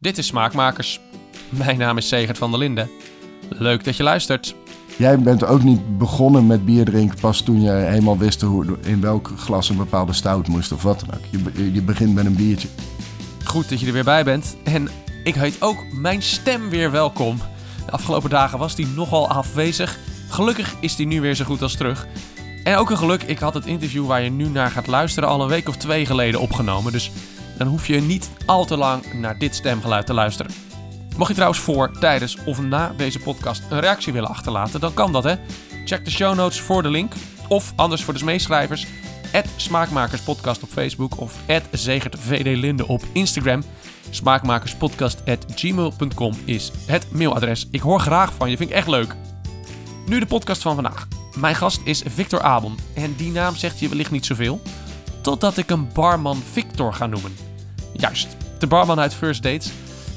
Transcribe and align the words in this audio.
Dit 0.00 0.18
is 0.18 0.26
Smaakmakers. 0.26 1.00
Mijn 1.48 1.78
naam 1.78 1.96
is 1.96 2.08
Segert 2.08 2.38
van 2.38 2.50
der 2.50 2.58
Linden. 2.58 2.90
Leuk 3.48 3.84
dat 3.84 3.96
je 3.96 4.02
luistert. 4.02 4.54
Jij 4.98 5.18
bent 5.18 5.44
ook 5.44 5.62
niet 5.62 5.98
begonnen 5.98 6.46
met 6.46 6.64
bier 6.64 6.84
drinken 6.84 7.20
pas 7.20 7.40
toen 7.40 7.62
je 7.62 7.70
helemaal 7.70 8.18
wist 8.18 8.40
hoe, 8.40 8.78
in 8.82 9.00
welk 9.00 9.32
glas 9.36 9.68
een 9.68 9.76
bepaalde 9.76 10.12
stout 10.12 10.48
moest 10.48 10.72
of 10.72 10.82
wat 10.82 11.00
dan 11.00 11.14
ook. 11.14 11.52
Je, 11.54 11.72
je 11.72 11.82
begint 11.82 12.14
met 12.14 12.26
een 12.26 12.34
biertje. 12.34 12.68
Goed 13.44 13.68
dat 13.68 13.80
je 13.80 13.86
er 13.86 13.92
weer 13.92 14.04
bij 14.04 14.24
bent. 14.24 14.56
En 14.64 14.88
ik 15.24 15.34
heet 15.34 15.62
ook 15.62 15.84
mijn 15.92 16.22
stem 16.22 16.68
weer 16.68 16.90
welkom. 16.90 17.38
De 17.86 17.92
afgelopen 17.92 18.30
dagen 18.30 18.58
was 18.58 18.74
die 18.74 18.86
nogal 18.86 19.28
afwezig. 19.28 19.98
Gelukkig 20.28 20.74
is 20.80 20.96
die 20.96 21.06
nu 21.06 21.20
weer 21.20 21.34
zo 21.34 21.44
goed 21.44 21.62
als 21.62 21.76
terug. 21.76 22.06
En 22.64 22.76
ook 22.76 22.90
een 22.90 22.98
geluk, 22.98 23.22
ik 23.22 23.38
had 23.38 23.54
het 23.54 23.66
interview 23.66 24.06
waar 24.06 24.22
je 24.22 24.30
nu 24.30 24.48
naar 24.48 24.70
gaat 24.70 24.86
luisteren 24.86 25.28
al 25.28 25.42
een 25.42 25.48
week 25.48 25.68
of 25.68 25.76
twee 25.76 26.06
geleden 26.06 26.40
opgenomen. 26.40 26.92
Dus 26.92 27.10
dan 27.60 27.68
hoef 27.68 27.86
je 27.86 28.00
niet 28.00 28.30
al 28.46 28.64
te 28.64 28.76
lang 28.76 29.12
naar 29.12 29.38
dit 29.38 29.54
stemgeluid 29.54 30.06
te 30.06 30.14
luisteren. 30.14 30.52
Mocht 31.16 31.28
je 31.28 31.34
trouwens 31.34 31.60
voor, 31.60 31.98
tijdens 31.98 32.36
of 32.44 32.60
na 32.60 32.92
deze 32.96 33.18
podcast 33.18 33.62
een 33.70 33.80
reactie 33.80 34.12
willen 34.12 34.28
achterlaten, 34.28 34.80
dan 34.80 34.94
kan 34.94 35.12
dat 35.12 35.24
hè. 35.24 35.34
Check 35.84 36.04
de 36.04 36.10
show 36.10 36.34
notes 36.34 36.60
voor 36.60 36.82
de 36.82 36.88
link. 36.88 37.12
Of 37.48 37.72
anders 37.76 38.04
voor 38.04 38.14
de 38.14 38.24
meeschrijvers. 38.24 38.86
Smaakmakerspodcast 39.56 40.62
op 40.62 40.68
Facebook 40.68 41.20
of 41.20 41.36
zegertvdlinde 41.70 42.86
op 42.86 43.02
Instagram. 43.12 43.62
Smaakmakerspodcast.gmail.com 44.10 46.34
is 46.44 46.72
het 46.86 47.12
mailadres. 47.12 47.68
Ik 47.70 47.80
hoor 47.80 48.00
graag 48.00 48.32
van 48.36 48.50
je, 48.50 48.56
vind 48.56 48.70
ik 48.70 48.76
echt 48.76 48.88
leuk. 48.88 49.16
Nu 50.06 50.18
de 50.18 50.26
podcast 50.26 50.62
van 50.62 50.74
vandaag. 50.74 51.08
Mijn 51.36 51.54
gast 51.54 51.80
is 51.84 52.02
Victor 52.06 52.40
Abon. 52.40 52.78
En 52.94 53.14
die 53.16 53.30
naam 53.30 53.56
zegt 53.56 53.78
je 53.78 53.88
wellicht 53.88 54.10
niet 54.10 54.26
zoveel. 54.26 54.60
Totdat 55.20 55.56
ik 55.56 55.70
een 55.70 55.92
barman 55.92 56.42
Victor 56.52 56.94
ga 56.94 57.06
noemen. 57.06 57.49
Juist, 57.92 58.36
de 58.58 58.66
barman 58.66 59.00
uit 59.00 59.14
First 59.14 59.42
Dates. 59.42 59.70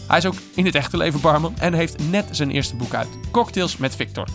Hij 0.07 0.17
is 0.17 0.25
ook 0.25 0.35
in 0.55 0.65
het 0.65 0.75
echte 0.75 0.97
leven 0.97 1.21
barman 1.21 1.53
en 1.59 1.73
heeft 1.73 2.09
net 2.09 2.25
zijn 2.31 2.51
eerste 2.51 2.75
boek 2.75 2.93
uit. 2.93 3.07
Cocktails 3.31 3.77
met 3.77 3.95
Victor. 3.95 4.27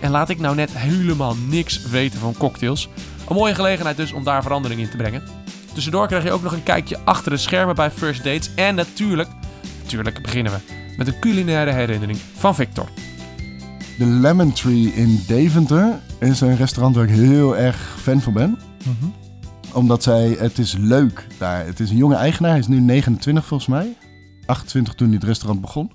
En 0.00 0.10
laat 0.10 0.28
ik 0.28 0.38
nou 0.38 0.54
net 0.54 0.70
helemaal 0.72 1.36
niks 1.48 1.88
weten 1.88 2.18
van 2.18 2.34
cocktails. 2.38 2.88
Een 3.28 3.34
mooie 3.34 3.54
gelegenheid 3.54 3.96
dus 3.96 4.12
om 4.12 4.24
daar 4.24 4.42
verandering 4.42 4.80
in 4.80 4.90
te 4.90 4.96
brengen. 4.96 5.22
Tussendoor 5.74 6.06
krijg 6.06 6.24
je 6.24 6.32
ook 6.32 6.42
nog 6.42 6.52
een 6.52 6.62
kijkje 6.62 6.98
achter 7.04 7.30
de 7.30 7.36
schermen 7.36 7.74
bij 7.74 7.90
First 7.90 8.24
Dates. 8.24 8.54
En 8.54 8.74
natuurlijk, 8.74 9.28
natuurlijk 9.82 10.22
beginnen 10.22 10.52
we 10.52 10.58
met 10.96 11.06
een 11.06 11.18
culinaire 11.18 11.72
herinnering 11.72 12.18
van 12.36 12.54
Victor. 12.54 12.88
De 13.98 14.06
Lemon 14.06 14.52
Tree 14.52 14.92
in 14.94 15.24
Deventer 15.26 16.00
is 16.20 16.40
een 16.40 16.56
restaurant 16.56 16.96
waar 16.96 17.04
ik 17.04 17.10
heel 17.10 17.56
erg 17.56 17.96
fan 18.00 18.20
van 18.20 18.32
ben. 18.32 18.58
Mhm. 18.84 19.27
Omdat 19.78 20.02
zij, 20.02 20.36
het 20.38 20.58
is 20.58 20.72
leuk 20.72 21.26
daar. 21.38 21.66
Het 21.66 21.80
is 21.80 21.90
een 21.90 21.96
jonge 21.96 22.14
eigenaar, 22.14 22.50
hij 22.50 22.58
is 22.58 22.66
nu 22.66 22.80
29 22.80 23.46
volgens 23.46 23.68
mij. 23.68 23.96
28 24.46 24.94
toen 24.94 25.06
hij 25.06 25.16
het 25.16 25.24
restaurant 25.24 25.60
begon. 25.60 25.92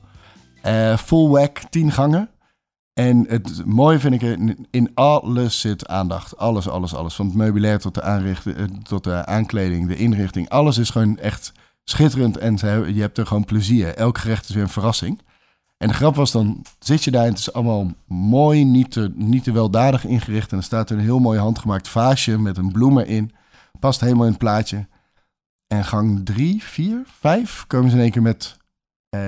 Eh, 0.61 0.97
full 0.97 1.27
whack, 1.27 1.61
10 1.69 1.91
gangen. 1.91 2.29
En 2.93 3.25
het 3.27 3.65
mooie 3.65 3.99
vind 3.99 4.21
ik, 4.21 4.39
in, 4.71 4.91
alles 4.93 5.59
zit 5.59 5.87
aandacht. 5.87 6.37
Alles, 6.37 6.69
alles, 6.69 6.93
alles. 6.93 7.13
Van 7.13 7.25
het 7.25 7.35
meubilair 7.35 7.79
tot 7.79 7.93
de, 7.93 8.01
aanrichting, 8.01 8.55
eh, 8.55 8.63
tot 8.63 9.03
de 9.03 9.25
aankleding, 9.25 9.87
de 9.87 9.95
inrichting. 9.95 10.49
Alles 10.49 10.77
is 10.77 10.89
gewoon 10.89 11.17
echt 11.17 11.51
schitterend 11.83 12.37
en 12.37 12.57
je 12.93 13.01
hebt 13.01 13.17
er 13.17 13.25
gewoon 13.27 13.45
plezier. 13.45 13.95
Elk 13.95 14.17
gerecht 14.17 14.49
is 14.49 14.55
weer 14.55 14.63
een 14.63 14.69
verrassing. 14.69 15.21
En 15.77 15.87
de 15.87 15.93
grap 15.93 16.15
was 16.15 16.31
dan, 16.31 16.61
zit 16.79 17.03
je 17.03 17.11
daar 17.11 17.23
en 17.23 17.29
het 17.29 17.39
is 17.39 17.53
allemaal 17.53 17.91
mooi, 18.07 18.63
niet 18.63 18.91
te, 18.91 19.11
niet 19.15 19.43
te 19.43 19.51
weldadig 19.51 20.05
ingericht. 20.05 20.51
En 20.51 20.57
er 20.57 20.63
staat 20.63 20.89
een 20.89 20.99
heel 20.99 21.19
mooi 21.19 21.39
handgemaakt 21.39 21.87
vaasje 21.87 22.39
met 22.39 22.57
een 22.57 22.71
bloem 22.71 22.99
erin. 22.99 23.31
Past 23.83 24.01
helemaal 24.01 24.25
in 24.25 24.29
het 24.29 24.39
plaatje. 24.39 24.87
En 25.67 25.85
gang 25.85 26.25
drie, 26.25 26.63
vier, 26.63 27.01
vijf 27.19 27.63
komen 27.67 27.89
ze 27.89 27.95
in 27.95 28.01
één 28.01 28.11
keer 28.11 28.21
met 28.21 28.57
eh 29.09 29.19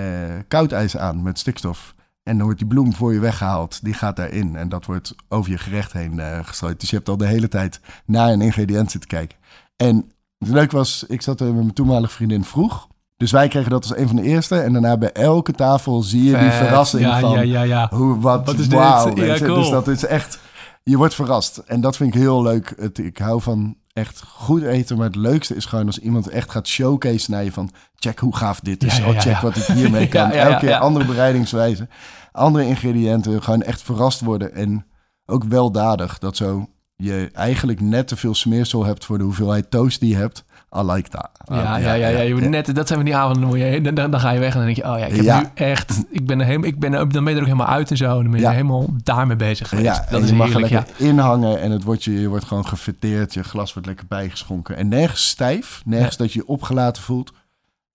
koud 0.48 0.72
ijs 0.72 0.98
aan, 0.98 1.24
met 1.24 1.40
stikstof. 1.40 1.96
En 2.24 2.36
dan 2.36 2.44
wordt 2.44 2.60
die 2.60 2.68
bloem 2.68 2.94
voor 2.94 3.14
je 3.14 3.20
weggehaald. 3.20 3.84
Die 3.84 3.94
gaat 3.94 4.16
daarin. 4.16 4.56
En 4.56 4.70
dat 4.70 4.86
wordt 4.86 5.16
over 5.28 5.52
je 5.52 5.58
gerecht 5.58 5.94
heen 5.94 6.20
eh 6.20 6.40
gestrooid. 6.44 6.80
Dus 6.80 6.90
je 6.90 6.96
hebt 6.96 7.10
al 7.10 7.18
de 7.18 7.26
hele 7.26 7.48
tijd 7.48 7.80
naar 8.06 8.32
een 8.32 8.42
ingrediënt 8.42 8.92
zitten 8.92 9.10
kijken. 9.10 9.38
En 9.76 10.12
het 10.38 10.50
leuke 10.50 10.76
was, 10.76 11.06
ik 11.08 11.22
zat 11.22 11.40
er 11.40 11.46
met 11.46 11.56
mijn 11.56 11.74
toenmalige 11.74 12.14
vriendin 12.14 12.44
vroeg. 12.44 12.88
Dus 13.18 13.32
wij 13.32 13.48
kregen 13.48 13.70
dat 13.70 13.84
als 13.90 13.98
een 13.98 14.08
van 14.08 14.16
de 14.16 14.24
eerste. 14.24 14.60
En 14.60 14.74
daarna 14.74 14.98
bij 14.98 15.12
elke 15.12 15.52
tafel 15.52 16.02
zie 16.02 16.24
je 16.24 16.38
die 16.38 16.52
verrassing 16.52 17.04
ja, 17.04 17.20
van... 17.20 17.32
Ja, 17.32 17.42
ja, 17.42 17.62
ja. 17.62 17.90
Hoe, 17.92 18.20
wat, 18.20 18.46
Wat 18.46 18.60
is 18.60 18.70
dit? 18.70 18.80
Ja, 18.80 19.12
je. 19.16 19.40
cool. 19.44 19.56
Dus 19.56 19.70
dat 19.70 19.88
is 19.88 20.06
echt... 20.06 20.40
Je 20.84 20.98
wordt 20.98 21.16
verrast. 21.16 21.58
En 21.58 21.82
dat 21.82 21.96
vind 21.96 22.16
ik 22.16 22.22
heel 22.22 22.42
leuk. 22.42 22.74
Het, 22.78 22.98
ik 22.98 23.18
hou 23.18 23.42
van 23.42 23.78
echt 23.96 24.24
goed 24.28 24.62
eten. 24.62 24.98
Maar 24.98 25.06
het 25.06 25.16
leukste 25.16 25.56
is 25.56 25.66
gewoon 25.66 25.86
als 25.86 26.00
iemand 26.00 26.28
echt 26.28 26.52
gaat 26.52 26.68
showcase 26.68 27.32
naar 27.32 27.44
je 27.44 27.52
van... 27.52 27.72
Check 27.96 28.20
hoe 28.20 28.36
gaaf 28.36 28.60
dit 28.60 28.84
is. 28.84 28.98
Ja, 28.98 29.04
ja, 29.04 29.10
oh, 29.10 29.20
check 29.20 29.34
ja. 29.34 29.42
wat 29.42 29.56
ik 29.56 29.64
hiermee 29.64 30.08
kan. 30.18 30.32
Elke 30.32 30.60
keer 30.60 30.76
andere 30.76 31.06
bereidingswijze. 31.06 31.88
Andere 32.32 32.66
ingrediënten. 32.66 33.44
Gewoon 33.44 33.62
echt 33.62 33.82
verrast 33.82 34.22
worden. 34.22 34.54
En 34.54 34.86
ook 35.26 35.44
weldadig. 35.44 36.20
Dat 36.20 36.38
zo 36.38 36.70
je 36.96 37.30
eigenlijk 37.34 37.82
net 37.82 38.08
te 38.08 38.16
veel 38.16 38.36
smeersel 38.36 38.86
hebt 38.86 39.06
voor 39.06 39.18
de 39.18 39.24
hoeveelheid 39.24 39.72
toast 39.72 40.00
die 40.00 40.10
je 40.10 40.16
hebt. 40.16 40.46
I 40.78 40.92
like 40.92 41.10
that. 41.10 41.30
Ja, 41.46 41.78
ja, 41.78 41.94
ja, 41.94 42.08
ja, 42.08 42.20
Je 42.22 42.34
moet 42.34 42.50
net, 42.50 42.76
dat 42.76 42.88
zijn 42.88 43.00
van 43.00 43.08
die 43.08 43.16
avonden, 43.16 43.50
waar 43.50 43.58
je, 43.58 43.82
dan, 43.82 44.12
dan 44.12 44.20
ga 44.20 44.32
je 44.32 44.40
weg 44.40 44.52
en 44.52 44.56
dan 44.58 44.66
denk 44.66 44.78
je, 44.78 44.84
oh 44.92 45.00
ja, 45.00 45.06
ik 45.06 45.16
heb 45.16 45.26
Ja. 45.26 45.40
nu 45.40 45.46
echt, 45.54 46.04
ik 46.10 46.26
ben 46.26 46.40
helemaal, 46.40 46.68
ik 46.68 46.80
ben 46.80 46.92
dan 46.92 47.10
ben 47.10 47.24
je 47.24 47.30
er 47.30 47.40
ook 47.40 47.46
helemaal 47.46 47.68
uit 47.68 47.92
en 47.92 47.98
zo. 47.98 48.18
En 48.18 48.22
dan 48.22 48.32
ben 48.32 48.40
je 48.40 48.50
helemaal 48.50 48.86
daarmee 49.04 49.36
bezig 49.36 49.70
geweest. 49.70 49.88
Ja, 49.88 50.06
dat 50.10 50.24
is 50.24 50.30
je 50.30 50.36
mag 50.36 50.48
er 50.48 50.54
heerlijk, 50.54 50.74
lekker 50.74 51.06
inhangen 51.06 51.62
en 51.62 51.72
het 51.72 51.84
wordt 51.84 52.04
je, 52.04 52.22
je 52.22 52.28
wordt 52.28 52.46
gewoon 52.46 52.68
gefeteerd. 52.68 53.34
Je 53.34 53.44
glas 53.44 53.74
wordt 53.74 53.88
lekker 53.88 54.06
bijgeschonken. 54.08 54.76
En 54.78 54.88
nergens 54.88 55.28
stijf, 55.28 55.82
nergens 55.86 56.18
dat 56.18 56.34
je 56.34 56.40
je 56.40 56.48
opgelaten 56.48 57.04
voelt. 57.04 57.32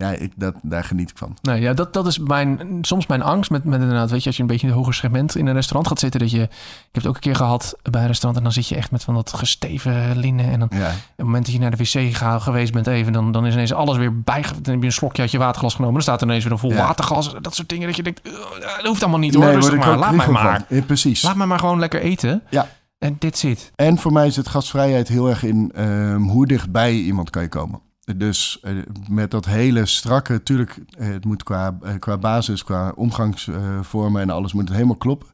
Ja, 0.00 0.10
ik, 0.10 0.32
dat, 0.36 0.54
daar 0.62 0.84
geniet 0.84 1.10
ik 1.10 1.18
van. 1.18 1.36
Nou 1.42 1.60
ja, 1.60 1.72
dat, 1.72 1.92
dat 1.92 2.06
is 2.06 2.18
mijn, 2.18 2.78
soms 2.82 3.06
mijn 3.06 3.22
angst 3.22 3.50
met, 3.50 3.64
met 3.64 3.80
inderdaad, 3.80 4.10
weet 4.10 4.20
je, 4.20 4.26
als 4.26 4.36
je 4.36 4.42
een 4.42 4.48
beetje 4.48 4.66
in 4.66 4.72
hoger 4.72 4.94
segment 4.94 5.36
in 5.36 5.46
een 5.46 5.54
restaurant 5.54 5.88
gaat 5.88 5.98
zitten, 5.98 6.20
dat 6.20 6.30
je, 6.30 6.42
ik 6.42 6.48
heb 6.92 7.02
het 7.02 7.06
ook 7.06 7.14
een 7.14 7.20
keer 7.20 7.34
gehad 7.36 7.74
bij 7.90 8.00
een 8.00 8.06
restaurant 8.06 8.36
en 8.38 8.42
dan 8.42 8.52
zit 8.52 8.68
je 8.68 8.76
echt 8.76 8.90
met 8.90 9.04
van 9.04 9.14
dat 9.14 9.32
gesteven 9.32 10.16
linnen 10.18 10.50
en 10.50 10.58
dan 10.58 10.68
Ja, 10.72 10.86
op 10.86 10.92
het 11.16 11.24
moment 11.26 11.44
dat 11.44 11.54
je 11.54 11.60
naar 11.60 11.70
de 11.70 11.76
wc 11.76 12.16
ga- 12.16 12.38
geweest 12.38 12.72
bent 12.72 12.86
even, 12.86 13.12
dan, 13.12 13.32
dan 13.32 13.46
is 13.46 13.54
ineens 13.54 13.72
alles 13.72 13.96
weer 13.96 14.20
bij. 14.22 14.42
Dan 14.42 14.72
heb 14.72 14.80
je 14.80 14.86
een 14.86 14.92
slokje 14.92 15.22
uit 15.22 15.30
je 15.30 15.38
waterglas 15.38 15.72
genomen. 15.74 15.94
Dan 15.94 16.02
staat 16.02 16.20
er 16.20 16.26
ineens 16.26 16.42
weer 16.44 16.52
een 16.52 16.58
vol 16.58 16.70
Ja. 16.72 16.76
waterglas. 16.86 17.34
Dat 17.40 17.54
soort 17.54 17.68
dingen 17.68 17.86
dat 17.86 17.96
je 17.96 18.02
denkt, 18.02 18.20
"Ugh, 18.26 18.36
dat 18.60 18.86
hoeft 18.86 19.02
allemaal 19.02 19.20
niet 19.20 19.34
hoor. 19.34 19.44
nee, 19.44 19.54
Rustig 19.54 19.76
maar, 19.76 19.96
laat 19.98 20.14
mij 20.14 20.28
maar. 20.28 20.64
Ja, 20.68 20.82
precies. 20.82 21.22
Laat 21.22 21.36
mij 21.36 21.46
maar 21.46 21.58
gewoon 21.58 21.78
lekker 21.78 22.00
eten. 22.00 22.42
Ja. 22.50 22.66
En 22.98 23.16
dit 23.18 23.38
zit. 23.38 23.72
En 23.76 23.98
voor 23.98 24.12
mij 24.12 24.30
zit 24.30 24.48
gastvrijheid 24.48 25.08
heel 25.08 25.28
erg 25.28 25.42
in 25.42 25.72
ehm, 25.74 26.20
hoe 26.22 26.46
dichtbij 26.46 26.92
iemand 26.94 27.30
kan 27.30 27.42
je 27.42 27.48
komen. 27.48 27.80
Dus 28.16 28.60
eh, 28.62 28.72
met 29.08 29.30
dat 29.30 29.44
hele 29.44 29.86
strakke, 29.86 30.32
natuurlijk, 30.32 30.80
eh, 30.98 31.08
het 31.08 31.24
moet 31.24 31.42
qua, 31.42 31.78
eh, 31.82 31.94
qua 31.98 32.18
basis, 32.18 32.64
qua 32.64 32.92
omgangsvormen 32.96 34.22
en 34.22 34.30
alles 34.30 34.52
moet 34.52 34.62
het 34.62 34.72
helemaal 34.72 34.96
kloppen. 34.96 35.28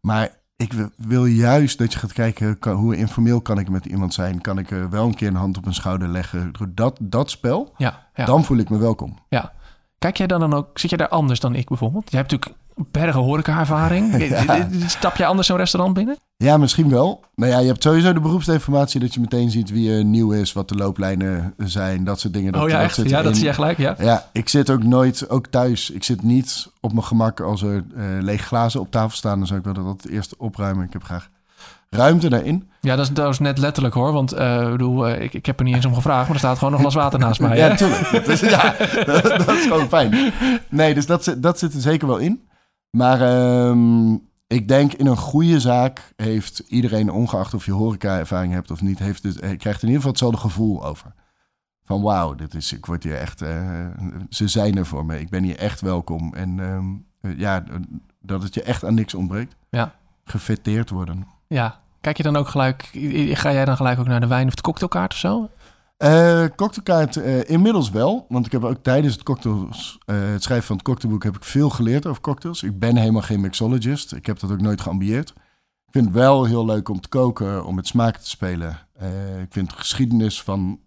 Maar 0.00 0.40
ik 0.56 0.72
wil, 0.96 1.24
juist 1.24 1.78
dat 1.78 1.92
je 1.92 1.98
gaat 1.98 2.12
kijken, 2.12 2.58
kan, 2.58 2.76
hoe 2.76 2.96
informeel 2.96 3.40
kan 3.40 3.58
ik 3.58 3.68
met 3.68 3.86
iemand 3.86 4.14
zijn? 4.14 4.40
Kan 4.40 4.58
ik 4.58 4.70
eh, 4.70 4.84
wel 4.84 5.06
een 5.06 5.14
keer 5.14 5.28
een 5.28 5.34
hand 5.34 5.56
op 5.56 5.66
een 5.66 5.74
schouder 5.74 6.08
leggen? 6.08 6.52
Door 6.52 6.68
Dat, 6.74 6.98
dat 7.00 7.30
spel, 7.30 7.74
Ja, 7.76 8.06
ja. 8.14 8.24
dan 8.24 8.44
voel 8.44 8.56
ik 8.56 8.70
me 8.70 8.78
welkom. 8.78 9.18
ja. 9.28 9.52
Kijk 9.98 10.16
jij 10.16 10.26
dan, 10.26 10.40
dan 10.40 10.54
ook, 10.54 10.78
zit 10.78 10.90
jij 10.90 10.98
daar 10.98 11.08
anders 11.08 11.40
dan 11.40 11.54
ik 11.54 11.68
bijvoorbeeld? 11.68 12.10
Jij 12.10 12.20
hebt 12.20 12.32
natuurlijk 12.32 12.61
bergen 12.76 13.20
horeca-ervaring. 13.20 14.10
Ja. 14.28 14.68
Stap 14.86 15.16
jij 15.16 15.26
anders 15.26 15.46
zo'n 15.46 15.56
restaurant 15.56 15.94
binnen? 15.94 16.16
Ja, 16.36 16.56
misschien 16.56 16.88
wel. 16.88 17.24
Nou 17.34 17.52
ja, 17.52 17.58
je 17.58 17.66
hebt 17.66 17.82
sowieso 17.82 18.12
de 18.12 18.20
beroepsinformatie 18.20 19.00
dat 19.00 19.14
je 19.14 19.20
meteen 19.20 19.50
ziet 19.50 19.70
wie 19.70 19.92
er 19.92 20.04
nieuw 20.04 20.32
is, 20.32 20.52
wat 20.52 20.68
de 20.68 20.74
looplijnen 20.74 21.54
zijn, 21.56 22.04
dat 22.04 22.20
soort 22.20 22.32
dingen. 22.34 22.52
Dat, 22.52 22.62
oh 22.62 22.68
ja, 22.68 22.74
dat 22.80 22.98
echt? 22.98 23.08
Ja, 23.10 23.22
dat 23.22 23.34
zie 23.34 23.44
jij 23.44 23.54
gelijk, 23.54 23.78
ja. 23.78 23.94
Ja, 23.98 24.28
ik 24.32 24.48
zit 24.48 24.70
ook 24.70 24.82
nooit, 24.82 25.28
ook 25.30 25.46
thuis, 25.46 25.90
ik 25.90 26.04
zit 26.04 26.22
niet 26.22 26.68
op 26.80 26.92
mijn 26.92 27.04
gemak 27.04 27.40
als 27.40 27.62
er 27.62 27.84
eh 27.96 28.04
lege 28.20 28.42
glazen 28.44 28.80
op 28.80 28.90
tafel 28.90 29.16
staan. 29.16 29.38
Dan 29.38 29.46
zou 29.46 29.58
ik 29.58 29.64
wel 29.64 29.74
dat 29.74 29.84
altijd 29.84 30.12
eerst 30.12 30.36
opruimen. 30.36 30.84
Ik 30.86 30.92
heb 30.92 31.04
graag 31.04 31.28
ruimte 31.90 32.28
daarin. 32.28 32.68
Ja, 32.80 32.96
dat 32.96 33.04
is, 33.04 33.12
dat 33.12 33.28
is 33.32 33.38
net 33.38 33.58
letterlijk 33.58 33.94
hoor. 33.94 34.12
Want 34.12 34.32
eh, 34.32 34.62
ik 34.62 34.70
bedoel, 34.70 35.08
eh, 35.08 35.22
ik, 35.22 35.34
ik 35.34 35.46
heb 35.46 35.58
er 35.58 35.64
niet 35.64 35.74
eens 35.74 35.84
om 35.86 35.94
gevraagd, 35.94 36.22
maar 36.24 36.32
er 36.32 36.38
staat 36.38 36.58
gewoon 36.58 36.72
een 36.72 36.78
glas 36.80 36.94
water 36.94 37.18
naast 37.18 37.40
mij. 37.40 37.56
Ja, 37.56 37.68
hè? 37.68 37.76
tuurlijk. 37.76 38.10
Dat 38.10 38.28
is, 38.28 38.40
ja, 38.40 38.74
dat 39.46 39.48
is 39.48 39.62
gewoon 39.62 39.88
fijn. 39.88 40.32
Nee, 40.68 40.94
dus 40.94 41.06
dat, 41.06 41.24
zit- 41.24 41.42
dat 41.42 41.58
zit 41.58 41.74
er 41.74 41.80
zeker 41.80 42.06
wel 42.06 42.16
in. 42.18 42.40
Maar 42.96 43.20
ehm, 43.20 44.12
ik 44.46 44.68
denk 44.68 44.92
in 44.92 45.06
een 45.06 45.16
goede 45.16 45.60
zaak 45.60 46.12
heeft 46.16 46.58
iedereen, 46.58 47.10
ongeacht 47.10 47.54
of 47.54 47.64
je 47.64 47.72
horeca-ervaring 47.72 48.52
hebt 48.52 48.70
of 48.70 48.82
niet, 48.82 48.98
heeft 48.98 49.24
eh, 49.24 49.58
krijgt 49.58 49.82
in 49.82 49.88
ieder 49.88 49.94
geval 49.94 50.10
hetzelfde 50.10 50.38
gevoel 50.38 50.84
over. 50.84 51.12
Van 51.84 52.02
wauw, 52.02 52.34
dit 52.34 52.54
is, 52.54 52.72
ik 52.72 52.86
word 52.86 53.02
hier 53.02 53.18
echt, 53.18 53.42
eh, 53.42 53.86
ze 54.28 54.48
zijn 54.48 54.76
er 54.76 54.86
voor 54.86 55.04
me. 55.04 55.20
Ik 55.20 55.30
ben 55.30 55.42
hier 55.42 55.58
echt 55.58 55.80
welkom. 55.80 56.34
En 56.34 56.60
ehm, 56.60 56.86
eh, 57.20 57.38
ja, 57.38 57.64
dat 58.20 58.42
het 58.42 58.54
je 58.54 58.62
echt 58.62 58.84
aan 58.84 58.94
niks 58.94 59.14
ontbreekt. 59.14 59.56
Ja. 59.70 59.94
Gefeteerd 60.24 60.90
worden. 60.90 61.26
Ja. 61.46 61.80
Kijk 62.00 62.16
je 62.16 62.22
dan 62.22 62.36
ook 62.36 62.48
gelijk, 62.48 62.82
ga 63.32 63.52
jij 63.52 63.64
dan 63.64 63.76
gelijk 63.76 63.98
ook 63.98 64.06
naar 64.06 64.20
de 64.20 64.26
wijn 64.26 64.46
of 64.46 64.54
de 64.54 64.62
cocktailkaart 64.62 65.12
of 65.12 65.18
zo? 65.18 65.48
Eh 66.02 66.44
cocktailkaart 66.56 67.16
eh, 67.16 67.50
inmiddels 67.50 67.90
wel. 67.90 68.26
Want 68.28 68.46
ik 68.46 68.52
heb 68.52 68.64
ook 68.64 68.82
tijdens 68.82 69.14
het, 69.14 69.22
cocktails, 69.22 69.98
eh, 70.04 70.16
het 70.32 70.42
schrijven 70.42 70.66
van 70.66 70.76
het 70.76 70.84
cocktailboek 70.84 71.24
heb 71.24 71.36
ik 71.36 71.44
veel 71.44 71.70
geleerd 71.70 72.06
over 72.06 72.22
cocktails. 72.22 72.62
Ik 72.62 72.78
ben 72.78 72.96
helemaal 72.96 73.22
geen 73.22 73.40
mixologist. 73.40 74.12
Ik 74.12 74.26
heb 74.26 74.38
dat 74.38 74.50
ook 74.50 74.60
nooit 74.60 74.80
geambieerd. 74.80 75.28
Ik 75.86 75.92
vind 75.92 76.04
het 76.04 76.14
wel 76.14 76.44
heel 76.44 76.64
leuk 76.64 76.88
om 76.88 77.00
te 77.00 77.08
koken, 77.08 77.64
om 77.64 77.74
met 77.74 77.86
smaken 77.86 78.22
te 78.22 78.28
spelen. 78.28 78.78
Ik 79.42 79.52
vind 79.52 79.70
de 79.70 79.76
geschiedenis 79.76 80.42
van 80.42 80.80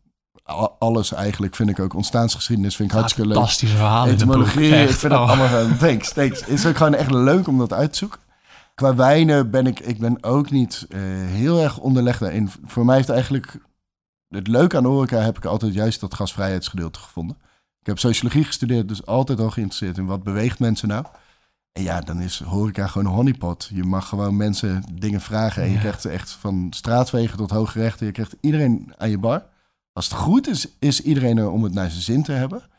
alles 0.80 1.14
eigenlijk 1.14 1.56
vind 1.56 1.70
ik 1.70 1.80
ook. 1.80 1.94
Ontstaansgeschiedenis 1.94 2.76
vind 2.76 2.92
ik 2.92 2.98
hartstikke 2.98 3.28
leuk. 3.28 3.38
Fantastische 3.38 3.76
verhalen 3.76 4.10
het. 4.12 4.22
Etymologie, 4.22 4.76
ik 4.76 4.90
vind 4.90 5.12
dat 5.14 5.22
oh. 5.22 5.28
allemaal 5.28 5.48
gewoon... 5.48 5.78
Thanks, 5.78 6.14
thanks. 6.14 6.40
Het 6.40 6.50
is 6.50 6.66
ook 6.66 6.78
gewoon 6.78 6.96
echt 6.96 7.12
leuk 7.12 7.48
om 7.48 7.58
dat 7.58 7.74
uit 7.74 7.92
te 7.92 7.98
zoeken. 7.98 8.20
Qua 8.74 8.96
wijnen 8.96 9.50
ben 9.50 9.68
ik, 9.68 9.80
ik 9.80 10.00
ben 10.00 10.24
ook 10.24 10.52
niet 10.52 10.88
heel 11.32 11.60
erg 11.60 11.78
onderlegd 11.78 12.20
daarin. 12.20 12.50
Voor 12.66 12.86
mij 12.86 12.96
heeft 12.96 13.10
eigenlijk... 13.10 13.58
Het 14.30 14.48
leuke 14.48 14.78
aan 14.78 14.84
de 14.84 14.90
horeca 14.90 15.18
heb 15.20 15.38
ik 15.38 15.46
altijd 15.46 15.74
juist 15.74 16.00
dat 16.00 16.14
gastvrijheidsgedeelte 16.14 17.00
gevonden. 17.00 17.38
Ik 17.80 17.88
heb 17.88 18.00
sociologie 18.00 18.44
gestudeerd, 18.44 18.88
dus 18.88 19.06
altijd 19.06 19.40
al 19.40 19.50
geïnteresseerd 19.50 19.98
in 19.98 20.06
wat 20.06 20.24
beweegt 20.24 20.60
mensen 20.60 20.88
nou. 20.88 21.06
En 21.72 21.84
ja, 21.84 22.02
dan 22.02 22.22
is 22.22 22.40
horeca 22.40 22.88
gewoon 22.88 23.08
een 23.08 23.14
honeypot. 23.14 23.70
Je 23.74 23.84
mag 23.84 24.08
gewoon 24.10 24.38
mensen 24.38 24.84
dingen 24.94 25.22
vragen 25.22 25.62
en 25.64 25.68
je 25.68 25.74
Ja. 25.74 25.80
krijgt 25.80 26.06
echt 26.06 26.32
van 26.32 26.68
straatvegen 26.70 27.38
tot 27.38 27.50
hooggerechten. 27.52 28.06
Je 28.06 28.12
krijgt 28.12 28.36
iedereen 28.42 28.94
aan 28.98 29.10
je 29.10 29.18
bar. 29.18 29.46
Als 29.94 30.06
het 30.10 30.14
goed 30.18 30.48
is, 30.48 30.68
is 30.80 31.02
iedereen 31.02 31.38
er 31.38 31.50
om 31.50 31.64
het 31.64 31.74
naar 31.74 31.90
zijn 31.90 32.02
zin 32.02 32.24
te 32.24 32.32
hebben. 32.32 32.60
Dus 32.60 32.70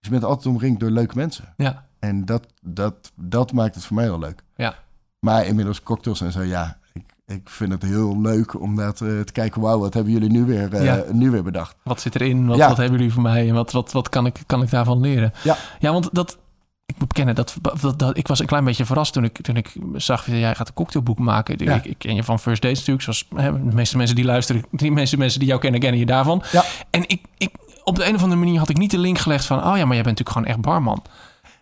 je 0.00 0.10
bent 0.10 0.24
altijd 0.24 0.46
omringd 0.46 0.80
door 0.80 0.90
leuke 0.90 1.16
mensen. 1.16 1.54
Ja, 1.56 1.86
En 1.98 2.24
dat, 2.24 2.46
dat, 2.62 3.12
dat 3.14 3.52
maakt 3.52 3.74
het 3.74 3.84
voor 3.84 3.96
mij 3.96 4.08
wel 4.08 4.18
leuk. 4.18 4.42
Ja. 4.56 4.74
Maar 5.18 5.46
inmiddels 5.46 5.82
cocktails 5.82 6.20
en 6.20 6.32
zo, 6.32 6.42
ja. 6.42 6.78
Ik, 7.26 7.40
vind 7.44 7.72
het 7.72 7.82
heel 7.82 8.20
leuk 8.20 8.60
om 8.60 8.76
dat, 8.76 9.00
eh, 9.00 9.20
te 9.20 9.32
kijken. 9.32 9.60
Wauw, 9.60 9.78
wat 9.78 9.94
hebben 9.94 10.12
jullie 10.12 10.30
nu 10.30 10.44
weer, 10.44 10.74
eh, 10.74 10.84
Ja. 10.84 11.04
nu 11.12 11.30
weer 11.30 11.42
bedacht? 11.42 11.76
wat 11.82 12.00
zit 12.00 12.14
erin? 12.14 12.46
Wat, 12.46 12.56
Ja. 12.56 12.68
wat 12.68 12.76
hebben 12.76 12.98
jullie 12.98 13.12
voor 13.12 13.22
mij? 13.22 13.48
En 13.48 13.54
wat, 13.54 13.72
wat, 13.72 13.92
wat 13.92 14.08
kan, 14.08 14.26
ik, 14.26 14.42
kan 14.46 14.62
ik 14.62 14.70
daarvan 14.70 15.00
leren? 15.00 15.32
Ja. 15.42 15.56
ja 15.78 15.92
want 15.92 16.08
dat... 16.12 16.38
Ik 16.86 16.98
moet 16.98 17.08
bekennen, 17.08 17.34
dat, 17.34 17.56
dat, 17.80 17.98
dat, 17.98 18.16
ik 18.16 18.28
was 18.28 18.38
een 18.38 18.46
klein 18.46 18.64
beetje 18.64 18.84
verrast 18.84 19.12
toen 19.12 19.24
ik, 19.24 19.40
toen 19.40 19.56
ik 19.56 19.72
zag... 19.94 20.26
jij 20.26 20.54
gaat 20.54 20.68
een 20.68 20.74
cocktailboek 20.74 21.18
maken. 21.18 21.64
Ja. 21.64 21.74
Ik, 21.74 21.84
ik 21.84 21.98
ken 21.98 22.14
je 22.14 22.24
van 22.24 22.38
First 22.40 22.62
Dates 22.62 22.78
natuurlijk. 22.78 23.02
Zoals 23.02 23.28
hè, 23.34 23.52
de 23.52 23.74
meeste 23.74 23.96
mensen 23.96 24.16
die 24.16 24.24
luisteren... 24.24 24.64
Die 24.70 24.92
meeste 24.92 25.16
mensen 25.16 25.38
die 25.38 25.48
jou 25.48 25.60
kennen, 25.60 25.80
kennen 25.80 26.00
je 26.00 26.06
daarvan. 26.06 26.42
Ja. 26.52 26.64
En 26.90 27.02
ik, 27.06 27.22
ik, 27.38 27.50
op 27.84 27.96
de 27.96 28.06
een 28.08 28.14
of 28.14 28.22
andere 28.22 28.40
manier 28.40 28.58
had 28.58 28.68
ik 28.68 28.76
niet 28.76 28.90
de 28.90 28.98
link 28.98 29.18
gelegd 29.18 29.44
van... 29.44 29.58
oh 29.58 29.62
ja, 29.76 29.84
maar 29.84 29.94
jij 29.94 30.02
bent 30.02 30.18
natuurlijk 30.18 30.30
gewoon 30.30 30.46
echt 30.48 30.60
barman. 30.60 31.02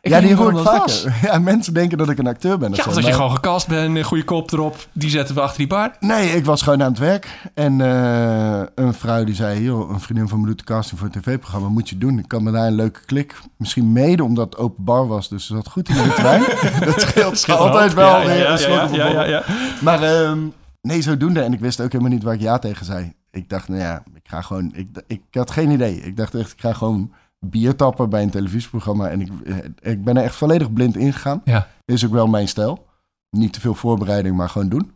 Ik 0.02 0.10
ja, 0.10 0.18
die 0.18 0.28
niet 0.28 0.36
hoor 0.38 0.48
ik 0.48 0.54
waarom 0.54 0.72
dat 0.72 0.82
was. 0.86 1.02
vaker. 1.02 1.28
Ja, 1.28 1.38
mensen 1.38 1.74
denken 1.74 1.98
dat 1.98 2.08
ik 2.08 2.18
een 2.18 2.26
acteur 2.26 2.58
ben. 2.58 2.70
of 2.70 2.76
Ja, 2.76 2.82
zo, 2.82 2.90
dat 2.94 3.06
je 3.06 3.12
gewoon 3.12 3.30
gecast 3.30 3.68
bent, 3.68 3.96
een 3.96 4.04
goede 4.04 4.24
kop 4.24 4.52
erop. 4.52 4.86
Die 4.92 5.10
zetten 5.10 5.34
we 5.34 5.40
achter 5.40 5.58
die 5.58 5.66
bar. 5.66 5.96
Nee, 6.00 6.30
ik 6.30 6.44
was 6.44 6.62
gewoon 6.62 6.82
aan 6.82 6.90
het 6.90 6.98
werk. 6.98 7.50
En 7.54 7.80
eh, 7.80 8.62
een 8.74 8.94
vrouw 8.94 9.24
die 9.24 9.34
zei... 9.34 9.62
Joh, 9.62 9.90
een 9.90 10.00
vriendin 10.00 10.28
van 10.28 10.40
me 10.40 10.46
doet 10.46 10.58
de 10.58 10.64
casting 10.64 10.98
voor 11.00 11.08
een 11.12 11.20
tv-programma. 11.22 11.68
Moet 11.68 11.88
je 11.88 11.98
doen. 11.98 12.18
Ik 12.18 12.28
kan 12.28 12.42
me 12.42 12.50
daar 12.50 12.66
een 12.66 12.74
leuke 12.74 13.00
klik. 13.04 13.38
Misschien 13.56 13.92
mede 13.92 14.24
omdat 14.24 14.44
het 14.44 14.56
open 14.56 14.84
bar 14.84 15.06
was. 15.06 15.28
Dus 15.28 15.46
ze 15.46 15.54
zat 15.54 15.68
goed 15.68 15.88
in 15.88 15.94
de 15.94 16.12
trein. 16.14 16.42
dat 17.24 17.38
scheelt 17.38 17.58
altijd 17.58 17.94
wel 17.94 18.20
Ja, 18.20 18.26
weer 18.26 19.12
ja, 19.12 19.24
ja. 19.24 19.42
Maar 19.80 20.02
ehm, 20.02 20.38
nee, 20.80 21.02
zodoende. 21.02 21.40
En 21.40 21.52
ik 21.52 21.60
wist 21.60 21.80
ook 21.80 21.92
helemaal 21.92 22.12
niet 22.12 22.22
waar 22.22 22.34
ik 22.34 22.40
ja 22.40 22.58
tegen 22.58 22.86
zei. 22.86 23.12
Ik 23.30 23.48
dacht, 23.48 23.68
nou 23.68 23.80
ja, 23.80 24.02
ik 24.14 24.28
ga 24.28 24.42
gewoon... 24.42 24.72
Ik, 24.74 24.88
ik 25.06 25.22
had 25.30 25.50
geen 25.50 25.70
idee. 25.70 26.00
Ik 26.00 26.16
dacht 26.16 26.34
echt, 26.34 26.52
ik 26.52 26.60
ga 26.60 26.72
gewoon 26.72 27.12
bier 27.44 27.76
tappen 27.76 28.10
bij 28.10 28.22
een 28.22 28.30
televisieprogramma. 28.30 29.08
En 29.08 29.20
ik, 29.20 29.28
eh, 29.44 29.56
ik 29.92 30.04
ben 30.04 30.16
er 30.16 30.22
echt 30.22 30.34
volledig 30.34 30.72
blind 30.72 30.96
ingegaan. 30.96 31.40
Ja. 31.44 31.68
Is 31.84 32.04
ook 32.04 32.12
wel 32.12 32.26
mijn 32.26 32.48
stijl. 32.48 32.86
Niet 33.30 33.52
te 33.52 33.60
veel 33.60 33.74
voorbereiding, 33.74 34.36
maar 34.36 34.48
gewoon 34.48 34.68
doen. 34.68 34.92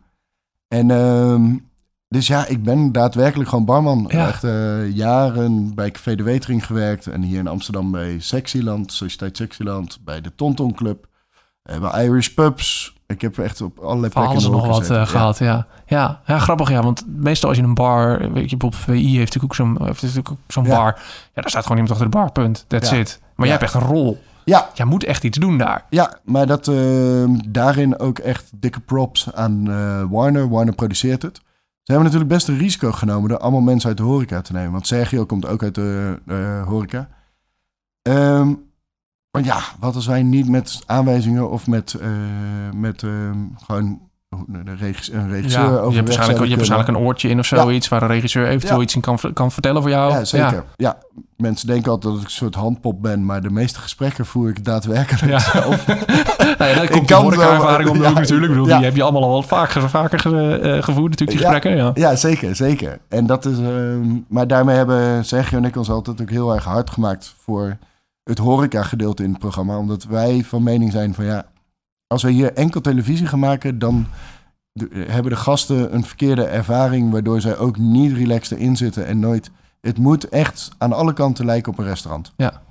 En 0.67 0.91
ehm, 0.91 1.55
dus 2.07 2.27
ja, 2.27 2.45
ik 2.45 2.63
ben 2.63 2.91
daadwerkelijk 2.91 3.49
gewoon 3.49 3.65
barman. 3.65 4.05
Ja. 4.07 4.27
Echt 4.27 4.43
eh, 4.43 4.95
jaren 4.95 5.75
bij 5.75 5.91
Café 5.91 6.15
de 6.15 6.23
Wetering 6.23 6.65
gewerkt. 6.65 7.07
En 7.07 7.21
hier 7.21 7.39
in 7.39 7.47
Amsterdam 7.47 7.91
bij 7.91 8.19
Sexyland, 8.19 8.93
Sociëteit 8.93 9.37
Sexyland. 9.37 9.99
Bij 10.03 10.21
de 10.21 10.35
Tonton 10.35 10.73
Club. 10.73 11.06
Eh, 11.67 11.79
bij 11.79 12.05
Irish 12.05 12.27
Pubs. 12.27 12.95
Ik 13.07 13.21
heb 13.21 13.37
echt 13.37 13.61
op 13.61 13.79
allerlei 13.79 14.13
plekken 14.13 14.51
nog 14.51 14.67
wat 14.67 14.89
eh. 14.89 14.95
Ja. 14.95 15.05
gehad, 15.05 15.37
ja. 15.37 15.67
ja. 15.85 16.21
Ja, 16.25 16.39
grappig, 16.39 16.69
ja. 16.69 16.81
Want 16.81 17.03
meestal 17.07 17.49
als 17.49 17.57
je 17.57 17.63
een 17.63 17.73
bar... 17.73 18.31
Weet 18.33 18.49
je, 18.49 18.57
bijvoorbeeld 18.57 18.75
VI 18.83 19.17
heeft 19.17 19.33
natuurlijk 19.33 19.43
ook 19.43 19.55
zo'n 19.55 19.85
heeft 19.85 20.01
natuurlijk 20.01 20.31
ook 20.31 20.37
zo'n 20.47 20.65
Ja. 20.65 20.75
bar. 20.75 20.93
Ja, 21.33 21.41
daar 21.41 21.49
staat 21.49 21.61
gewoon 21.63 21.77
iemand 21.77 21.91
achter 21.93 22.11
de 22.11 22.17
bar, 22.17 22.31
punt. 22.31 22.65
That's 22.67 22.91
it. 22.91 23.19
Maar 23.35 23.47
jij 23.47 23.57
hebt 23.57 23.73
echt 23.73 23.81
een 23.83 23.89
rol. 23.89 24.21
Ja, 24.43 24.69
Jij 24.73 24.85
moet 24.85 25.03
echt 25.03 25.23
iets 25.23 25.37
doen 25.37 25.57
daar. 25.57 25.85
ja, 25.89 26.17
maar 26.23 26.47
dat, 26.47 26.67
ehm, 26.67 27.37
daarin 27.47 27.99
ook 27.99 28.19
echt 28.19 28.49
dikke 28.55 28.79
props 28.79 29.33
aan 29.33 29.69
eh, 29.71 30.03
Warner. 30.09 30.49
Warner 30.49 30.75
produceert 30.75 31.21
het. 31.21 31.35
Ze 31.83 31.93
hebben 31.93 32.03
natuurlijk 32.03 32.31
best 32.33 32.47
een 32.47 32.57
risico 32.57 32.91
genomen 32.91 33.29
door 33.29 33.37
allemaal 33.37 33.61
mensen 33.61 33.89
uit 33.89 33.97
de 33.97 34.03
horeca 34.03 34.41
te 34.41 34.53
nemen. 34.53 34.71
Want 34.71 34.87
Sergio 34.87 35.25
komt 35.25 35.45
ook 35.47 35.63
uit 35.63 35.75
de 35.75 36.19
eh, 36.27 36.67
horeca. 36.67 37.09
Ehm, 38.01 38.53
maar 39.31 39.43
ja, 39.43 39.59
wat 39.79 39.95
als 39.95 40.05
wij 40.05 40.23
niet 40.23 40.49
met 40.49 40.79
aanwijzingen 40.85 41.49
of 41.49 41.67
met, 41.67 41.93
eh, 41.93 42.07
met 42.75 43.03
ehm, 43.03 43.37
gewoon 43.65 43.99
een 44.29 44.77
regisseur 44.77 45.15
Ja, 45.19 45.35
je 45.35 45.69
overweg 45.69 45.93
hebt 45.95 46.05
waarschijnlijk, 46.07 46.39
je 46.39 46.45
hebt 46.47 46.55
waarschijnlijk 46.55 46.89
een 46.89 46.97
oortje 46.97 47.29
in 47.29 47.39
of 47.39 47.49
Ja. 47.49 47.61
zoiets... 47.61 47.87
waar 47.87 48.01
een 48.01 48.07
regisseur 48.07 48.47
eventueel 48.47 48.75
Ja. 48.77 48.83
iets 48.83 48.95
in 48.95 49.01
kan, 49.01 49.19
kan 49.33 49.51
vertellen 49.51 49.81
voor 49.81 49.91
jou. 49.91 50.11
Ja, 50.11 50.23
zeker. 50.25 50.63
Ja. 50.75 50.97
mensen 51.37 51.67
denken 51.67 51.91
altijd 51.91 52.13
dat 52.13 52.21
ik 52.21 52.27
een 52.27 52.33
soort 52.33 52.55
handpop 52.55 53.01
ben, 53.01 53.25
maar 53.25 53.41
de 53.41 53.49
meeste 53.49 53.79
gesprekken 53.79 54.25
voer 54.25 54.49
ik 54.49 54.65
daadwerkelijk 54.65 55.25
Ja. 55.25 55.39
zelf. 55.39 55.87
nou 56.57 56.69
ja, 56.69 56.73
dat 56.73 56.83
Ik 56.87 56.91
komt 56.91 57.05
kan 57.07 57.19
de 57.19 57.35
horeca-ervaring 57.35 57.89
om 57.89 57.95
de 57.95 57.99
wel- 58.03 58.09
hoek 58.09 58.19
natuurlijk. 58.19 58.51
Bedoel, 58.51 58.65
die 58.65 58.75
heb 58.75 58.95
je 58.95 59.03
allemaal 59.03 59.23
al 59.23 59.31
wat 59.33 59.45
vaker, 59.45 59.89
vaker 59.89 60.19
eh, 60.61 60.83
gevoerd 60.83 61.09
natuurlijk, 61.09 61.29
die 61.29 61.39
Ja. 61.47 61.51
gesprekken. 61.51 61.75
Ja. 61.75 61.91
Ja, 61.93 62.15
zeker, 62.15 62.55
zeker. 62.55 62.99
En 63.09 63.25
dat 63.25 63.45
is, 63.45 63.57
ehm, 63.59 64.15
maar 64.27 64.47
daarmee 64.47 64.75
hebben 64.75 65.25
Sergio 65.25 65.57
en 65.57 65.65
ik 65.65 65.75
ons 65.75 65.89
altijd 65.89 66.21
ook 66.21 66.29
heel 66.29 66.53
erg 66.53 66.63
hard 66.63 66.89
gemaakt 66.89 67.35
voor 67.43 67.77
het 68.27 68.37
horeca-gedeelte 68.37 69.23
in 69.23 69.29
het 69.29 69.39
programma. 69.39 69.77
Omdat 69.77 70.03
wij 70.03 70.43
van 70.43 70.63
mening 70.63 70.91
zijn 70.91 71.13
van 71.13 71.25
ja, 71.25 71.45
als 72.07 72.23
we 72.23 72.31
hier 72.31 72.53
enkel 72.53 72.81
televisie 72.81 73.27
gaan 73.27 73.39
maken, 73.39 73.79
dan 73.79 74.07
hebben 74.91 75.31
de 75.31 75.37
gasten 75.37 75.93
een 75.93 76.03
verkeerde 76.03 76.43
ervaring, 76.43 77.11
waardoor 77.11 77.41
zij 77.41 77.57
ook 77.57 77.77
niet 77.77 78.17
relaxed 78.17 78.57
erin 78.57 78.77
zitten 78.77 79.05
en 79.05 79.19
nooit. 79.19 79.51
Het 79.81 79.97
moet 79.97 80.29
echt 80.29 80.69
aan 80.77 80.93
alle 80.93 81.13
kanten 81.13 81.45
lijken 81.45 81.71
op 81.71 81.77
een 81.77 81.85
restaurant. 81.85 82.33
Ja. 82.37 82.61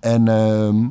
En 0.00 0.28
ehm, 0.28 0.86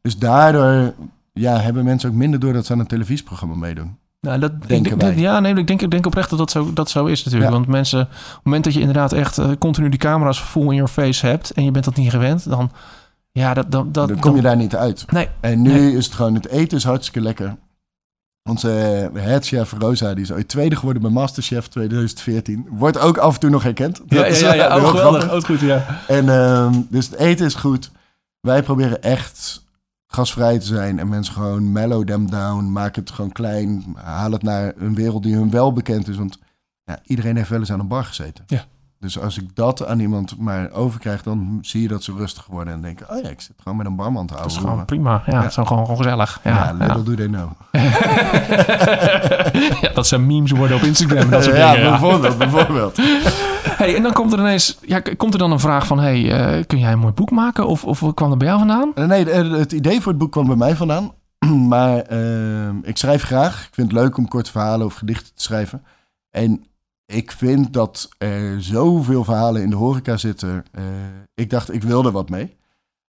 dus 0.00 0.18
daardoor 0.18 0.94
ja, 1.32 1.60
hebben 1.60 1.84
mensen 1.84 2.10
ook 2.10 2.16
minder 2.16 2.40
door 2.40 2.52
dat 2.52 2.66
ze 2.66 2.72
aan 2.72 2.78
een 2.78 2.86
televisieprogramma 2.86 3.54
meedoen. 3.54 3.96
Nou, 4.20 4.38
dat 4.38 4.68
Denken 4.68 4.92
ik, 4.92 5.00
wij. 5.00 5.16
Ja, 5.16 5.40
nee, 5.40 5.54
ik 5.54 5.66
denk, 5.66 5.82
ik 5.82 5.90
denk 5.90 6.06
oprecht 6.06 6.30
dat 6.30 6.38
dat 6.38 6.50
zo, 6.50 6.72
dat 6.72 6.90
zo 6.90 7.06
is 7.06 7.24
natuurlijk. 7.24 7.52
Ja. 7.52 7.56
Want 7.56 7.68
mensen, 7.68 8.00
op 8.00 8.08
het 8.08 8.44
moment 8.44 8.64
dat 8.64 8.74
je 8.74 8.80
inderdaad 8.80 9.12
echt 9.12 9.38
eh, 9.38 9.50
continu 9.58 9.88
die 9.88 9.98
camera's 9.98 10.40
full 10.40 10.62
in 10.62 10.74
your 10.74 10.88
face 10.88 11.26
hebt... 11.26 11.50
en 11.50 11.64
je 11.64 11.70
bent 11.70 11.84
dat 11.84 11.96
niet 11.96 12.10
gewend, 12.10 12.48
dan... 12.48 12.70
Ja, 13.38 13.54
dat, 13.54 13.70
dat, 13.70 13.94
dat, 13.94 14.08
dan 14.08 14.18
kom 14.18 14.36
je 14.36 14.42
daar 14.42 14.56
niet 14.56 14.76
uit. 14.76 15.10
Nee. 15.12 15.28
En 15.40 15.62
nu 15.62 15.72
Nee. 15.72 15.96
is 15.96 16.04
het 16.04 16.14
gewoon, 16.14 16.34
het 16.34 16.46
eten 16.48 16.76
is 16.78 16.84
hartstikke 16.84 17.20
lekker. 17.20 17.56
Onze 18.48 18.70
eh, 19.14 19.22
headchef 19.22 19.72
Rosa, 19.78 20.14
die 20.14 20.22
is 20.24 20.32
ooit 20.32 20.48
tweede 20.48 20.76
geworden 20.76 21.02
bij 21.02 21.10
Masterchef 21.10 21.68
2014. 21.68 22.66
Wordt 22.70 22.98
ook 22.98 23.16
af 23.18 23.34
en 23.34 23.40
toe 23.40 23.50
nog 23.50 23.62
herkend. 23.62 23.96
Ja, 23.96 24.16
Dat 24.16 24.18
ja, 24.18 24.24
is 24.32 24.40
ja, 24.40 24.52
ja. 24.54 24.68
wel 24.68 24.76
Oh, 24.76 24.92
heel 24.92 25.12
geweldig. 25.12 25.44
goed, 25.46 25.60
ja. 25.60 26.00
En 26.08 26.28
ehm, 26.28 26.80
dus 26.88 27.06
het 27.06 27.14
eten 27.18 27.46
is 27.46 27.54
goed. 27.54 27.90
Wij 28.40 28.62
proberen 28.62 29.02
echt 29.02 29.64
gasvrij 30.06 30.58
te 30.58 30.66
zijn 30.66 30.98
en 30.98 31.08
mensen 31.08 31.34
gewoon 31.34 31.72
mellow 31.72 32.04
them 32.06 32.30
down. 32.30 32.72
Maak 32.72 32.96
het 32.96 33.10
gewoon 33.10 33.32
klein. 33.32 33.84
Haal 33.96 34.30
het 34.32 34.42
naar 34.42 34.72
een 34.76 34.94
wereld 34.94 35.22
die 35.22 35.34
hun 35.34 35.50
wel 35.50 35.72
bekend 35.72 36.08
is. 36.08 36.16
Want 36.16 36.38
ja, 36.84 36.98
iedereen 37.04 37.36
heeft 37.36 37.48
wel 37.48 37.58
eens 37.58 37.72
aan 37.72 37.80
een 37.80 37.88
bar 37.88 38.04
gezeten. 38.04 38.44
Ja. 38.46 38.64
Dus 39.04 39.20
als 39.20 39.38
ik 39.38 39.56
dat 39.56 39.86
aan 39.86 39.98
iemand 40.00 40.38
maar 40.38 40.70
overkrijg, 40.70 41.22
dan 41.22 41.58
zie 41.62 41.82
je 41.82 41.88
dat 41.88 42.02
ze 42.02 42.12
rustig 42.12 42.46
worden 42.46 42.74
en 42.74 42.80
denken: 42.80 43.06
oh 43.10 43.22
ja, 43.22 43.28
ik 43.28 43.40
zit 43.40 43.56
gewoon 43.62 43.78
met 43.78 43.86
een 43.86 43.96
barman 43.96 44.26
te 44.26 44.32
Dat 44.34 44.42
houden. 44.42 44.62
is 44.62 44.68
gewoon 44.68 44.84
prima. 44.84 45.22
Ja, 45.26 45.40
dat 45.40 45.44
is 45.50 45.54
gewoon, 45.54 45.78
gewoon 45.86 45.96
gezellig. 45.96 46.40
Ja, 46.44 46.74
Ja, 46.78 46.86
little 46.86 47.02
do 47.02 47.14
they 47.14 47.26
know. 47.26 47.50
Ja, 49.80 49.90
dat 49.94 50.06
zijn 50.06 50.26
memes 50.26 50.50
worden 50.50 50.76
op 50.76 50.82
Instagram 50.82 51.18
en 51.18 51.30
dat 51.30 51.44
soort 51.44 51.56
ja, 51.56 51.72
dingen. 51.72 51.84
Ja. 51.90 51.98
bijvoorbeeld, 51.98 52.38
bijvoorbeeld. 52.38 52.98
Hey, 53.64 53.96
en 53.96 54.02
dan 54.02 54.12
komt 54.12 54.32
er 54.32 54.38
ineens... 54.38 54.78
Ja, 54.82 55.00
komt 55.16 55.32
er 55.32 55.38
dan 55.38 55.50
een 55.52 55.60
vraag 55.60 55.86
van... 55.86 55.98
Hey, 55.98 56.32
eh, 56.58 56.64
kun 56.66 56.78
jij 56.78 56.92
een 56.92 56.98
mooi 56.98 57.12
boek 57.12 57.30
maken? 57.30 57.66
Of, 57.66 57.84
of 57.84 58.14
kwam 58.14 58.28
dat 58.28 58.38
bij 58.38 58.46
jou 58.46 58.58
vandaan? 58.58 58.90
Eh, 58.94 59.04
Nee, 59.04 59.24
de- 59.24 59.30
het 59.32 59.72
idee 59.72 60.00
voor 60.00 60.12
het 60.12 60.20
boek 60.20 60.32
kwam 60.32 60.46
bij 60.46 60.56
mij 60.56 60.76
vandaan. 60.76 61.12
Maar 61.68 61.98
ehm, 61.98 62.76
ik 62.82 62.96
schrijf 62.96 63.22
graag. 63.22 63.64
Ik 63.66 63.74
vind 63.74 63.90
het 63.92 64.00
leuk 64.00 64.16
om 64.16 64.28
korte 64.28 64.50
verhalen 64.50 64.86
of 64.86 64.94
gedichten 64.94 65.34
te 65.34 65.42
schrijven. 65.42 65.82
En 66.30 66.64
ik 67.06 67.32
vind 67.32 67.72
dat 67.72 68.08
er 68.18 68.62
zoveel 68.62 69.24
verhalen 69.24 69.62
in 69.62 69.70
de 69.70 69.76
horeca 69.76 70.16
zitten. 70.16 70.64
Eh, 70.72 70.84
ik 71.34 71.50
dacht, 71.50 71.72
ik 71.72 71.82
wilde 71.82 72.10
wat 72.10 72.28
mee. 72.28 72.46
Dus 72.46 72.56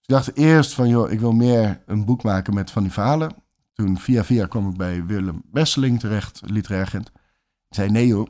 ik 0.01 0.07
dacht 0.07 0.37
eerst 0.37 0.73
van, 0.73 0.87
joh, 0.87 1.11
ik 1.11 1.19
wil 1.19 1.31
meer 1.31 1.81
een 1.85 2.05
boek 2.05 2.23
maken 2.23 2.53
met 2.53 2.71
van 2.71 2.83
die 2.83 2.91
verhalen. 2.91 3.35
Toen 3.73 3.97
via 3.97 4.23
via 4.23 4.45
kwam 4.45 4.69
ik 4.69 4.77
bij 4.77 5.05
Willem 5.05 5.41
Besseling 5.51 5.99
terecht, 5.99 6.41
literair 6.45 6.85
agent. 6.85 7.07
Ik 7.67 7.75
zei, 7.75 7.89
nee 7.89 8.07
joh, 8.07 8.27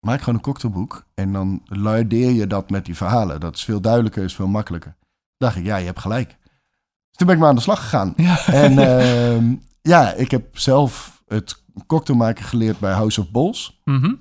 maak 0.00 0.18
gewoon 0.18 0.34
een 0.34 0.40
cocktailboek. 0.40 1.06
En 1.14 1.32
dan 1.32 1.62
lardeer 1.64 2.30
je 2.30 2.46
dat 2.46 2.70
met 2.70 2.84
die 2.84 2.96
verhalen. 2.96 3.40
Dat 3.40 3.54
is 3.54 3.64
veel 3.64 3.80
duidelijker, 3.80 4.24
is 4.24 4.34
veel 4.34 4.46
makkelijker. 4.46 4.96
dacht 5.36 5.56
ik, 5.56 5.64
ja, 5.64 5.76
je 5.76 5.86
hebt 5.86 6.00
gelijk. 6.00 6.28
Dus 7.08 7.16
toen 7.16 7.26
ben 7.26 7.34
ik 7.34 7.40
maar 7.40 7.50
aan 7.50 7.56
de 7.56 7.60
slag 7.60 7.80
gegaan. 7.80 8.12
Ja. 8.16 8.46
En 8.46 8.78
ehm, 8.78 9.54
ja, 9.82 10.12
ik 10.12 10.30
heb 10.30 10.58
zelf 10.58 11.22
het 11.26 11.62
cocktailmaken 11.86 12.44
geleerd 12.44 12.78
bij 12.78 12.92
House 12.92 13.20
of 13.20 13.30
Bowls. 13.30 13.80
Mhm. 13.84 14.14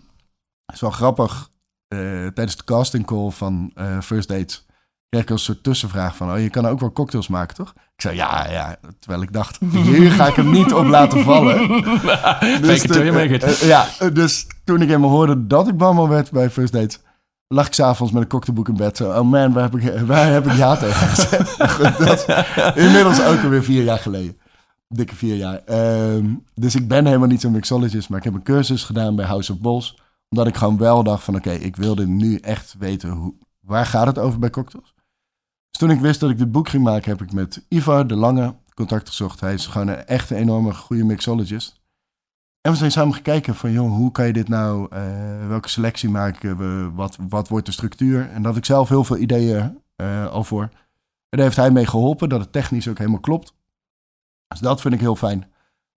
Het 0.70 0.76
is 0.76 0.82
wel 0.82 0.92
grappig. 0.92 1.50
eh, 1.88 2.00
tijdens 2.28 2.56
de 2.56 2.64
casting 2.64 3.06
call 3.06 3.30
van 3.30 3.72
eh, 3.76 4.00
First 4.02 4.28
Dates 4.28 4.66
kreeg 5.10 5.22
ik 5.22 5.30
een 5.30 5.40
soort 5.40 5.64
tussenvraag 5.64 6.16
van... 6.16 6.32
Oh, 6.32 6.40
je 6.40 6.50
kan 6.50 6.66
ook 6.66 6.80
wel 6.80 6.92
cocktails 6.92 7.28
maken, 7.28 7.56
toch? 7.56 7.74
Ik 7.76 8.02
zei, 8.02 8.16
ja, 8.16 8.50
ja. 8.50 8.76
Terwijl 9.00 9.22
ik 9.22 9.34
dacht, 9.34 9.58
hier 9.72 10.12
ga 10.12 10.28
ik 10.28 10.36
hem 10.36 10.52
niet 10.52 10.74
op 10.74 10.86
laten 10.88 11.24
vallen. 11.24 11.62
It. 13.32 13.44
eh, 13.44 13.68
ja, 13.68 14.10
dus 14.14 14.48
toen 14.64 14.82
ik 14.82 14.90
eenmaal 14.90 15.10
hoorde 15.10 15.48
dat 15.48 15.68
ik 15.68 15.78
barman 15.78 16.10
werd 16.10 16.32
bij 16.32 16.50
First 16.50 16.74
Dates... 16.74 17.00
lag 17.48 17.68
ik 17.68 17.74
s'avonds 17.74 18.14
met 18.14 18.22
een 18.22 18.30
cocktailboek 18.30 18.68
in 18.68 18.76
bed. 18.78 18.98
Zo, 18.98 19.10
oh 19.10 19.30
man, 19.30 19.54
waar 19.54 19.64
heb 19.64 19.76
ik, 19.76 20.00
waar 20.06 20.32
heb 20.32 20.46
ik 20.46 20.54
ja 20.54 20.76
tegen 20.76 21.08
gezegd? 21.08 21.58
dat 22.06 22.20
is 22.20 22.26
inmiddels 22.86 23.24
ook 23.24 23.44
alweer 23.44 23.64
vier 23.64 23.84
jaar 23.84 24.00
geleden. 24.00 24.38
Dikke 24.88 25.16
vier 25.16 25.36
jaar. 25.36 25.62
Ehm, 25.66 26.26
dus 26.56 26.76
ik 26.76 26.88
ben 26.88 27.06
helemaal 27.06 27.28
niet 27.28 27.42
zo'n 27.42 27.52
mixologist, 27.52 28.10
maar 28.10 28.18
ik 28.18 28.24
heb 28.24 28.34
een 28.34 28.44
cursus 28.44 28.84
gedaan 28.84 29.16
bij 29.16 29.26
House 29.26 29.52
of 29.54 29.60
Bols. 29.60 29.98
Omdat 30.30 30.48
ik 30.48 30.56
gewoon 30.56 30.78
wel 30.78 31.04
dacht 31.04 31.24
van, 31.24 31.36
oké, 31.36 31.52
ik 31.52 31.76
wilde 31.76 32.08
nu 32.08 32.36
echt 32.36 32.76
weten, 32.80 33.10
hoe, 33.10 33.34
waar 33.60 33.86
gaat 33.86 34.08
het 34.08 34.18
over 34.18 34.40
bij 34.40 34.50
cocktails? 34.50 34.94
Dus 35.70 35.80
toen 35.80 35.92
ik 35.92 36.00
wist 36.00 36.20
dat 36.20 36.30
ik 36.30 36.38
dit 36.38 36.52
boek 36.52 36.70
ging 36.70 36.84
maken, 36.84 37.12
heb 37.12 37.22
ik 37.22 37.34
met 37.34 37.66
Ivar 37.68 38.08
de 38.08 38.16
Lange 38.16 38.56
contact 38.74 39.08
gezocht. 39.08 39.40
Hij 39.40 39.54
is 39.54 39.68
gewoon 39.68 39.88
een 39.88 40.06
echt 40.06 40.32
enorme 40.32 40.74
goede 40.74 41.04
mixologist. 41.04 41.80
En 42.62 42.72
we 42.72 42.78
zijn 42.78 42.92
samen 42.92 43.14
gekeken 43.14 43.56
van, 43.56 43.72
joh, 43.72 43.92
hoe 43.92 44.12
kan 44.12 44.28
je 44.28 44.34
dit 44.34 44.48
nou, 44.48 44.88
eh, 44.90 45.48
welke 45.48 45.70
selectie 45.70 46.10
maken 46.10 46.58
we, 46.58 46.92
wat, 46.94 47.18
wat 47.30 47.48
wordt 47.48 47.66
de 47.66 47.72
structuur? 47.72 48.30
En 48.30 48.42
dat 48.42 48.58
ik 48.58 48.66
zelf 48.66 48.90
heel 48.90 49.04
veel 49.04 49.18
ideeën 49.18 49.82
uh, 50.02 50.28
al 50.28 50.44
voor. 50.44 50.62
En 50.62 51.38
daar 51.38 51.46
heeft 51.46 51.56
hij 51.56 51.72
mee 51.72 51.86
geholpen, 51.86 52.30
dat 52.30 52.40
het 52.40 52.52
technisch 52.52 52.88
ook 52.88 52.98
helemaal 52.98 53.20
klopt. 53.20 53.54
Dus 54.48 54.60
dat 54.60 54.82
vind 54.82 54.94
ik 54.94 55.00
heel 55.00 55.16
fijn. 55.16 55.52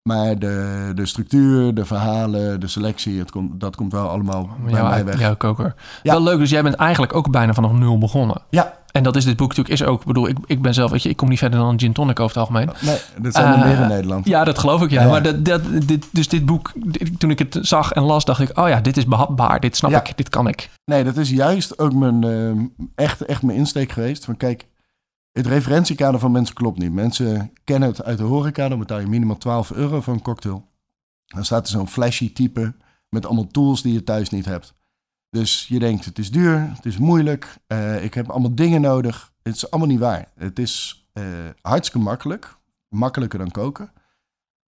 Maar 0.09 0.39
de, 0.39 0.91
de 0.95 1.05
structuur, 1.05 1.73
de 1.73 1.85
verhalen, 1.85 2.59
de 2.59 2.67
selectie, 2.67 3.19
het 3.19 3.31
komt, 3.31 3.59
dat 3.59 3.75
komt 3.75 3.91
wel 3.91 4.09
allemaal 4.09 4.49
bij 4.65 4.73
ja, 4.73 4.89
mij 4.89 5.05
weg. 5.05 5.19
Jouw 5.19 5.35
koker. 5.35 5.75
Ja. 6.03 6.11
Wel 6.11 6.23
leuk, 6.23 6.37
dus 6.39 6.49
jij 6.49 6.63
bent 6.63 6.75
eigenlijk 6.75 7.15
ook 7.15 7.31
bijna 7.31 7.53
vanaf 7.53 7.71
nul 7.71 7.97
begonnen. 7.97 8.41
Ja. 8.49 8.79
En 8.91 9.03
dat 9.03 9.15
is 9.15 9.25
dit 9.25 9.37
boek 9.37 9.47
natuurlijk 9.55 9.81
is 9.81 9.87
ook, 9.87 10.05
bedoel, 10.05 10.27
ik, 10.27 10.37
ik 10.45 10.61
ben 10.61 10.73
zelf, 10.73 10.91
weet 10.91 11.03
je, 11.03 11.09
ik 11.09 11.17
kom 11.17 11.29
niet 11.29 11.39
verder 11.39 11.59
dan 11.59 11.69
een 11.69 11.79
gin 11.79 11.93
tonic 11.93 12.19
over 12.19 12.37
het 12.39 12.47
algemeen. 12.49 12.69
Nee, 12.81 12.97
dat 13.21 13.33
zijn 13.33 13.47
er 13.47 13.57
Uh, 13.59 13.63
meer 13.65 13.79
in 13.81 13.87
Nederland. 13.87 14.27
Ja, 14.27 14.43
dat 14.43 14.59
geloof 14.59 14.81
ik, 14.81 14.89
ja. 14.89 15.01
Ja. 15.01 15.07
Maar 15.09 15.23
dat, 15.23 15.45
dat, 15.45 15.61
dit, 15.85 16.05
dus 16.11 16.27
dit 16.27 16.45
boek, 16.45 16.71
dit- 16.75 17.19
toen 17.19 17.29
ik 17.29 17.39
het 17.39 17.57
zag 17.61 17.91
en 17.91 18.03
las, 18.03 18.25
dacht 18.25 18.39
ik, 18.39 18.57
oh 18.59 18.67
ja, 18.67 18.81
dit 18.81 18.97
is 18.97 19.05
behapbaar, 19.05 19.59
dit 19.59 19.75
snap 19.77 19.91
Ja. 19.91 19.99
ik, 19.99 20.17
dit 20.17 20.29
kan 20.29 20.47
ik. 20.47 20.69
Nee, 20.85 21.03
dat 21.03 21.17
is 21.17 21.29
juist 21.29 21.79
ook 21.79 21.93
mijn, 21.93 22.23
ehm, 22.23 22.57
echt, 22.95 23.21
echt 23.25 23.41
mijn 23.41 23.57
insteek 23.57 23.91
geweest. 23.91 24.25
Van 24.25 24.37
kijk, 24.37 24.65
het 25.31 25.45
referentiekader 25.45 26.19
van 26.19 26.31
mensen 26.31 26.55
klopt 26.55 26.77
niet. 26.77 26.91
Mensen 26.91 27.53
kennen 27.63 27.89
het 27.89 28.03
uit 28.03 28.17
de 28.17 28.23
horeca, 28.23 28.69
dan 28.69 28.79
betaal 28.79 28.99
je 28.99 29.07
minimaal 29.07 29.37
12 29.37 29.71
euro 29.71 30.01
voor 30.01 30.13
een 30.13 30.21
cocktail. 30.21 30.69
Dan 31.25 31.45
staat 31.45 31.65
er 31.65 31.71
zo'n 31.71 31.87
flashy 31.87 32.33
type 32.33 32.73
met 33.09 33.25
allemaal 33.25 33.47
tools 33.47 33.81
die 33.81 33.93
je 33.93 34.03
thuis 34.03 34.29
niet 34.29 34.45
hebt. 34.45 34.73
Dus 35.29 35.67
je 35.67 35.79
denkt, 35.79 36.05
het 36.05 36.19
is 36.19 36.31
duur, 36.31 36.69
het 36.75 36.85
is 36.85 36.97
moeilijk, 36.97 37.57
eh, 37.67 38.03
ik 38.03 38.13
heb 38.13 38.29
allemaal 38.29 38.55
dingen 38.55 38.81
nodig. 38.81 39.33
Het 39.43 39.55
is 39.55 39.71
allemaal 39.71 39.89
niet 39.89 39.99
waar. 39.99 40.31
Het 40.35 40.59
is 40.59 41.05
eh, 41.13 41.23
hartstikke 41.61 42.05
makkelijk, 42.05 42.57
makkelijker 42.87 43.39
dan 43.39 43.51
koken. 43.51 43.91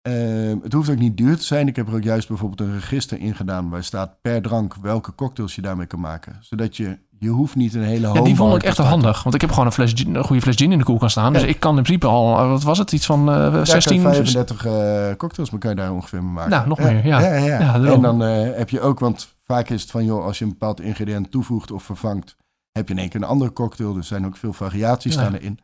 Ehm, 0.03 0.57
het 0.63 0.73
hoeft 0.73 0.91
ook 0.91 0.99
niet 0.99 1.17
duur 1.17 1.37
te 1.37 1.43
zijn. 1.45 1.69
Ik 1.69 1.77
heb 1.77 1.89
er 1.89 1.95
ook 1.95 2.03
juist 2.03 2.29
bijvoorbeeld 2.29 2.61
een 2.61 2.75
register 2.75 3.19
in 3.19 3.35
gedaan 3.35 3.69
waar 3.71 3.85
staat 3.85 4.21
per 4.21 4.43
drank 4.43 4.75
welke 4.83 5.15
cocktails 5.15 5.55
je 5.55 5.63
daarmee 5.63 5.87
kan 5.87 6.01
maken. 6.01 6.37
Zodat 6.41 6.77
je, 6.77 6.99
je 7.19 7.29
hoeft 7.29 7.55
niet 7.55 7.75
een 7.75 7.83
hele 7.83 8.07
Ja, 8.07 8.13
hoop. 8.13 8.25
die 8.25 8.37
vond 8.37 8.55
ik 8.55 8.63
echt 8.63 8.79
handig, 8.79 9.23
want 9.23 9.35
ik 9.35 9.41
heb 9.41 9.51
gewoon 9.51 9.67
een, 9.67 9.73
fles 9.73 10.05
een 10.07 10.25
goede 10.25 10.43
fles 10.43 10.57
gin 10.57 10.73
in 10.73 10.79
de 10.79 10.85
koelkast 10.85 11.11
staan. 11.13 11.33
Dus 11.33 11.43
Ja. 11.43 11.49
ik 11.49 11.61
kan 11.61 11.77
in 11.77 11.83
principe 11.83 12.07
al, 12.07 12.39
eh, 12.39 12.49
wat 12.49 12.63
was 12.63 12.79
het, 12.79 12.93
iets 12.93 13.07
van 13.07 13.31
eh 13.31 13.61
16? 13.65 14.01
35 14.01 14.67
eh, 14.67 15.17
cocktails 15.17 15.51
maar 15.51 15.61
kan 15.61 15.71
je 15.71 15.77
daar 15.77 15.93
ongeveer 15.93 16.23
mee 16.23 16.33
maken. 16.33 16.51
Nou, 16.51 16.69
nog 16.69 16.79
meer, 16.79 17.07
ja. 17.07 17.21
ja, 17.21 17.35
ja. 17.35 17.61
Ja, 17.61 17.75
en 17.75 18.01
dan 18.01 18.23
eh, 18.25 18.57
heb 18.57 18.71
je 18.71 18.81
ook, 18.81 18.99
want 18.99 19.35
vaak 19.45 19.69
is 19.69 19.83
het 19.83 19.91
van, 19.91 20.05
joh, 20.05 20.25
als 20.25 20.39
je 20.39 20.45
een 20.45 20.51
bepaald 20.51 20.81
ingrediënt 20.81 21.31
toevoegt 21.31 21.71
of 21.71 21.83
vervangt, 21.83 22.37
heb 22.73 22.89
je 22.89 22.95
in 22.95 23.01
één 23.01 23.09
keer 23.09 23.23
een 23.23 23.29
andere 23.29 23.53
cocktail. 23.53 23.89
Dus 23.93 24.01
er 24.01 24.07
zijn 24.17 24.27
ook 24.27 24.37
veel 24.37 24.53
variaties 24.53 25.15
Ja. 25.15 25.21
staan 25.21 25.35
erin. 25.35 25.59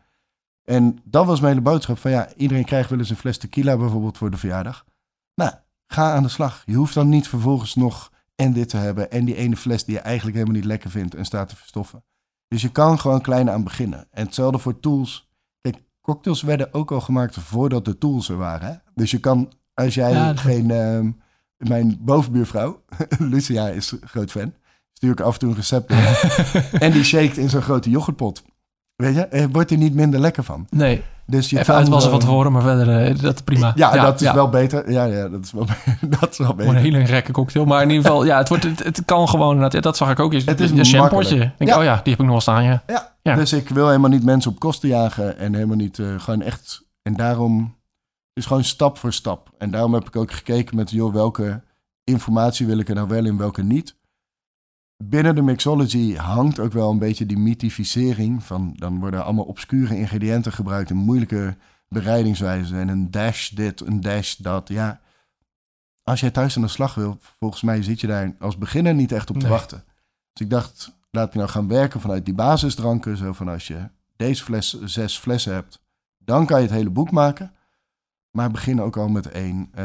En 0.69 0.99
dat 1.05 1.27
was 1.27 1.41
mijn 1.41 1.53
hele 1.53 1.65
boodschap 1.71 1.99
van, 1.99 2.11
ja, 2.11 2.29
iedereen 2.37 2.65
krijgt 2.65 2.91
wel 2.91 2.99
eens 2.99 3.11
een 3.11 3.17
fles 3.17 3.39
tequila 3.39 3.77
bijvoorbeeld 3.77 4.19
voor 4.19 4.31
de 4.31 4.37
verjaardag. 4.37 4.85
Nou, 5.35 5.53
ga 5.87 6.13
aan 6.15 6.23
de 6.23 6.29
slag. 6.29 6.63
Je 6.67 6.75
hoeft 6.75 6.95
dan 6.95 7.09
niet 7.09 7.29
vervolgens 7.29 7.75
nog 7.75 8.13
en 8.35 8.53
dit 8.53 8.69
te 8.69 8.77
hebben 8.77 9.11
en 9.11 9.25
die 9.25 9.35
ene 9.35 9.57
fles 9.57 9.85
die 9.85 9.95
je 9.95 10.01
eigenlijk 10.01 10.37
helemaal 10.37 10.57
niet 10.57 10.67
lekker 10.69 10.91
vindt 10.91 11.15
en 11.15 11.25
staat 11.25 11.49
te 11.49 11.57
verstoffen. 11.57 12.05
Dus 12.49 12.63
je 12.63 12.69
kan 12.73 12.99
gewoon 12.99 13.21
klein 13.21 13.51
aan 13.51 13.65
beginnen. 13.65 14.07
En 14.11 14.25
hetzelfde 14.25 14.59
voor 14.59 14.81
tools. 14.81 15.29
Kijk, 15.61 15.83
cocktails 16.01 16.43
werden 16.43 16.75
ook 16.75 16.91
al 16.93 17.01
gemaakt 17.01 17.35
voordat 17.35 17.85
de 17.85 17.99
tools 17.99 18.29
er 18.29 18.37
waren. 18.37 18.69
Hè? 18.69 18.75
Dus 18.95 19.11
je 19.11 19.19
kan, 19.21 19.53
als 19.75 19.95
jij 19.95 20.11
Ja, 20.13 20.27
dat- 20.27 20.41
geen... 20.41 20.71
ehm, 20.71 21.11
mijn 21.57 21.97
bovenbuurvrouw, 22.01 22.85
Lucia, 23.19 23.69
is 23.69 23.95
groot 24.01 24.31
fan. 24.31 24.55
Stuur 24.93 25.11
ik 25.11 25.21
af 25.21 25.33
en 25.33 25.39
toe 25.39 25.49
een 25.51 25.57
recept 25.57 25.91
in. 25.91 25.99
en 26.87 26.93
die 26.93 27.03
shakt 27.05 27.37
in 27.37 27.51
zo'n 27.51 27.63
grote 27.63 27.91
yoghurtpot. 27.91 28.43
Weet 29.03 29.15
je, 29.15 29.27
er 29.27 29.49
wordt 29.51 29.71
er 29.71 29.77
niet 29.77 29.95
minder 29.95 30.21
lekker 30.21 30.45
van. 30.45 30.67
Nee, 30.71 31.03
Dus 31.27 31.51
je 31.51 31.59
even 31.59 31.75
uitwassen 31.75 32.11
van 32.11 32.21
gewoon- 32.21 32.35
tevoren, 32.35 32.53
maar 32.53 32.63
verder, 32.77 33.05
eh, 33.17 33.19
dat 33.23 33.45
prima. 33.45 33.73
Ja, 33.75 33.91
dat 33.93 34.21
is 34.21 34.33
wel 34.33 34.49
beter. 34.49 34.91
Ja, 34.91 35.05
ja, 35.05 35.29
dat 35.29 35.45
is 35.45 35.53
wel, 35.53 35.67
dat 36.21 36.31
is 36.31 36.39
wel 36.39 36.47
Gewoon 36.47 36.67
een 36.67 36.73
beter. 36.83 36.93
hele 36.93 37.07
gekke 37.07 37.33
cocktail. 37.33 37.65
Maar 37.65 37.83
in 37.83 37.89
ieder 37.91 38.05
geval, 38.05 38.25
ja, 38.25 38.39
het, 38.39 38.49
wordt, 38.49 38.65
het, 38.65 38.85
het 38.85 39.03
kan 39.05 39.29
gewoon. 39.29 39.55
inderdaad, 39.55 39.83
Dat 39.83 39.97
zag 39.97 40.11
ik 40.11 40.21
ook. 40.21 40.33
Het 40.33 40.61
is 40.61 40.71
een 40.71 40.85
shampootje. 40.87 41.37
makkelijk. 41.37 41.59
Denk, 41.59 41.71
Ja. 41.71 41.79
Oh 41.79 41.85
ja, 41.85 41.95
die 41.95 42.03
heb 42.13 42.13
ik 42.13 42.19
nog 42.19 42.29
wel 42.29 42.41
staan. 42.41 42.65
Ja. 42.65 42.83
Ja. 43.23 43.35
Dus 43.35 43.53
ik 43.53 43.69
wil 43.69 43.87
helemaal 43.87 44.11
niet 44.11 44.25
mensen 44.25 44.51
op 44.51 44.59
kosten 44.59 44.89
jagen 44.89 45.39
en 45.39 45.55
helemaal 45.55 45.77
niet 45.77 45.99
eh, 45.99 46.07
gewoon 46.19 46.43
echt. 46.43 46.87
En 47.03 47.15
daarom 47.15 47.75
is 48.33 48.47
gewoon 48.47 48.65
stap 48.65 48.99
voor 48.99 49.13
stap. 49.13 49.51
En 49.59 49.71
daarom 49.71 49.95
heb 49.95 50.07
ik 50.07 50.17
ook 50.17 50.33
gekeken 50.33 50.77
met, 50.77 50.91
joh, 50.91 51.13
welke 51.13 51.61
informatie 52.05 52.67
wil 52.67 52.79
ik 52.79 52.89
er 52.89 52.95
nou 52.95 53.09
wel 53.09 53.25
in, 53.25 53.37
welke 53.39 53.63
niet. 53.63 53.97
Binnen 55.05 55.35
de 55.35 55.43
mixology 55.43 56.15
hangt 56.15 56.59
ook 56.59 56.73
wel 56.73 56.91
een 56.91 56.99
beetje 56.99 57.27
die 57.27 57.39
mythificering 57.39 58.43
van, 58.43 58.73
dan 58.77 58.99
worden 59.01 59.25
allemaal 59.25 59.45
obscure 59.45 59.97
ingrediënten 59.99 60.53
gebruikt 60.53 60.91
en 60.91 60.97
moeilijke 60.97 61.57
bereidingswijzen 61.89 62.79
en 62.79 62.89
een 62.89 63.11
dash 63.11 63.49
dit, 63.49 63.81
een 63.81 64.01
dash 64.01 64.37
dat. 64.37 64.69
Ja, 64.69 65.01
als 66.03 66.21
jij 66.21 66.31
thuis 66.31 66.57
aan 66.57 66.63
de 66.63 66.69
slag 66.69 66.95
wil, 66.95 67.19
volgens 67.39 67.63
mij 67.63 67.83
zit 67.83 68.01
je 68.01 68.07
daar 68.07 68.35
als 68.39 68.59
beginner 68.59 68.95
niet 68.95 69.13
echt 69.13 69.31
op 69.31 69.37
te 69.37 69.43
Nee. 69.47 69.53
wachten. 69.53 69.85
Dus 70.33 70.47
ik 70.47 70.51
dacht, 70.51 70.93
laat 71.11 71.33
me 71.33 71.39
nou 71.39 71.51
gaan 71.53 71.69
werken 71.69 72.01
vanuit 72.01 72.25
die 72.25 72.35
basisdranken. 72.35 73.17
Zo 73.17 73.33
van 73.33 73.49
als 73.49 73.67
je 73.67 73.89
deze 74.17 74.45
fles, 74.45 74.81
zes 74.83 75.19
flessen 75.19 75.53
hebt, 75.53 75.81
dan 76.19 76.47
kan 76.47 76.61
je 76.61 76.67
het 76.67 76.77
hele 76.77 76.91
boek 76.91 77.11
maken. 77.11 77.53
Maar 78.39 78.51
begin 78.51 78.83
ook 78.83 78.97
al 78.97 79.09
met 79.09 79.31
één. 79.31 79.69
Eh, 79.75 79.85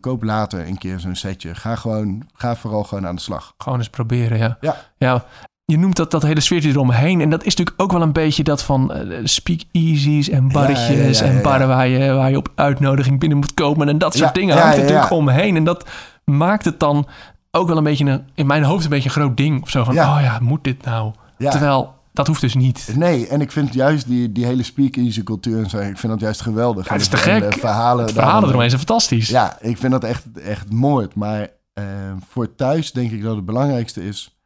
koop 0.00 0.22
later 0.22 0.66
een 0.66 0.78
keer 0.78 1.00
zo'n 1.00 1.14
setje. 1.14 1.54
Ga, 1.54 1.76
gewoon, 1.76 2.22
ga 2.32 2.56
vooral 2.56 2.84
gewoon 2.84 3.06
aan 3.06 3.14
de 3.14 3.20
slag. 3.20 3.54
Gewoon 3.58 3.78
eens 3.78 3.88
proberen, 3.88 4.38
ja. 4.38 4.56
Ja. 4.60 4.76
ja. 4.96 5.24
Je 5.64 5.78
noemt 5.78 5.96
dat, 5.96 6.10
dat 6.10 6.22
hele 6.22 6.40
sfeertje 6.40 6.70
eromheen. 6.70 7.20
En 7.20 7.30
dat 7.30 7.44
is 7.44 7.56
natuurlijk 7.56 7.82
ook 7.82 7.92
wel 7.92 8.02
een 8.02 8.12
beetje 8.12 8.42
dat 8.42 8.62
van 8.62 8.92
eh, 8.92 9.18
speakeasies 9.24 10.28
en 10.28 10.48
barretjes 10.48 11.18
Ja, 11.18 11.26
ja, 11.26 11.32
en 11.32 11.42
barren 11.42 11.68
waar 11.68 11.88
je, 11.88 12.12
waar 12.12 12.30
je 12.30 12.36
op 12.36 12.52
uitnodiging 12.54 13.20
binnen 13.20 13.38
moet 13.38 13.54
komen. 13.54 13.88
En 13.88 13.98
dat 13.98 14.14
soort 14.14 14.34
dingen 14.34 14.56
ja, 14.56 14.62
hangt 14.62 14.76
er 14.76 14.82
ja, 14.82 14.88
natuurlijk 14.88 15.12
omheen. 15.12 15.56
En 15.56 15.64
dat 15.64 15.88
maakt 16.24 16.64
het 16.64 16.80
dan 16.80 17.06
ook 17.50 17.68
wel 17.68 17.76
een 17.76 17.84
beetje, 17.84 18.04
een, 18.04 18.26
in 18.34 18.46
mijn 18.46 18.62
hoofd 18.62 18.84
een 18.84 18.90
beetje 18.90 19.08
een 19.08 19.14
groot 19.14 19.36
ding. 19.36 19.62
Of 19.62 19.70
zo 19.70 19.84
van, 19.84 19.98
oh 19.98 20.18
ja, 20.20 20.38
moet 20.40 20.64
dit 20.64 20.84
nou? 20.84 21.12
Ja. 21.36 21.50
Terwijl, 21.50 21.94
dat 22.18 22.26
hoeft 22.26 22.40
dus 22.40 22.54
niet. 22.54 22.90
Nee, 22.96 23.26
en 23.28 23.40
ik 23.40 23.52
vind 23.52 23.74
juist 23.74 24.06
die, 24.06 24.32
die 24.32 24.44
hele 24.44 24.62
speakeasy 24.62 25.22
cultuur 25.22 25.62
en 25.62 25.70
zo, 25.70 25.78
ik 25.78 25.98
vind 25.98 26.12
dat 26.12 26.20
juist 26.20 26.40
geweldig. 26.40 26.86
Ja, 26.86 26.92
het 26.92 27.00
is 27.00 27.08
te 27.08 27.16
de- 27.16 27.22
en 27.30 27.40
gek. 27.42 27.52
De 27.52 27.58
verhalen, 27.60 28.04
Het 28.04 28.14
verhalen 28.14 28.48
eromheen 28.48 28.70
zijn 28.70 28.82
fantastisch. 28.82 29.28
Ja, 29.28 29.56
ik 29.60 29.76
vind 29.78 29.92
dat 29.92 30.04
echt, 30.04 30.38
echt 30.40 30.70
mooi. 30.72 31.08
Maar 31.14 31.48
eh, 31.72 31.84
voor 32.28 32.54
thuis 32.54 32.92
denk 32.92 33.10
ik 33.10 33.22
dat 33.22 33.36
het 33.36 33.44
belangrijkste 33.44 34.04
is... 34.04 34.38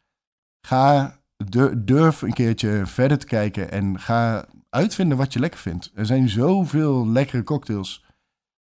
ga, 0.66 1.16
dur- 1.48 1.84
durf 1.84 2.22
een 2.22 2.32
keertje 2.32 2.82
verder 2.86 3.18
te 3.18 3.26
kijken 3.26 3.70
en 3.70 4.00
ga 4.00 4.44
uitvinden 4.70 5.16
wat 5.18 5.32
je 5.32 5.38
lekker 5.40 5.60
vindt. 5.60 5.90
Er 5.94 6.06
zijn 6.06 6.28
zoveel 6.28 7.08
lekkere 7.08 7.42
cocktails 7.44 8.04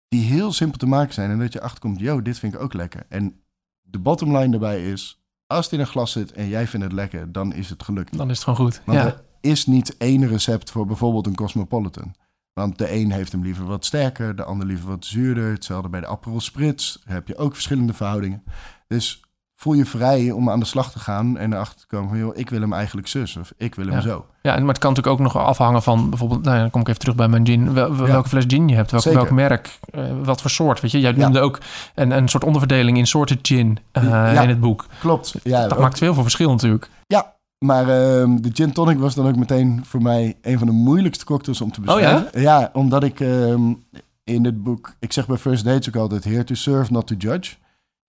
die 0.08 0.24
heel 0.24 0.52
simpel 0.54 0.78
te 0.78 0.86
maken 0.86 1.14
zijn. 1.14 1.32
En 1.32 1.40
dat 1.40 1.54
je 1.54 1.62
achterkomt, 1.62 2.00
yo, 2.00 2.22
dit 2.22 2.40
vind 2.40 2.54
ik 2.54 2.60
ook 2.62 2.74
lekker. 2.74 3.06
En 3.10 3.44
de 3.82 4.00
bottom 4.00 4.38
line 4.38 4.50
daarbij 4.52 4.92
is... 4.92 5.23
als 5.54 5.66
het 5.66 5.74
in 5.74 5.80
een 5.80 5.88
glas 5.88 6.12
zit 6.12 6.32
en 6.32 6.48
jij 6.48 6.68
vindt 6.68 6.86
het 6.86 6.96
lekker, 6.96 7.32
dan 7.32 7.54
is 7.54 7.70
het 7.70 7.84
gelukt. 7.84 8.18
Dan 8.18 8.30
is 8.30 8.36
het 8.36 8.44
gewoon 8.44 8.60
goed. 8.60 8.82
Want 8.86 8.98
ja. 8.98 9.06
er 9.06 9.22
is 9.42 9.66
niet 9.66 9.98
één 9.98 10.28
recept 10.28 10.72
voor 10.72 10.86
bijvoorbeeld 10.86 11.28
een 11.28 11.36
Cosmopolitan. 11.36 12.16
Want 12.54 12.78
de 12.78 12.94
een 12.94 13.12
heeft 13.12 13.32
hem 13.32 13.44
liever 13.44 13.66
wat 13.66 13.86
sterker, 13.86 14.36
de 14.36 14.44
ander 14.44 14.68
liever 14.68 14.88
wat 14.88 15.06
zuurder. 15.06 15.52
Hetzelfde 15.52 15.90
bij 15.90 16.00
de 16.00 16.08
Aperol 16.08 16.42
Spritz. 16.42 16.98
Daar 17.06 17.14
heb 17.16 17.28
je 17.28 17.38
ook 17.38 17.54
verschillende 17.54 17.94
verhoudingen. 17.94 18.44
Dus 18.88 19.22
voel 19.64 19.74
je 19.74 19.86
vrij 19.86 20.32
om 20.32 20.50
aan 20.50 20.60
de 20.60 20.66
slag 20.66 20.92
te 20.92 21.00
gaan 21.00 21.38
en 21.38 21.54
erachter 21.54 21.80
te 21.80 21.88
komen 21.88 22.10
van... 22.10 22.18
joh, 22.18 22.38
ik 22.38 22.50
wil 22.50 22.62
hem 22.62 22.74
eigenlijk 22.74 23.08
zus 23.08 23.38
of 23.38 23.54
ik 23.58 23.76
wil 23.76 23.86
hem 23.86 23.94
Ja. 23.96 24.02
zo. 24.02 24.26
Ja, 24.42 24.56
en- 24.56 24.60
maar 24.60 24.74
het 24.74 24.78
kan 24.84 24.90
natuurlijk 24.94 25.20
ook 25.20 25.34
nog 25.34 25.38
afhangen 25.44 25.84
van 25.84 26.10
bijvoorbeeld, 26.10 26.44
nou 26.44 26.56
ja, 26.56 26.62
dan 26.62 26.70
kom 26.72 26.82
ik 26.82 26.88
even 26.88 27.00
terug 27.00 27.16
bij 27.16 27.28
mijn 27.28 27.46
gin, 27.46 27.74
wel- 27.74 27.96
wel- 27.96 28.06
Ja. 28.06 28.12
welke 28.12 28.30
fles 28.30 28.44
gin 28.48 28.68
je 28.68 28.76
hebt, 28.76 28.92
welk, 28.92 29.04
welk 29.04 29.32
merk, 29.32 29.80
eh, 29.92 30.04
wat 30.24 30.42
voor 30.42 30.50
soort, 30.50 30.80
weet 30.80 30.92
je. 30.92 31.00
Jij 31.00 31.12
noemde 31.12 31.40
ook 31.40 31.60
een, 31.96 32.12
een 32.12 32.28
soort 32.28 32.44
onderverdeling 32.44 32.98
in 32.98 33.08
soorten 33.08 33.40
gin 33.42 33.78
eh, 33.92 34.42
in 34.44 34.50
het 34.50 34.60
boek. 34.60 34.86
Klopt. 35.00 35.34
Ja, 35.44 35.62
Dat 35.62 35.74
ook- 35.74 35.80
maakt 35.80 35.98
veel 35.98 36.14
voor 36.14 36.24
verschil 36.24 36.50
natuurlijk. 36.52 36.90
ja 37.08 37.32
maar 37.66 37.90
ehm, 37.90 38.36
de 38.42 38.50
gin 38.54 38.72
tonic 38.74 38.98
was 39.00 39.16
dan 39.16 39.28
ook 39.28 39.36
meteen 39.36 39.82
voor 39.86 40.02
mij 40.02 40.36
een 40.42 40.58
van 40.58 40.68
de 40.68 40.74
moeilijkste 40.74 41.26
cocktails 41.26 41.62
om 41.62 41.72
te 41.72 41.80
Oh 41.86 42.00
ja? 42.00 42.12
beschrijven. 42.14 42.42
ja? 42.42 42.70
omdat 42.74 43.04
ik 43.04 43.20
ehm, 43.20 43.74
in 44.24 44.46
het 44.46 44.64
boek... 44.64 44.94
Ik 45.00 45.14
zeg 45.14 45.28
bij 45.28 45.38
First 45.38 45.64
Dates 45.66 45.88
ook 45.88 45.96
altijd... 45.96 46.24
Here 46.24 46.44
to 46.44 46.54
serve, 46.56 46.92
not 46.92 47.08
to 47.08 47.16
judge. 47.18 47.56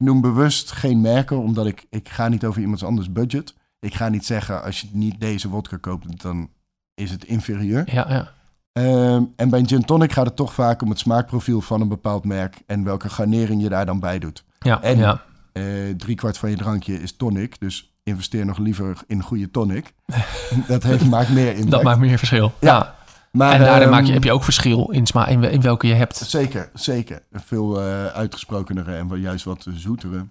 Noem 0.04 0.20
bewust 0.20 0.70
geen 0.72 1.00
merken, 1.00 1.38
omdat 1.38 1.66
ik... 1.66 1.86
Ik 1.90 2.08
ga 2.08 2.28
niet 2.28 2.44
over 2.44 2.60
iemands 2.60 2.84
anders 2.84 3.12
budget. 3.12 3.54
Ik 3.80 3.94
ga 3.94 4.08
niet 4.08 4.26
zeggen, 4.26 4.62
als 4.62 4.80
je 4.80 4.86
niet 4.92 5.20
deze 5.20 5.48
wodka 5.48 5.76
koopt, 5.76 6.22
dan 6.22 6.48
is 6.94 7.10
het 7.10 7.24
inferieur. 7.24 7.94
Ja, 7.94 8.06
ja. 8.08 8.32
Ehm, 8.72 9.22
en 9.36 9.48
bij 9.50 9.60
een 9.60 9.68
gin 9.68 9.84
tonic 9.84 10.12
gaat 10.12 10.26
het 10.26 10.36
toch 10.36 10.54
vaak 10.54 10.82
om 10.82 10.88
het 10.88 10.98
smaakprofiel 10.98 11.60
van 11.60 11.80
een 11.80 11.88
bepaald 11.88 12.24
merk... 12.24 12.56
en 12.66 12.84
welke 12.84 13.08
garnering 13.08 13.62
je 13.62 13.68
daar 13.68 13.86
dan 13.86 14.00
bij 14.00 14.18
doet. 14.18 14.44
Ja, 14.58 14.82
En- 14.82 14.98
ja. 14.98 15.22
Eh 15.52 15.62
drie 15.96 16.16
kwart 16.16 16.38
van 16.38 16.50
je 16.50 16.56
drankje 16.56 17.02
is 17.02 17.16
tonic. 17.16 17.60
Dus 17.60 17.92
investeer 18.02 18.44
nog 18.44 18.58
liever 18.58 18.98
in 19.06 19.22
goede 19.22 19.50
tonic. 19.50 19.92
dat 20.68 20.82
heeft, 20.82 21.08
maakt 21.08 21.30
meer 21.30 21.50
impact. 21.50 21.70
Dat 21.70 21.82
maakt 21.82 21.98
meer 21.98 22.18
verschil. 22.18 22.52
Ja. 22.60 22.94
Maar, 23.34 23.52
en 23.52 23.60
daarin 23.60 23.82
ehm, 23.82 23.90
maak 23.90 24.04
je, 24.04 24.12
heb 24.12 24.24
je 24.24 24.32
ook 24.32 24.44
verschil 24.44 24.90
in, 24.90 25.06
sma 25.06 25.26
in, 25.26 25.42
in 25.42 25.60
welke 25.60 25.86
je 25.86 25.94
hebt. 25.94 26.16
Zeker, 26.16 26.70
zeker. 26.74 27.22
Veel 27.32 27.80
eh, 27.80 28.06
uitgesprokenere 28.06 28.96
en 28.96 29.20
juist 29.20 29.44
wat 29.44 29.66
zoetere. 29.74 30.26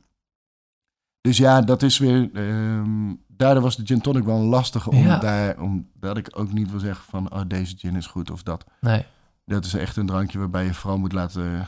Dus 1.21 1.37
ja, 1.37 1.61
dat 1.61 1.81
is 1.81 1.97
weer... 1.97 2.29
ehm, 2.33 3.13
daardoor 3.27 3.63
was 3.63 3.75
de 3.75 3.85
gin 3.85 4.01
tonic 4.01 4.23
wel 4.23 4.39
lastig. 4.39 4.87
Om 4.87 4.97
Ja. 4.97 5.17
daar, 5.17 5.59
omdat 5.59 6.17
ik 6.17 6.29
ook 6.33 6.51
niet 6.53 6.71
wil 6.71 6.79
zeggen 6.79 7.05
van... 7.09 7.33
Oh, 7.33 7.41
deze 7.47 7.75
gin 7.77 7.95
is 7.95 8.07
goed 8.07 8.31
of 8.31 8.43
dat. 8.43 8.63
Nee. 8.81 9.05
Dat 9.45 9.65
is 9.65 9.73
echt 9.73 9.97
een 9.97 10.05
drankje 10.05 10.39
waarbij 10.39 10.65
je 10.65 10.73
vooral 10.73 10.97
moet 10.99 11.13
laten 11.13 11.67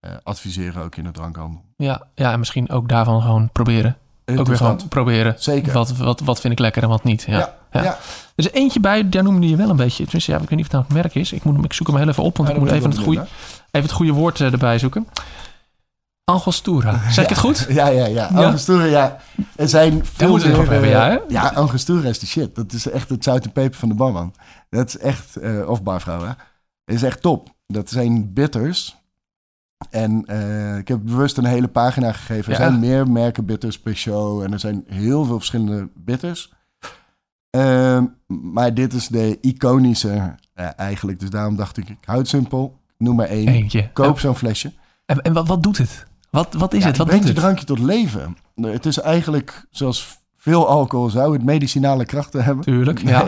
eh, 0.00 0.10
adviseren 0.22 0.82
ook 0.82 0.96
in 0.96 1.04
de 1.04 1.10
drankhandel. 1.10 1.64
Ja, 1.76 2.02
ja, 2.14 2.32
en 2.32 2.38
misschien 2.38 2.70
ook 2.70 2.88
daarvan 2.88 3.22
gewoon 3.22 3.50
proberen. 3.52 3.96
Ook 4.24 4.46
weer 4.46 4.56
gewoon 4.56 4.88
proberen. 4.88 5.34
Zeker. 5.38 5.72
Wat, 5.72 5.96
wat, 5.96 6.20
wat 6.20 6.40
vind 6.40 6.52
ik 6.52 6.58
lekker 6.58 6.82
en 6.82 6.88
wat 6.88 7.04
niet. 7.04 7.22
Ja. 7.22 7.38
Ja, 7.38 7.54
ja. 7.74 7.82
ja. 7.82 7.98
Er 8.36 8.44
is 8.44 8.50
eentje 8.50 8.80
bij, 8.80 9.08
daar 9.08 9.22
noemde 9.22 9.48
je 9.48 9.56
wel 9.56 9.70
een 9.70 9.76
beetje. 9.76 10.02
Tenminste, 10.04 10.30
ja, 10.32 10.38
ik 10.38 10.48
weet 10.48 10.58
niet 10.58 10.66
of 10.66 10.72
het 10.72 10.80
nou 10.80 10.84
het 10.84 10.94
merk 11.02 11.14
is. 11.14 11.32
Ik, 11.32 11.44
moet, 11.44 11.54
hem- 11.54 11.64
ik 11.64 11.72
zoek 11.72 11.86
hem 11.86 11.96
heel 11.96 12.08
even 12.08 12.22
op, 12.22 12.36
want 12.36 12.48
Ja, 12.48 12.54
ik 12.54 12.60
moet 12.60 12.70
even 12.70 12.90
het, 12.90 12.98
goede, 12.98 13.20
even 13.20 13.88
het 13.88 13.90
goede 13.92 14.12
woord 14.12 14.40
eh, 14.40 14.52
erbij 14.52 14.78
zoeken. 14.78 15.06
Angostura. 16.24 17.10
Zeg 17.10 17.24
ik 17.24 17.30
het 17.30 17.38
goed? 17.38 17.66
Ja, 17.78 17.86
ja, 17.88 18.06
ja. 18.06 18.28
Ja? 18.32 18.44
Angostura, 18.44 18.84
ja. 18.84 19.18
Er 19.56 19.68
zijn 19.68 20.04
veel 20.06 20.38
hebben, 20.40 20.82
eh, 20.82 20.90
ja? 20.90 21.20
Ja, 21.28 21.48
Angostura 21.48 22.08
is 22.08 22.18
de 22.18 22.26
shit. 22.26 22.54
Dat 22.54 22.72
is 22.72 22.90
echt 22.90 23.08
het 23.08 23.24
zout 23.24 23.44
en 23.44 23.52
peper 23.52 23.78
van 23.78 23.88
de 23.88 23.94
barman. 23.94 24.34
Dat 24.70 24.88
is 24.88 24.98
echt, 24.98 25.36
eh, 25.36 25.68
of 25.68 25.82
barvrouw, 25.82 26.20
hè. 26.20 26.32
Dat 26.84 26.96
is 26.96 27.02
echt 27.02 27.22
top. 27.22 27.48
Dat 27.66 27.90
zijn 27.90 28.32
bitters. 28.32 28.96
En 29.90 30.20
ik 30.78 30.88
heb 30.88 30.98
bewust 31.02 31.36
een 31.36 31.44
hele 31.44 31.68
pagina 31.68 32.12
gegeven. 32.12 32.52
Er 32.52 32.60
Ja. 32.60 32.66
zijn 32.68 32.80
meer 32.80 33.08
merken 33.10 33.44
bitters 33.44 33.78
per 33.80 33.94
show. 33.96 34.42
En 34.42 34.52
er 34.52 34.58
zijn 34.60 34.84
heel 34.86 35.24
veel 35.24 35.36
verschillende 35.36 35.88
bitters. 35.94 36.52
Ehm, 37.54 38.04
maar 38.26 38.74
dit 38.74 38.92
is 38.92 39.08
de 39.08 39.38
iconische 39.40 40.34
eh, 40.54 40.68
eigenlijk. 40.76 41.20
Dus 41.20 41.30
daarom 41.30 41.56
dacht 41.56 41.76
ik, 41.76 41.88
ik 41.88 41.96
hou 42.04 42.18
het 42.18 42.28
simpel. 42.28 42.78
Noem 42.98 43.16
maar 43.16 43.26
één. 43.26 43.48
Eentje. 43.48 43.90
Koop 43.92 44.18
zo'n 44.18 44.34
flesje. 44.36 44.72
En, 45.06 45.22
en 45.22 45.32
wat, 45.32 45.48
wat 45.48 45.62
doet 45.62 45.78
het? 45.78 46.06
Wat, 46.30 46.54
wat 46.54 46.72
is 46.72 46.80
Ja, 46.82 46.86
het? 46.86 46.96
Wat 46.96 47.06
brengt 47.06 47.24
je 47.26 47.30
het? 47.32 47.40
drankje 47.40 47.64
tot 47.64 47.78
leven. 47.78 48.36
Het 48.60 48.86
is 48.86 48.98
eigenlijk, 49.00 49.66
zoals 49.70 50.18
veel 50.36 50.68
alcohol 50.68 51.10
zou 51.10 51.32
het 51.32 51.44
medicinale 51.44 52.04
krachten 52.04 52.44
hebben. 52.44 52.64
Tuurlijk, 52.64 52.98
ja. 53.08 53.26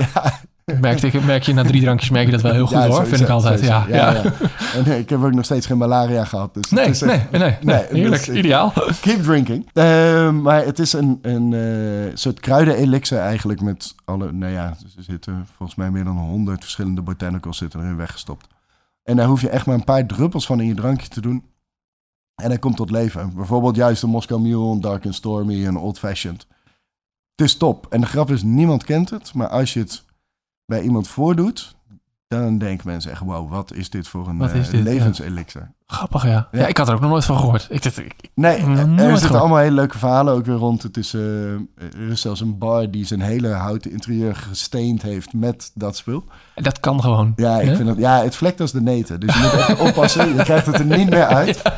Merk, 0.74 1.02
ik, 1.02 1.24
merk 1.24 1.42
je 1.42 1.54
na 1.54 1.62
drie 1.62 1.80
drankjes 1.82 2.10
merk 2.10 2.26
je 2.26 2.32
dat 2.32 2.40
wel 2.40 2.52
heel 2.52 2.66
goed 2.66 2.76
Ja, 2.76 2.86
hoor, 2.86 2.92
sowieso, 2.92 3.16
vind 3.16 3.28
ik 3.28 3.34
altijd. 3.34 3.60
Ja, 3.60 3.86
ja. 3.88 4.12
ja. 4.12 4.22
En 4.74 4.84
eh, 4.84 4.98
ik 4.98 5.08
heb 5.08 5.22
ook 5.22 5.32
nog 5.32 5.44
steeds 5.44 5.66
geen 5.66 5.78
malaria 5.78 6.24
gehad. 6.24 6.54
Dus 6.54 6.70
Nee, 6.70 6.86
is 6.88 7.00
nee, 7.00 7.20
nee, 7.30 7.40
nee, 7.40 7.56
Nee, 7.74 7.84
Heerlijk, 7.90 8.10
dus 8.26 8.28
ik- 8.28 8.34
ideaal. 8.34 8.72
Keep 9.00 9.22
drinking. 9.22 9.68
Eh, 9.72 10.30
maar 10.30 10.64
het 10.64 10.78
is 10.78 10.92
een, 10.92 11.18
een 11.22 11.52
eh, 11.52 12.10
soort 12.14 12.40
kruidenelixer 12.40 13.18
eigenlijk 13.18 13.60
met 13.60 13.94
alle... 14.04 14.32
Nou 14.32 14.52
ja, 14.52 14.68
er 14.96 15.02
zitten 15.02 15.46
volgens 15.56 15.78
mij 15.78 15.90
meer 15.90 16.04
dan 16.04 16.16
honderd 16.18 16.60
verschillende 16.60 17.02
botanicals 17.02 17.58
zitten 17.58 17.80
erin 17.80 17.96
weggestopt. 17.96 18.46
En 19.02 19.16
daar 19.16 19.26
hoef 19.26 19.40
je 19.40 19.48
echt 19.48 19.66
maar 19.66 19.74
een 19.74 19.84
paar 19.84 20.06
druppels 20.06 20.46
van 20.46 20.60
in 20.60 20.66
je 20.66 20.74
drankje 20.74 21.08
te 21.08 21.20
doen. 21.20 21.44
En 22.34 22.48
hij 22.48 22.58
komt 22.58 22.76
tot 22.76 22.90
leven. 22.90 23.32
Bijvoorbeeld 23.34 23.76
juist 23.76 24.02
een 24.02 24.10
Moscow 24.10 24.40
Mule, 24.40 24.70
een 24.72 24.80
Dark 24.80 25.04
and 25.04 25.14
Stormy, 25.14 25.66
een 25.66 25.76
Old 25.76 25.98
Fashioned. 25.98 26.46
Het 27.34 27.46
is 27.46 27.56
top. 27.56 27.86
En 27.90 28.00
de 28.00 28.06
grap 28.06 28.30
is, 28.30 28.42
niemand 28.42 28.84
kent 28.84 29.10
het. 29.10 29.34
Maar 29.34 29.48
als 29.48 29.72
je 29.72 29.80
het 29.80 30.04
bij 30.66 30.80
iemand 30.82 31.08
voordoet, 31.08 31.76
dan 32.28 32.58
denken 32.58 32.88
mensen 32.88 33.10
echt... 33.10 33.20
Wow, 33.20 33.50
wat 33.50 33.72
is 33.72 33.90
dit 33.90 34.08
voor 34.08 34.28
een 34.28 34.40
eh, 34.40 34.52
dit, 34.52 34.70
ja. 34.70 34.78
levenselixer? 34.82 35.70
Grappig, 35.86 36.24
ja. 36.24 36.48
ja. 36.52 36.60
Ja. 36.60 36.66
ik 36.66 36.76
had 36.76 36.88
er 36.88 36.94
ook 36.94 37.00
nog 37.00 37.10
nooit 37.10 37.24
van 37.24 37.36
gehoord. 37.36 37.66
Ik, 37.70 37.82
Nee, 38.34 38.56
er 38.56 38.64
zitten 38.66 38.96
gehoord. 38.96 39.34
allemaal 39.34 39.58
hele 39.58 39.74
leuke 39.74 39.98
verhalen 39.98 40.34
ook 40.34 40.46
weer 40.46 40.54
rond. 40.56 40.82
Het 40.82 40.96
is, 40.96 41.14
eh, 41.14 41.52
er 41.52 42.08
is 42.10 42.20
zelfs 42.20 42.40
een 42.40 42.58
bar 42.58 42.90
die 42.90 43.04
zijn 43.06 43.20
hele 43.20 43.48
houten 43.48 43.90
interieur 43.92 44.34
gesteend 44.36 45.02
heeft 45.02 45.32
met 45.32 45.70
dat 45.74 45.96
spul. 45.96 46.24
dat 46.54 46.80
kan 46.80 47.00
gewoon. 47.00 47.32
Ja, 47.36 47.60
ik 47.60 47.76
vind 47.76 47.88
dat, 47.88 47.96
ja 47.96 48.22
het 48.22 48.36
vlekt 48.36 48.60
als 48.60 48.72
de 48.72 48.80
neten. 48.82 49.20
Dus 49.20 49.34
je 49.34 49.40
moet 49.40 49.52
echt 49.52 49.80
oppassen. 49.80 50.36
Je 50.36 50.42
krijgt 50.42 50.66
het 50.66 50.78
er 50.78 50.84
niet 50.98 51.10
meer 51.10 51.26
uit. 51.26 51.62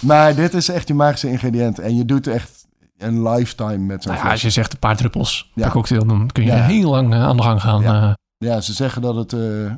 Maar 0.00 0.34
dit 0.34 0.54
is 0.54 0.68
echt 0.68 0.88
je 0.88 0.94
magische 0.94 1.28
ingrediënt. 1.30 1.78
En 1.78 1.96
je 1.96 2.04
doet 2.04 2.26
echt 2.26 2.66
een 2.98 3.28
lifetime 3.28 3.78
met 3.78 4.02
zo'n 4.02 4.12
Nou 4.12 4.24
ja, 4.24 4.30
als 4.32 4.42
je 4.42 4.50
zegt 4.50 4.72
een 4.72 4.78
paar 4.78 4.96
druppels 4.96 5.50
Ja. 5.54 5.62
per 5.62 5.70
cocktail, 5.72 6.06
dan 6.06 6.26
kun 6.32 6.44
je 6.44 6.50
Ja. 6.50 6.62
heel 6.62 6.90
lang 6.90 7.12
eh, 7.12 7.22
aan 7.22 7.36
de 7.36 7.42
gang 7.42 7.60
gaan. 7.60 7.82
Ja. 7.82 8.16
Ja, 8.44 8.60
ze 8.60 8.72
zeggen 8.72 9.02
dat 9.02 9.14
het... 9.14 9.32
eh, 9.32 9.64
eh, 9.66 9.72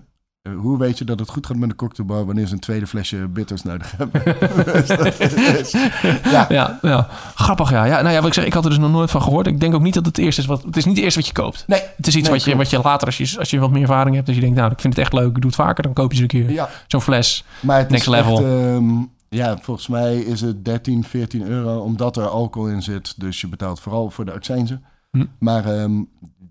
hoe 0.56 0.78
weet 0.78 0.98
je 0.98 1.04
dat 1.04 1.18
het 1.18 1.28
goed 1.28 1.46
gaat 1.46 1.56
met 1.56 1.70
een 1.70 1.76
cocktailbar 1.76 2.26
wanneer 2.26 2.46
ze 2.46 2.52
een 2.52 2.60
tweede 2.60 2.86
flesje 2.86 3.28
bitters 3.28 3.62
nodig 3.62 3.94
hebben? 3.96 4.22
Dus 5.56 5.72
ja, 6.30 6.46
ja, 6.48 6.78
ja, 6.82 7.08
grappig 7.34 7.70
ja. 7.70 7.84
ja. 7.84 8.00
Nou 8.00 8.14
ja, 8.14 8.18
wat 8.18 8.26
ik 8.26 8.34
zeg, 8.34 8.44
ik 8.44 8.52
had 8.52 8.64
er 8.64 8.70
dus 8.70 8.78
nog 8.78 8.90
nooit 8.90 9.10
van 9.10 9.22
gehoord. 9.22 9.46
Ik 9.46 9.60
denk 9.60 9.74
ook 9.74 9.82
niet 9.82 9.94
dat 9.94 10.06
het 10.06 10.18
eerste 10.18 10.40
is 10.40 10.46
wat... 10.46 10.62
Het 10.62 10.76
is 10.76 10.84
niet 10.84 10.94
het 10.94 11.04
eerste 11.04 11.18
wat 11.20 11.28
je 11.28 11.34
koopt. 11.34 11.64
nee. 11.66 11.80
Het 11.96 12.06
is 12.06 12.16
iets 12.16 12.28
Nee, 12.28 12.38
wat, 12.38 12.44
je, 12.44 12.56
wat 12.56 12.70
je 12.70 12.80
later, 12.82 13.06
als 13.06 13.16
je, 13.16 13.38
als 13.38 13.50
je 13.50 13.58
wat 13.58 13.70
meer 13.70 13.82
ervaring 13.82 14.14
hebt... 14.14 14.26
dat 14.26 14.34
je 14.34 14.40
denkt, 14.40 14.56
nou, 14.56 14.72
ik 14.72 14.80
vind 14.80 14.94
het 14.94 15.02
echt 15.02 15.12
leuk, 15.12 15.28
ik 15.28 15.40
doe 15.40 15.50
het 15.50 15.54
vaker... 15.54 15.82
dan 15.82 15.92
koop 15.92 16.10
je 16.10 16.16
ze 16.16 16.22
een 16.22 16.28
keer 16.28 16.50
Ja, 16.50 16.68
zo'n 16.86 17.00
fles. 17.00 17.44
Maar 17.60 17.78
het 17.78 17.88
Next 17.88 18.06
is 18.06 18.12
level. 18.12 18.36
Echt, 18.36 18.44
ehm, 18.44 18.90
ja, 19.28 19.58
volgens 19.60 19.88
mij 19.88 20.18
is 20.18 20.40
het 20.40 20.64
13, 20.64 21.04
14 21.04 21.46
euro 21.46 21.78
omdat 21.78 22.16
er 22.16 22.26
alcohol 22.26 22.68
in 22.68 22.82
zit. 22.82 23.20
Dus 23.20 23.40
je 23.40 23.48
betaalt 23.48 23.80
vooral 23.80 24.10
voor 24.10 24.24
de 24.24 24.32
accijnzen. 24.32 24.84
Hm. 25.10 25.24
Maar 25.38 25.64
ehm, 25.64 26.02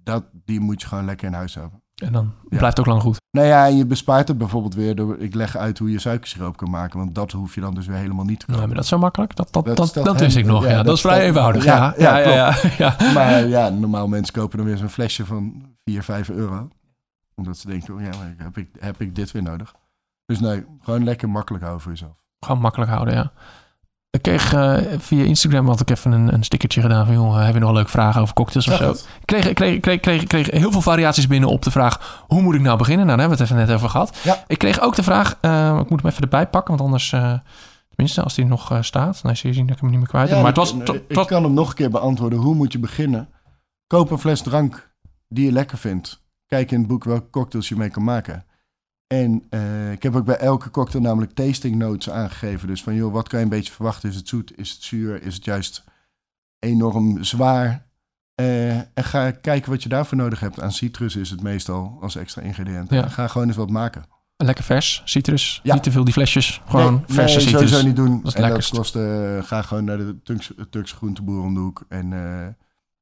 dat, 0.04 0.24
die 0.46 0.60
moet 0.60 0.82
je 0.82 0.88
gewoon 0.88 1.06
lekker 1.06 1.28
in 1.28 1.34
huis 1.34 1.54
hebben. 1.56 1.81
En 2.02 2.12
dan 2.12 2.34
Ja. 2.50 2.58
blijft 2.58 2.78
het 2.78 2.80
ook 2.80 2.86
lang 2.86 3.02
goed. 3.02 3.20
Nou 3.32 3.48
ja, 3.48 3.66
en 3.68 3.78
je 3.78 3.86
bespaart 3.86 4.28
het 4.28 4.38
bijvoorbeeld 4.38 4.76
weer 4.76 4.96
door... 4.96 5.18
Ik 5.20 5.34
leg 5.34 5.56
uit 5.58 5.78
hoe 5.80 5.92
je 5.92 6.00
suikersiroop 6.00 6.58
kan 6.58 6.70
maken. 6.70 7.00
Want 7.00 7.16
dat 7.16 7.32
hoef 7.32 7.56
je 7.56 7.62
dan 7.62 7.74
dus 7.74 7.86
weer 7.88 7.98
helemaal 7.98 8.26
niet 8.26 8.40
te 8.40 8.46
kopen. 8.46 8.66
maar 8.66 8.76
dat 8.76 8.84
is 8.84 8.90
zo 8.90 8.98
makkelijk. 8.98 9.36
Dat, 9.36 9.54
dat, 9.54 9.66
Dat 9.66 9.78
dat, 9.78 9.88
stelt 9.88 10.06
dat 10.06 10.16
hem- 10.16 10.24
wist 10.26 10.38
ik 10.38 10.46
nog. 10.46 10.64
Ja, 10.64 10.70
ja, 10.70 10.76
dat, 10.76 10.86
dat 10.86 10.96
is 10.96 11.02
vrij 11.02 11.14
stelt- 11.16 11.28
eenvoudig. 11.28 11.64
ja, 11.64 11.94
Ja, 11.98 12.18
ja, 12.18 12.18
ja, 12.18 12.34
ja, 12.36 12.56
ja, 12.78 12.96
ja. 13.00 13.12
Maar 13.14 13.48
ja, 13.48 13.70
normaal 13.70 14.08
mensen 14.08 14.34
kopen 14.34 14.58
dan 14.58 14.68
weer 14.68 14.78
zo'n 14.78 14.90
flesje 14.90 15.26
van 15.26 15.66
4, 15.84 16.04
5 16.04 16.30
euro. 16.30 16.68
Omdat 17.36 17.58
ze 17.58 17.68
denken, 17.68 17.94
oh 17.94 18.02
ja, 18.02 18.10
maar 18.10 18.34
heb 18.38 18.58
ik, 18.58 18.70
heb 18.80 19.02
ik 19.02 19.16
dit 19.16 19.32
weer 19.32 19.44
nodig? 19.44 19.74
Dus 20.26 20.40
nee, 20.40 20.66
gewoon 20.82 21.04
lekker 21.04 21.30
makkelijk 21.30 21.64
houden 21.64 21.84
voor 21.84 21.92
jezelf. 21.92 22.16
Gewoon 22.40 22.62
makkelijk 22.62 22.92
houden, 22.92 23.14
ja. 23.14 23.32
Ik 24.12 24.22
kreeg 24.22 24.54
eh, 24.54 24.78
via 24.98 25.24
Instagram 25.24 25.68
had 25.68 25.80
ik 25.80 25.90
even 25.90 26.12
een, 26.12 26.34
een 26.34 26.44
stickertje 26.44 26.82
gedaan 26.82 27.06
van... 27.06 27.16
joh, 27.16 27.44
heb 27.46 27.54
je 27.54 27.60
nog 27.60 27.70
een 27.70 27.76
leuke 27.76 27.90
vraag 27.90 28.18
over 28.18 28.34
cocktails 28.34 28.68
of 28.68 28.80
Ja, 28.80 28.86
zo? 28.86 28.92
Ik 28.92 29.26
kreeg, 29.26 29.54
kreeg, 29.54 29.80
kreeg, 29.80 30.00
kreeg, 30.00 30.24
kreeg 30.24 30.52
heel 30.52 30.72
veel 30.72 30.82
variaties 30.82 31.28
binnen 31.28 31.50
op 31.50 31.62
de 31.62 31.72
vraag... 31.72 32.24
hoe 32.28 32.42
moet 32.42 32.56
ik 32.56 32.62
nou 32.62 32.78
beginnen? 32.78 33.06
Nou, 33.06 33.18
daar 33.18 33.28
hebben 33.28 33.48
we 33.48 33.54
het 33.54 33.54
even 33.54 33.68
net 33.68 33.76
over 33.78 33.90
gehad. 33.90 34.18
Ja. 34.24 34.44
Ik 34.48 34.58
kreeg 34.58 34.80
ook 34.82 34.96
de 34.96 35.04
vraag... 35.04 35.38
eh, 35.42 35.78
ik 35.82 35.90
moet 35.90 36.02
hem 36.02 36.10
even 36.12 36.22
erbij 36.24 36.48
pakken, 36.48 36.70
want 36.78 36.82
anders... 36.82 37.12
eh, 37.14 37.34
tenminste, 37.90 38.24
als 38.24 38.34
die 38.36 38.46
nog 38.46 38.72
eh, 38.72 38.82
staat... 38.82 39.24
Nou, 39.24 39.36
zie 39.36 39.50
je 39.50 39.56
zien 39.56 39.66
dat 39.66 39.76
ik 39.76 39.82
hem 39.82 39.90
niet 39.90 40.00
meer 40.00 40.08
kwijt 40.08 40.28
heb. 40.28 40.36
Ja, 40.36 40.42
maar 40.44 40.52
het 40.52 40.60
was... 40.60 40.74
ik, 40.74 40.88
het 40.88 41.04
ik 41.08 41.16
was- 41.16 41.28
kan 41.28 41.44
hem 41.44 41.54
nog 41.54 41.70
een 41.70 41.76
keer 41.76 41.90
beantwoorden. 41.90 42.40
Hoe 42.40 42.56
moet 42.56 42.72
je 42.72 42.80
beginnen? 42.80 43.30
Koop 43.88 44.12
een 44.12 44.20
fles 44.20 44.42
drank 44.42 44.92
die 45.28 45.46
je 45.46 45.52
lekker 45.52 45.78
vindt. 45.78 46.24
Kijk 46.48 46.72
in 46.72 46.80
het 46.80 46.88
boek 46.88 47.04
welke 47.04 47.30
cocktails 47.30 47.70
je 47.70 47.76
mee 47.76 47.90
kan 47.90 48.04
maken. 48.04 48.46
En 49.12 49.44
eh, 49.50 49.92
ik 49.92 50.04
heb 50.04 50.16
ook 50.16 50.26
bij 50.26 50.38
elke 50.38 50.70
cocktail 50.70 51.04
namelijk 51.04 51.32
tasting 51.32 51.76
notes 51.76 52.10
aangegeven. 52.10 52.68
Dus 52.68 52.84
van, 52.84 52.96
joh, 52.96 53.14
wat 53.14 53.28
kan 53.28 53.40
je 53.40 53.46
een 53.46 53.52
beetje 53.52 53.74
verwachten? 53.74 54.10
Is 54.10 54.16
het 54.16 54.28
zoet? 54.28 54.58
Is 54.58 54.72
het 54.72 54.84
zuur? 54.84 55.24
Is 55.24 55.36
het 55.36 55.46
juist 55.46 55.84
enorm 56.60 57.24
zwaar? 57.24 57.86
Eh, 58.36 58.76
en 58.78 59.04
ga 59.04 59.32
kijken 59.32 59.72
wat 59.72 59.84
je 59.84 59.90
daarvoor 59.90 60.18
nodig 60.18 60.40
hebt. 60.40 60.62
Aan 60.62 60.72
citrus 60.72 61.16
is 61.16 61.30
het 61.30 61.42
meestal 61.42 61.98
als 62.02 62.16
extra 62.16 62.42
ingrediënt. 62.42 62.90
Ja. 62.90 63.08
Ga 63.08 63.28
gewoon 63.28 63.48
eens 63.48 63.56
wat 63.56 63.70
maken. 63.70 64.06
Lekker 64.38 64.64
vers, 64.64 65.02
citrus. 65.06 65.60
Ja. 65.64 65.74
Niet 65.74 65.84
te 65.84 65.92
veel 65.92 66.04
die 66.04 66.14
flesjes. 66.14 66.62
Gewoon 66.66 66.94
nee, 66.94 67.04
verse 67.06 67.38
nee, 67.38 67.46
citrus. 67.46 67.70
sowieso 67.70 67.88
niet 67.88 67.96
doen. 67.96 68.22
Dat 68.22 68.28
is 68.28 68.34
en 68.34 68.50
dat 68.50 68.70
kost, 68.70 68.96
eh, 68.96 69.44
ga 69.44 69.62
gewoon 69.62 69.84
naar 69.84 69.98
de 69.98 70.22
Turks, 70.24 70.52
Turkse 70.70 70.96
groenteboer 70.96 71.44
om 71.44 71.54
de 71.54 71.60
hoek. 71.60 71.86
En 71.90 72.10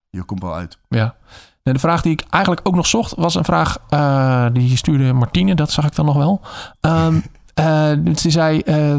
je 0.10 0.24
komt 0.24 0.42
wel 0.42 0.56
uit. 0.56 0.78
Ja. 0.88 1.16
De 1.74 1.80
vraag 1.80 2.02
die 2.02 2.12
ik 2.12 2.24
eigenlijk 2.30 2.68
ook 2.68 2.76
nog 2.76 2.88
zocht, 2.88 3.14
was 3.16 3.36
een 3.36 3.44
vraag 3.46 3.78
uh, 3.90 4.46
die 4.54 4.78
stuurde 4.78 5.14
Martine, 5.14 5.56
dat 5.56 5.72
zag 5.72 5.86
ik 5.86 5.96
dan 5.96 6.06
nog 6.06 6.16
wel. 6.16 6.42
Um, 6.82 7.24
uh, 7.60 8.16
ze 8.16 8.30
zei, 8.30 8.62
uh, 8.66 8.96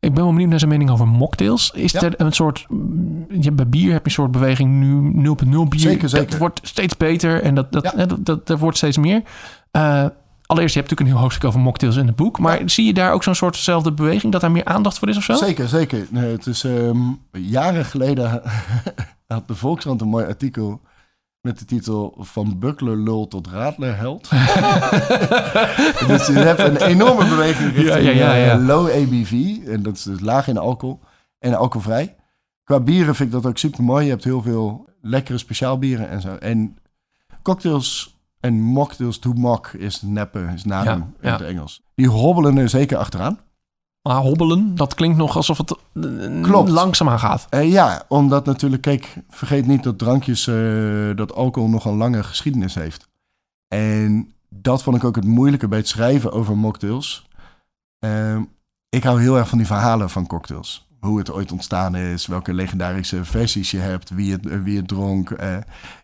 ik 0.00 0.14
ben 0.14 0.22
wel 0.22 0.30
benieuwd 0.32 0.50
naar 0.50 0.58
zijn 0.58 0.70
mening 0.70 0.90
over 0.90 1.08
mocktails. 1.08 1.70
Is 1.74 1.92
Ja. 1.92 2.00
er 2.00 2.14
een 2.16 2.32
soort, 2.32 2.66
je 3.28 3.40
hebt 3.40 3.56
bij 3.56 3.68
bier 3.68 3.92
heb 3.92 4.00
je 4.00 4.06
een 4.06 4.10
soort 4.10 4.30
beweging 4.30 4.70
nu 4.72 5.12
0.0 5.36 5.68
bier. 5.68 5.80
Zeker, 5.80 6.08
zeker. 6.08 6.30
Dat 6.30 6.38
wordt 6.38 6.60
steeds 6.62 6.96
beter 6.96 7.42
en 7.42 7.54
dat, 7.54 7.72
dat, 7.72 7.82
Ja. 7.82 7.92
hè, 7.96 8.06
dat, 8.06 8.24
dat, 8.24 8.46
dat 8.46 8.58
wordt 8.58 8.76
steeds 8.76 8.96
meer. 8.98 9.22
Allereerst, 10.46 10.74
je 10.74 10.80
hebt 10.80 10.90
natuurlijk 10.90 11.00
een 11.00 11.06
heel 11.06 11.18
hoofdstuk 11.18 11.44
over 11.44 11.60
mocktails 11.60 11.96
in 11.96 12.06
het 12.06 12.16
boek. 12.16 12.38
Maar 12.38 12.60
zie 12.64 12.86
je 12.86 12.92
daar 12.94 13.12
ook 13.12 13.22
zo'n 13.22 13.34
soortzelfde 13.34 13.92
beweging, 13.92 14.32
dat 14.32 14.40
daar 14.40 14.50
meer 14.50 14.64
aandacht 14.64 14.98
voor 14.98 15.08
is 15.08 15.16
of 15.16 15.22
zo? 15.24 15.34
Zeker, 15.34 15.68
zeker. 15.68 16.06
Nee, 16.10 16.32
het 16.32 16.46
is 16.46 16.62
um, 16.62 17.18
jaren 17.32 17.84
geleden 17.84 18.42
had 19.26 19.48
de 19.48 19.54
Volkskrant 19.54 20.00
een 20.00 20.08
mooi 20.08 20.26
artikel 20.26 20.80
met 21.46 21.58
de 21.58 21.64
titel 21.64 22.14
Van 22.18 22.58
Buckler 22.58 22.96
lul 22.96 23.28
tot 23.28 23.46
Radler 23.46 23.96
held. 23.96 24.28
dus 26.08 26.26
je 26.26 26.32
hebt 26.32 26.58
een 26.58 26.76
enorme 26.76 27.28
beweging 27.28 27.72
richting 27.72 28.04
Ja, 28.04 28.10
ja, 28.10 28.34
ja, 28.34 28.34
ja. 28.34 28.58
uh, 28.58 28.66
low 28.66 28.86
ABV. 28.90 29.56
En 29.66 29.82
dat 29.82 29.96
is 29.96 30.02
dus 30.02 30.20
laag 30.20 30.48
in 30.48 30.58
alcohol 30.58 31.00
en 31.38 31.54
alcoholvrij. 31.54 32.16
Qua 32.64 32.80
bieren 32.80 33.14
vind 33.14 33.28
ik 33.28 33.42
dat 33.42 33.50
ook 33.50 33.58
super 33.58 33.84
mooi. 33.84 34.04
Je 34.04 34.10
hebt 34.10 34.24
heel 34.24 34.42
veel 34.42 34.88
lekkere 35.00 35.38
speciaalbieren 35.38 36.08
en 36.08 36.20
zo. 36.20 36.34
En 36.34 36.76
cocktails 37.42 38.18
en 38.40 38.60
mocktails 38.60 39.18
to 39.18 39.32
mock 39.32 39.68
is 39.68 40.02
neppen, 40.02 40.48
is 40.48 40.62
Ja, 40.62 40.94
in 41.20 41.30
het 41.30 41.40
Engels. 41.40 41.82
Die 41.94 42.08
hobbelen 42.08 42.56
er 42.56 42.68
zeker 42.68 42.96
achteraan. 42.96 43.38
Maar 44.06 44.16
hobbelen, 44.16 44.74
dat 44.74 44.94
klinkt 44.94 45.16
nog 45.16 45.36
alsof 45.36 45.58
het 45.58 45.76
eh, 45.92 46.42
Klopt. 46.42 46.68
langzaamaan 46.68 47.18
gaat. 47.18 47.46
Eh, 47.50 47.70
ja, 47.70 48.04
omdat 48.08 48.44
natuurlijk, 48.44 48.82
kijk, 48.82 49.16
vergeet 49.28 49.66
niet 49.66 49.82
dat 49.82 49.98
drankjes, 49.98 50.46
eh, 50.46 51.16
dat 51.16 51.34
alcohol 51.34 51.68
nog 51.68 51.84
een 51.84 51.96
lange 51.96 52.22
geschiedenis 52.22 52.74
heeft. 52.74 53.08
En 53.68 54.32
dat 54.48 54.82
vond 54.82 54.96
ik 54.96 55.04
ook 55.04 55.16
het 55.16 55.24
moeilijke 55.24 55.68
bij 55.68 55.78
het 55.78 55.88
schrijven 55.88 56.32
over 56.32 56.56
mocktails. 56.56 57.28
Ehm, 57.98 58.42
ik 58.88 59.02
hou 59.02 59.20
heel 59.20 59.36
erg 59.36 59.48
van 59.48 59.58
die 59.58 59.66
verhalen 59.66 60.10
van 60.10 60.26
cocktails. 60.26 60.86
Hoe 61.00 61.18
het 61.18 61.32
ooit 61.32 61.52
ontstaan 61.52 61.94
is, 61.96 62.26
welke 62.26 62.54
legendarische 62.54 63.24
versies 63.24 63.70
je 63.70 63.78
hebt, 63.78 64.10
wie 64.10 64.32
het, 64.32 64.62
wie 64.62 64.76
het 64.76 64.88
dronk. 64.88 65.36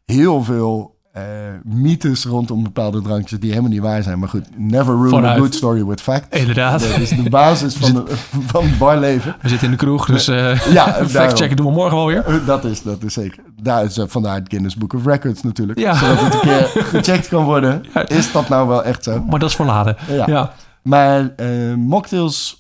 heel 0.05 0.43
veel 0.43 0.92
eh, 1.13 1.23
mythes 1.65 2.25
rondom 2.25 2.63
bepaalde 2.63 3.03
drankjes 3.03 3.41
die 3.41 3.49
helemaal 3.51 3.71
niet 3.71 3.81
waar 3.81 4.03
zijn. 4.03 4.19
Maar 4.19 4.29
goed, 4.29 4.47
never 4.57 4.95
ruin 5.11 5.25
a 5.25 5.37
good 5.37 5.55
story 5.55 5.85
with 5.85 6.01
facts. 6.01 6.39
Inderdaad. 6.39 6.81
Dat 6.81 6.99
is 6.99 7.09
de 7.09 7.31
basis 7.31 7.75
van, 7.75 7.93
de, 7.95 8.03
van 8.47 8.65
het 8.65 8.79
barleven. 8.79 9.37
We 9.43 9.49
zitten 9.49 9.67
in 9.67 9.73
de 9.73 9.79
kroeg, 9.79 10.07
dus 10.07 10.29
eh 10.29 10.73
Ja, 10.73 10.85
fact 10.93 11.13
daarom. 11.13 11.37
checken 11.37 11.57
doen 11.57 11.67
we 11.67 11.73
morgen 11.73 11.97
wel 11.97 12.07
weer. 12.07 12.25
Eh, 12.25 12.47
Dat 12.47 12.65
is, 12.65 12.83
dat 12.83 13.03
is 13.03 13.13
zeker. 13.13 13.43
Daar 13.63 13.85
is, 13.85 13.99
eh, 13.99 14.05
vandaar 14.09 14.35
het 14.35 14.49
Guinness 14.49 14.77
Book 14.77 14.93
of 14.93 15.05
Records 15.07 15.43
natuurlijk. 15.43 15.79
Ja. 15.79 15.95
Zodat 15.95 16.21
het 16.21 16.35
een 16.35 16.41
keer 16.41 16.69
gecheckt 16.85 17.29
kan 17.29 17.45
worden. 17.45 17.85
Ja. 17.95 18.09
Is 18.09 18.33
dat 18.33 18.49
nou 18.49 18.69
wel 18.69 18.85
echt 18.85 19.05
zo? 19.05 19.23
Maar 19.29 19.39
dat 19.39 19.49
is 19.49 19.57
voor 19.57 19.67
later. 19.67 19.97
Ja. 20.09 20.27
Ja. 20.27 20.53
Maar 20.83 21.35
mocktails 21.77 22.59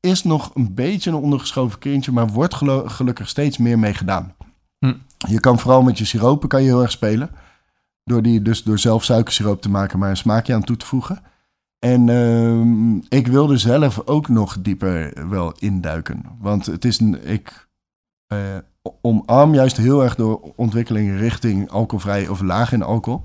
is 0.00 0.22
nog 0.24 0.50
een 0.54 0.74
beetje 0.74 1.10
een 1.10 1.16
ondergeschoven 1.16 1.78
kindje, 1.78 2.12
maar 2.12 2.26
wordt 2.26 2.54
gelukkig 2.86 3.28
steeds 3.28 3.58
meer 3.58 3.78
mee 3.78 3.94
gedaan. 3.94 4.34
Hm. 4.78 4.92
Je 5.28 5.40
kan 5.40 5.58
vooral 5.58 5.82
met 5.82 5.98
je 5.98 6.04
siropen 6.04 6.48
kan 6.48 6.62
je 6.62 6.68
heel 6.68 6.82
erg 6.82 6.90
spelen. 6.90 7.30
Door 8.04 8.22
die 8.22 8.42
dus 8.42 8.62
door 8.62 8.78
zelf 8.78 9.04
suikersiroop 9.04 9.62
te 9.62 9.70
maken, 9.70 9.98
maar 9.98 10.10
een 10.10 10.16
smaakje 10.16 10.54
aan 10.54 10.64
toe 10.64 10.76
te 10.76 10.86
voegen. 10.86 11.22
En 11.78 12.08
ehm, 12.08 12.96
ik 12.96 13.26
wilde 13.26 13.56
zelf 13.56 14.02
ook 14.04 14.28
nog 14.28 14.60
dieper 14.60 15.28
wel 15.28 15.52
induiken. 15.58 16.22
Want 16.40 16.66
het 16.66 16.84
is 16.84 17.00
een. 17.00 17.28
Ik 17.28 17.68
eh, 18.26 18.38
omarm 19.00 19.54
juist 19.54 19.76
heel 19.76 20.02
erg 20.02 20.14
door 20.14 20.52
ontwikkelingen 20.56 21.18
richting 21.18 21.70
alcoholvrij 21.70 22.28
of 22.28 22.40
laag 22.40 22.72
in 22.72 22.82
alcohol. 22.82 23.22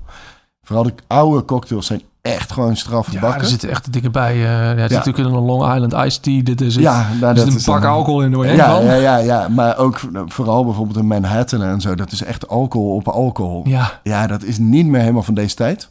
Vooral 0.62 0.84
de 0.84 0.94
oude 1.06 1.44
cocktails 1.44 1.86
zijn 1.86 2.02
echt 2.22 2.52
gewoon 2.52 2.76
straf 2.76 3.06
Ja, 3.06 3.12
gebakken. 3.12 3.40
er 3.40 3.46
zitten 3.48 3.68
echt 3.70 3.92
dingen 3.92 4.12
bij. 4.12 4.32
eh 4.34 4.42
ja, 4.42 4.74
het 4.74 4.90
Ja. 4.90 4.96
natuurlijk 4.96 5.28
een 5.34 5.40
Long 5.42 5.74
Island 5.74 5.92
Iced 6.06 6.22
Tea. 6.22 6.42
Dit 6.42 6.60
is, 6.60 6.74
ja, 6.74 7.06
nou, 7.20 7.34
dat 7.34 7.44
zit 7.44 7.54
is 7.54 7.66
een 7.66 7.72
pak 7.72 7.82
dan- 7.82 7.90
alcohol 7.92 8.22
in 8.22 8.30
doorheen 8.30 8.56
Ja, 8.56 8.80
ja, 8.80 8.94
ja, 8.94 9.16
ja, 9.16 9.48
maar 9.48 9.78
ook 9.78 10.00
vooral 10.26 10.64
bijvoorbeeld 10.64 10.98
in 10.98 11.06
Manhattan 11.06 11.62
en 11.62 11.80
zo. 11.80 11.94
Dat 11.94 12.12
is 12.12 12.22
echt 12.22 12.48
alcohol 12.48 12.94
op 12.94 13.08
alcohol. 13.08 13.62
Ja, 13.68 14.00
Ja, 14.02 14.26
dat 14.26 14.42
is 14.42 14.58
niet 14.58 14.86
meer 14.86 15.00
helemaal 15.00 15.22
van 15.22 15.34
deze 15.34 15.54
tijd. 15.54 15.90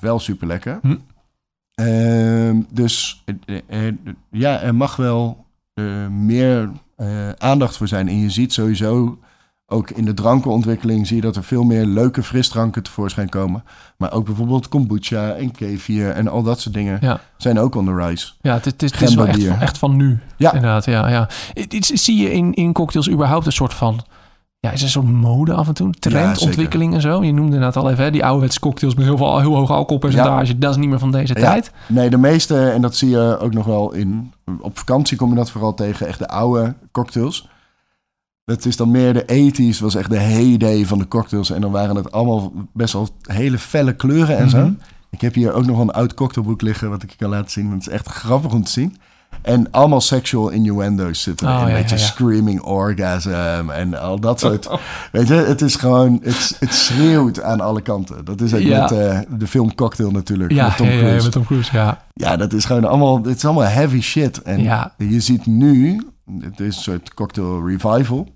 Wel 0.00 0.18
super 0.18 0.46
lekker. 0.46 0.78
Hm. 0.82 0.96
dus 2.70 3.22
eh, 3.46 3.58
eh, 3.86 3.94
ja, 4.30 4.60
er 4.60 4.74
mag 4.74 4.96
wel 4.96 5.44
meer 6.10 6.70
aandacht 7.38 7.76
voor 7.76 7.88
zijn. 7.88 8.08
En 8.08 8.18
je 8.20 8.30
ziet 8.30 8.52
sowieso 8.52 9.18
ook 9.72 9.90
in 9.90 10.04
de 10.04 10.14
drankenontwikkeling 10.14 11.06
zie 11.06 11.16
je 11.16 11.22
dat 11.22 11.36
er 11.36 11.44
veel 11.44 11.62
meer 11.62 11.86
leuke 11.86 12.22
frisdranken 12.22 12.82
tevoorschijn 12.82 13.28
komen. 13.28 13.64
Maar 13.96 14.12
ook 14.12 14.24
bijvoorbeeld 14.24 14.68
kombucha 14.68 15.32
en 15.32 15.50
kefir 15.52 16.10
en 16.10 16.28
al 16.28 16.42
dat 16.42 16.60
soort 16.60 16.74
dingen 16.74 16.98
Ja. 17.00 17.20
zijn 17.36 17.58
ook 17.58 17.74
on 17.74 17.84
the 17.84 17.94
rise. 17.94 18.32
ja 18.40 18.54
het, 18.54 18.64
het 18.64 18.82
is, 18.82 18.92
het 18.92 19.00
is 19.08 19.14
wel 19.14 19.26
echt 19.26 19.42
van, 19.44 19.60
echt 19.60 19.78
van 19.78 19.96
nu. 19.96 20.18
Ja. 20.36 20.52
Inderdaad, 20.52 20.84
ja. 20.84 21.08
ja. 21.08 21.28
Zie 21.80 22.16
je 22.22 22.32
in, 22.32 22.54
in 22.54 22.72
cocktails 22.72 23.10
überhaupt 23.10 23.46
een 23.46 23.52
soort 23.52 23.74
van... 23.74 24.00
Ja, 24.60 24.70
is 24.70 24.82
een 24.82 24.88
soort 24.88 25.08
mode 25.08 25.54
af 25.54 25.68
en 25.68 25.74
toe? 25.74 25.92
Trendontwikkeling 25.92 26.94
en 26.94 27.00
zo? 27.00 27.24
Je 27.24 27.32
noemde 27.32 27.58
het 27.58 27.76
al 27.76 27.90
even, 27.90 28.04
hè? 28.04 28.10
die 28.10 28.24
ouderwetse 28.24 28.60
cocktails 28.60 28.94
met 28.94 29.04
heel, 29.04 29.16
veel, 29.16 29.40
heel 29.40 29.54
hoog 29.54 29.70
alcoholpercentage. 29.70 30.58
Dat 30.58 30.70
is 30.70 30.76
niet 30.76 30.88
meer 30.88 30.98
van 30.98 31.10
deze 31.12 31.34
Ja. 31.34 31.40
tijd. 31.40 31.70
Nee, 31.88 32.10
de 32.10 32.16
meeste, 32.16 32.70
en 32.70 32.82
dat 32.82 32.96
zie 32.96 33.10
je 33.10 33.38
ook 33.40 33.52
nog 33.52 33.66
wel 33.66 33.92
in. 33.92 34.32
Op 34.60 34.78
vakantie 34.78 35.16
kom 35.16 35.28
je 35.30 35.34
dat 35.34 35.50
vooral 35.50 35.74
tegen, 35.74 36.06
echt 36.06 36.18
de 36.18 36.28
oude 36.28 36.74
cocktails. 36.92 37.48
Dat 38.44 38.64
is 38.64 38.76
dan 38.76 38.90
meer 38.90 39.12
de 39.12 39.52
80s, 39.76 39.78
was 39.80 39.94
echt 39.94 40.10
de 40.10 40.18
heyday 40.18 40.86
van 40.86 40.98
de 40.98 41.08
cocktails. 41.08 41.50
En 41.50 41.60
dan 41.60 41.70
waren 41.70 41.96
het 41.96 42.12
allemaal 42.12 42.52
best 42.72 42.92
wel 42.92 43.08
hele 43.22 43.58
felle 43.58 43.92
kleuren 43.96 44.36
en 44.38 44.50
zo. 44.50 44.58
Mhm. 44.58 44.72
Ik 45.10 45.20
heb 45.20 45.34
hier 45.34 45.52
ook 45.52 45.66
nog 45.66 45.78
een 45.78 45.90
oud 45.90 46.14
cocktailboek 46.14 46.62
liggen, 46.62 46.90
wat 46.90 47.02
ik 47.02 47.10
je 47.10 47.16
kan 47.16 47.30
laten 47.30 47.50
zien. 47.50 47.70
Het 47.70 47.80
is 47.80 47.88
echt 47.88 48.06
grappig 48.08 48.52
om 48.52 48.64
te 48.64 48.70
zien. 48.70 48.96
En 49.42 49.70
allemaal 49.70 50.00
sexual 50.00 50.48
innuendo's 50.48 51.22
zitten 51.22 51.46
Oh, 51.48 51.54
erin. 51.54 51.68
ja, 51.68 51.74
Weet 51.74 51.90
je, 51.90 51.96
ja, 51.96 52.00
ja. 52.02 52.06
screaming 52.08 52.60
orgasm 52.62 53.70
en 53.70 54.00
al 54.00 54.20
dat 54.20 54.40
soort. 54.44 54.68
Weet 55.12 55.28
je, 55.28 55.34
het 55.34 55.60
is 55.60 55.74
gewoon, 55.76 56.20
het, 56.22 56.56
het 56.60 56.74
schreeuwt 56.74 57.42
aan 57.42 57.60
alle 57.60 57.80
kanten. 57.82 58.24
Dat 58.24 58.40
is 58.40 58.54
ook 58.54 58.62
met 58.62 58.90
eh, 58.92 59.18
de 59.38 59.46
film 59.46 59.74
Cocktail 59.74 60.10
natuurlijk, 60.10 60.52
Ja, 60.52 60.66
met 60.66 60.76
Tom 60.76 60.86
ja, 60.86 60.92
ja, 60.92 60.98
Cruise. 60.98 61.22
met 61.22 61.32
Tom 61.32 61.44
Cruise, 61.44 61.76
ja. 61.76 62.04
Ja, 62.12 62.36
dat 62.36 62.52
is 62.52 62.64
gewoon 62.64 62.84
allemaal, 62.84 63.16
het 63.24 63.36
is 63.36 63.44
allemaal 63.44 63.64
heavy 63.68 64.00
shit. 64.00 64.42
En 64.42 64.60
je 64.98 65.20
ziet 65.20 65.46
nu, 65.46 66.02
het 66.40 66.60
is 66.60 66.76
een 66.76 66.82
soort 66.82 67.14
cocktail 67.14 67.66
revival. 67.68 68.34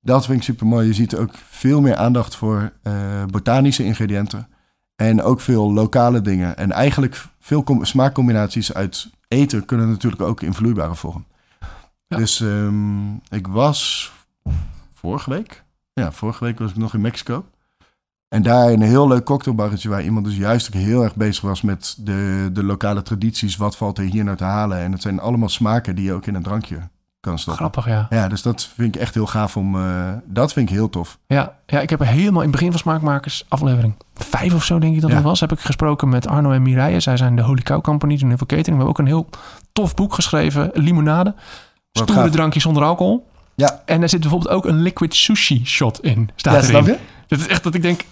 Dat 0.00 0.26
vind 0.26 0.38
ik 0.38 0.44
super 0.44 0.66
mooi. 0.66 0.86
Je 0.86 0.94
ziet 0.94 1.16
ook 1.16 1.34
veel 1.34 1.80
meer 1.80 1.96
aandacht 1.96 2.36
voor 2.36 2.72
eh, 2.82 3.24
botanische 3.26 3.84
ingrediënten. 3.84 4.48
En 4.96 5.22
ook 5.22 5.40
veel 5.40 5.72
lokale 5.72 6.20
dingen. 6.20 6.56
En 6.56 6.72
eigenlijk 6.72 7.24
veel 7.38 7.62
com- 7.62 7.84
smaakcombinaties 7.84 8.74
uit 8.74 9.10
eten 9.28 9.64
kunnen 9.64 9.88
natuurlijk 9.88 10.22
ook 10.22 10.42
in 10.42 10.54
vloeibare 10.54 10.94
vorm. 10.94 11.26
Ja. 12.06 12.16
Dus 12.16 12.40
ehm, 12.40 13.14
ik 13.14 13.46
was 13.46 14.12
vorige 14.92 15.30
week. 15.30 15.64
Ja, 15.92 16.12
vorige 16.12 16.44
week 16.44 16.58
was 16.58 16.70
ik 16.70 16.76
nog 16.76 16.94
in 16.94 17.00
Mexico. 17.00 17.44
En 18.28 18.42
daar 18.42 18.70
een 18.70 18.82
heel 18.82 19.08
leuk 19.08 19.24
cocktailbarretje 19.24 19.88
waar 19.88 20.04
iemand 20.04 20.24
dus 20.24 20.36
juist 20.36 20.66
ook 20.66 20.82
heel 20.82 21.02
erg 21.02 21.16
bezig 21.16 21.42
was 21.42 21.62
met 21.62 21.96
de, 22.00 22.50
de 22.52 22.62
lokale 22.62 23.02
tradities. 23.02 23.56
Wat 23.56 23.76
valt 23.76 23.98
er 23.98 24.04
hier 24.04 24.24
nou 24.24 24.36
te 24.36 24.44
halen? 24.44 24.78
En 24.78 24.92
het 24.92 25.02
zijn 25.02 25.20
allemaal 25.20 25.48
smaken 25.48 25.94
die 25.94 26.04
je 26.04 26.12
ook 26.12 26.26
in 26.26 26.34
een 26.34 26.42
drankje 26.42 26.88
kan 27.20 27.38
stoppen. 27.38 27.62
Grappig, 27.70 27.86
ja. 27.92 28.06
Ja, 28.10 28.28
dus 28.28 28.42
dat 28.42 28.70
vind 28.74 28.94
ik 28.94 29.00
echt 29.00 29.14
heel 29.14 29.26
gaaf 29.26 29.56
om. 29.56 29.76
eh, 29.76 30.12
dat 30.24 30.52
vind 30.52 30.68
ik 30.70 30.74
heel 30.74 30.90
tof. 30.90 31.18
Ja, 31.26 31.54
ja, 31.66 31.80
ik 31.80 31.90
heb 31.90 32.00
er 32.00 32.06
helemaal 32.06 32.42
in 32.42 32.48
het 32.48 32.50
begin 32.56 32.70
van 32.70 32.78
Smaakmakers, 32.80 33.44
aflevering 33.48 33.94
vijf 34.14 34.54
of 34.54 34.64
zo 34.64 34.78
denk 34.78 34.94
ik 34.94 35.00
dat 35.00 35.10
Ja. 35.10 35.16
het 35.16 35.24
was, 35.24 35.40
heb 35.40 35.52
ik 35.52 35.60
gesproken 35.60 36.08
met 36.08 36.26
Arno 36.26 36.50
en 36.52 36.62
Mireille. 36.62 37.00
Zij 37.00 37.16
zijn 37.16 37.36
de 37.36 37.42
Holy 37.42 37.62
Cow 37.62 37.80
Company, 37.82 38.16
doen 38.16 38.28
heel 38.28 38.36
veel 38.38 38.46
catering. 38.46 38.76
We 38.78 38.84
hebben 38.84 38.88
ook 38.88 38.98
een 38.98 39.06
heel 39.06 39.28
tof 39.72 39.94
boek 39.94 40.14
geschreven, 40.14 40.70
Limonade. 40.74 41.34
Stoere 41.92 42.28
drankjes 42.30 42.62
zonder 42.62 42.82
alcohol. 42.82 43.26
Ja. 43.54 43.82
En 43.84 44.02
er 44.02 44.08
zit 44.08 44.20
bijvoorbeeld 44.20 44.50
ook 44.50 44.64
een 44.66 44.80
liquid 44.82 45.14
sushi 45.14 45.66
shot 45.66 46.00
in, 46.00 46.30
staat 46.36 46.52
Ja, 46.54 46.58
erin. 46.58 46.70
snap 46.70 46.86
je? 46.86 46.98
Dat 47.26 47.38
is 47.38 47.46
echt 47.46 47.62
dat 47.62 47.74
ik 47.74 47.82
denk, 47.82 48.04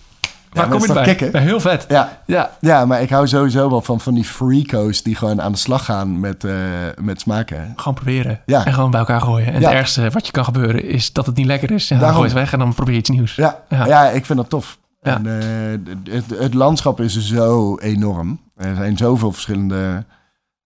waar 0.56 0.68
kom 0.68 0.80
je 0.86 0.92
bij? 0.92 1.14
kicken? 1.14 1.40
Heel 1.42 1.60
vet. 1.60 1.84
Ja, 1.88 2.18
Ja, 2.26 2.50
ja, 2.60 2.84
maar 2.86 3.02
ik 3.02 3.10
hou 3.10 3.28
sowieso 3.28 3.70
wel 3.70 3.82
van, 3.82 4.00
van 4.00 4.14
die 4.14 4.24
freakos 4.24 5.02
die 5.02 5.14
gewoon 5.16 5.42
aan 5.42 5.52
de 5.52 5.58
slag 5.58 5.84
gaan 5.84 6.20
met, 6.20 6.44
eh, 6.44 6.54
met 7.00 7.20
smaken. 7.20 7.72
gewoon 7.76 7.94
proberen. 7.94 8.40
Ja. 8.46 8.64
En 8.64 8.72
gewoon 8.74 8.90
bij 8.90 9.00
elkaar 9.00 9.20
gooien. 9.20 9.46
En 9.52 9.60
Ja. 9.60 9.68
het 9.68 9.76
ergste 9.76 10.10
wat 10.10 10.26
je 10.26 10.32
kan 10.32 10.44
gebeuren 10.44 10.84
is 10.84 11.12
dat 11.12 11.26
het 11.26 11.36
niet 11.36 11.46
lekker 11.46 11.70
is. 11.70 11.90
En 11.90 11.98
dan 11.98 12.08
gooi 12.08 12.20
je 12.20 12.24
het 12.24 12.34
weg 12.34 12.52
en 12.52 12.58
dan 12.58 12.74
probeer 12.74 12.94
je 12.94 13.00
iets 13.00 13.10
nieuws. 13.10 13.34
Ja, 13.34 13.60
Ja. 13.68 13.86
ja. 13.86 14.08
ik 14.08 14.26
vind 14.26 14.38
dat 14.38 14.50
tof. 14.50 14.78
En, 15.02 15.26
eh, 15.40 16.14
het, 16.14 16.38
het 16.38 16.54
landschap 16.54 17.00
is 17.00 17.20
zo 17.20 17.76
enorm. 17.78 18.40
Er 18.56 18.74
zijn 18.76 18.96
zoveel 18.96 19.32
verschillende 19.32 20.04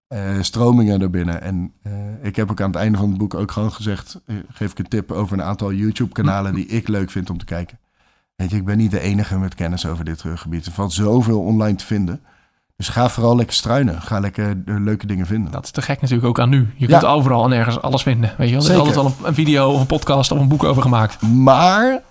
eh, 0.09 0.19
stromingen 0.41 1.01
erbinnen. 1.01 1.43
En 1.43 1.73
ik 2.23 2.37
heb 2.37 2.51
ook 2.51 2.61
aan 2.61 2.71
het 2.71 2.81
einde 2.81 2.99
van 2.99 3.09
het 3.09 3.19
boek 3.19 3.35
ook 3.35 3.51
gewoon 3.51 3.73
gezegd... 3.73 4.21
geef 4.53 4.71
ik 4.71 4.79
een 4.79 4.89
tip 4.89 5.13
over 5.13 5.39
een 5.39 5.45
aantal 5.45 5.73
YouTube-kanalen... 5.73 6.55
die 6.55 6.67
ik 6.67 6.89
leuk 6.89 7.11
vind 7.11 7.31
om 7.31 7.39
te 7.39 7.45
kijken. 7.45 7.79
Weet 8.41 8.51
je, 8.51 8.57
ik 8.57 8.65
ben 8.65 8.77
niet 8.79 8.91
de 8.91 9.01
enige 9.01 9.39
met 9.39 9.55
kennis 9.55 9.87
over 9.87 10.05
dit 10.05 10.23
eh, 10.25 10.33
gebied. 10.35 10.67
Er 10.67 10.73
valt 10.73 10.93
zoveel 10.93 11.41
online 11.41 11.77
te 11.77 11.87
vinden. 11.87 12.21
Dus 12.77 12.89
ga 12.89 13.09
vooral 13.09 13.37
lekker 13.37 13.55
struinen. 13.55 14.03
Ga 14.03 14.21
lekker 14.21 14.49
eh, 14.49 14.75
leuke 14.79 15.07
dingen 15.07 15.27
vinden. 15.27 15.53
Dat 15.53 15.65
is 15.65 15.71
te 15.71 15.83
gek 15.83 16.01
natuurlijk 16.01 16.29
ook 16.29 16.41
aan 16.41 16.49
nu. 16.49 16.69
Je 16.77 16.89
Ja. 16.89 16.99
kunt 16.99 17.13
overal 17.13 17.45
en 17.45 17.53
ergens 17.53 17.81
alles 17.81 18.03
vinden. 18.03 18.35
Weet 18.39 18.49
je 18.49 18.55
wel? 18.55 18.65
Er 18.65 18.71
is 18.71 18.77
altijd 18.77 18.95
wel 18.95 19.05
een, 19.07 19.13
een 19.23 19.35
video 19.35 19.71
of 19.73 19.81
een 19.81 19.87
podcast 19.87 20.31
of 20.33 20.41
een 20.41 20.49
boek 20.49 20.65
over 20.65 20.83
gemaakt. 20.83 21.23
Maar 21.23 22.03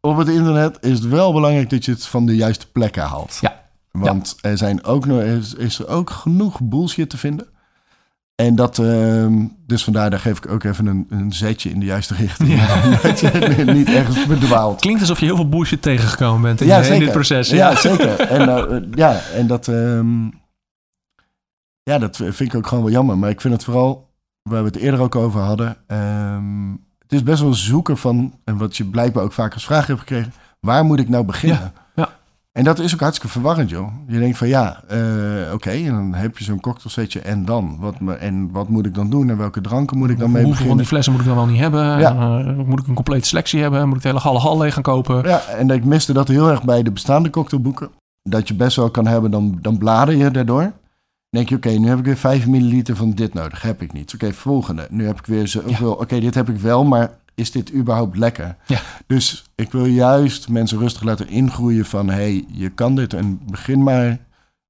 op 0.00 0.16
het 0.16 0.28
internet 0.28 0.78
is 0.80 0.98
het 0.98 1.08
wel 1.08 1.32
belangrijk 1.32 1.70
dat 1.70 1.84
je 1.84 1.90
het 1.92 2.06
van 2.06 2.26
de 2.26 2.36
juiste 2.36 2.70
plekken 2.70 3.02
haalt. 3.02 3.38
Ja. 3.40 3.60
Want 3.90 4.38
er, 4.40 4.58
zijn 4.58 4.84
ook 4.84 5.06
nog, 5.06 5.20
is, 5.20 5.54
is 5.54 5.78
er 5.78 5.88
ook 5.88 6.10
genoeg 6.10 6.60
bullshit 6.62 7.10
te 7.10 7.16
vinden. 7.18 7.46
En 8.40 8.54
dat, 8.54 8.78
ehm, 8.78 9.46
dus 9.66 9.84
vandaar, 9.84 10.10
daar 10.10 10.18
geef 10.18 10.36
ik 10.38 10.48
ook 10.48 10.64
even 10.64 10.86
een, 10.86 11.06
een 11.08 11.32
zetje 11.32 11.70
in 11.70 11.80
de 11.80 11.86
juiste 11.86 12.14
richting. 12.14 12.62
dat 13.02 13.20
je 13.20 13.62
niet 13.66 13.88
ergens 13.88 14.18
verdwaalt. 14.18 14.80
Klinkt 14.80 15.00
alsof 15.00 15.18
je 15.20 15.24
heel 15.24 15.36
veel 15.36 15.48
bullshit 15.48 15.82
tegengekomen 15.82 16.42
bent 16.42 16.60
in, 16.60 16.66
Ja, 16.66 16.80
dit 16.80 17.12
proces. 17.12 17.50
Ja, 17.50 17.76
zeker. 17.76 18.20
En, 18.20 18.48
eh, 18.48 18.76
ja, 18.94 19.20
en 19.34 19.46
dat, 19.46 19.68
ehm, 19.68 20.24
ja, 21.82 21.98
dat 21.98 22.16
vind 22.16 22.40
ik 22.40 22.54
ook 22.54 22.66
gewoon 22.66 22.84
wel 22.84 22.92
jammer. 22.92 23.18
Maar 23.18 23.30
ik 23.30 23.40
vind 23.40 23.54
het 23.54 23.64
vooral, 23.64 24.10
waar 24.42 24.60
we 24.60 24.66
het 24.66 24.76
eerder 24.76 25.00
ook 25.00 25.16
over 25.16 25.40
hadden. 25.40 25.76
ehm, 25.86 26.70
het 26.98 27.12
is 27.12 27.22
best 27.22 27.42
wel 27.42 27.54
zoeken 27.54 27.96
van, 27.96 28.34
en 28.44 28.56
wat 28.56 28.76
je 28.76 28.84
blijkbaar 28.84 29.24
ook 29.24 29.32
vaak 29.32 29.54
als 29.54 29.64
vraag 29.64 29.86
hebt 29.86 29.98
gekregen. 29.98 30.32
Waar 30.60 30.84
moet 30.84 30.98
ik 31.00 31.08
nou 31.08 31.24
beginnen? 31.24 31.58
Ja, 31.58 31.72
ja. 31.74 31.82
En 32.52 32.64
dat 32.64 32.78
is 32.78 32.94
ook 32.94 33.00
hartstikke 33.00 33.32
verwarrend, 33.32 33.70
joh. 33.70 33.88
Je 34.06 34.18
denkt 34.18 34.38
van 34.38 34.48
ja, 34.48 34.82
eh, 34.88 35.52
oké, 35.52 35.70
en 35.70 35.92
dan 35.92 36.14
heb 36.14 36.38
je 36.38 36.44
zo'n 36.44 36.60
cocktailsetje 36.60 37.20
en 37.20 37.44
dan? 37.44 37.76
Wat, 37.80 38.00
me- 38.00 38.14
en 38.14 38.50
wat 38.52 38.68
moet 38.68 38.86
ik 38.86 38.94
dan 38.94 39.10
doen? 39.10 39.30
En 39.30 39.36
welke 39.36 39.60
dranken 39.60 39.98
moet 39.98 40.10
ik 40.10 40.18
dan 40.18 40.30
mee 40.30 40.44
Hoeveel 40.44 40.66
van 40.66 40.76
beginnen? 40.76 40.76
die 40.76 40.86
flessen 40.86 41.12
moet 41.12 41.20
ik 41.20 41.26
dan 41.26 41.36
wel 41.36 41.46
niet 41.46 41.58
hebben? 41.60 41.98
Ja. 41.98 42.40
Eh, 42.46 42.56
moet 42.66 42.80
ik 42.80 42.86
een 42.86 42.94
complete 42.94 43.28
selectie 43.28 43.60
hebben? 43.60 43.86
Moet 43.88 43.96
ik 43.96 44.02
de 44.02 44.08
hele 44.08 44.20
galle 44.20 44.38
hal 44.38 44.58
leeg 44.58 44.74
gaan 44.74 44.82
kopen? 44.82 45.22
Ja, 45.28 45.40
en 45.46 45.70
ik 45.70 45.84
miste 45.84 46.12
dat 46.12 46.28
heel 46.28 46.48
erg 46.50 46.62
bij 46.64 46.82
de 46.82 46.90
bestaande 46.92 47.30
cocktailboeken. 47.30 47.90
Dat 48.22 48.48
je 48.48 48.54
best 48.54 48.76
wel 48.76 48.90
kan 48.90 49.06
hebben, 49.06 49.30
dan, 49.30 49.58
dan 49.62 49.78
blader 49.78 50.14
je 50.16 50.30
daardoor. 50.30 50.72
denk 51.30 51.48
je, 51.48 51.56
oké, 51.56 51.68
nu 51.70 51.88
heb 51.88 51.98
ik 51.98 52.04
weer 52.04 52.16
5 52.16 52.46
milliliter 52.46 52.96
van 52.96 53.10
dit 53.10 53.34
nodig. 53.34 53.62
Heb 53.62 53.82
ik 53.82 53.92
niet. 53.92 54.14
Oké, 54.14 54.32
volgende. 54.32 54.86
Nu 54.90 55.06
heb 55.06 55.18
ik 55.18 55.26
weer 55.26 55.48
zoveel. 55.48 55.92
Oké, 55.92 56.20
dit 56.20 56.34
heb 56.34 56.48
ik 56.48 56.56
wel, 56.58 56.84
maar 56.84 57.10
is 57.40 57.50
dit 57.50 57.74
überhaupt 57.74 58.16
lekker? 58.16 58.56
Ja. 58.66 58.80
Dus 59.06 59.44
ik 59.54 59.72
wil 59.72 59.84
juist 59.84 60.48
mensen 60.48 60.78
rustig 60.78 61.02
laten 61.02 61.28
ingroeien 61.28 61.84
van... 61.84 62.08
hey, 62.08 62.44
je 62.48 62.68
kan 62.68 62.94
dit 62.94 63.14
en 63.14 63.40
begin 63.50 63.82
maar 63.82 64.18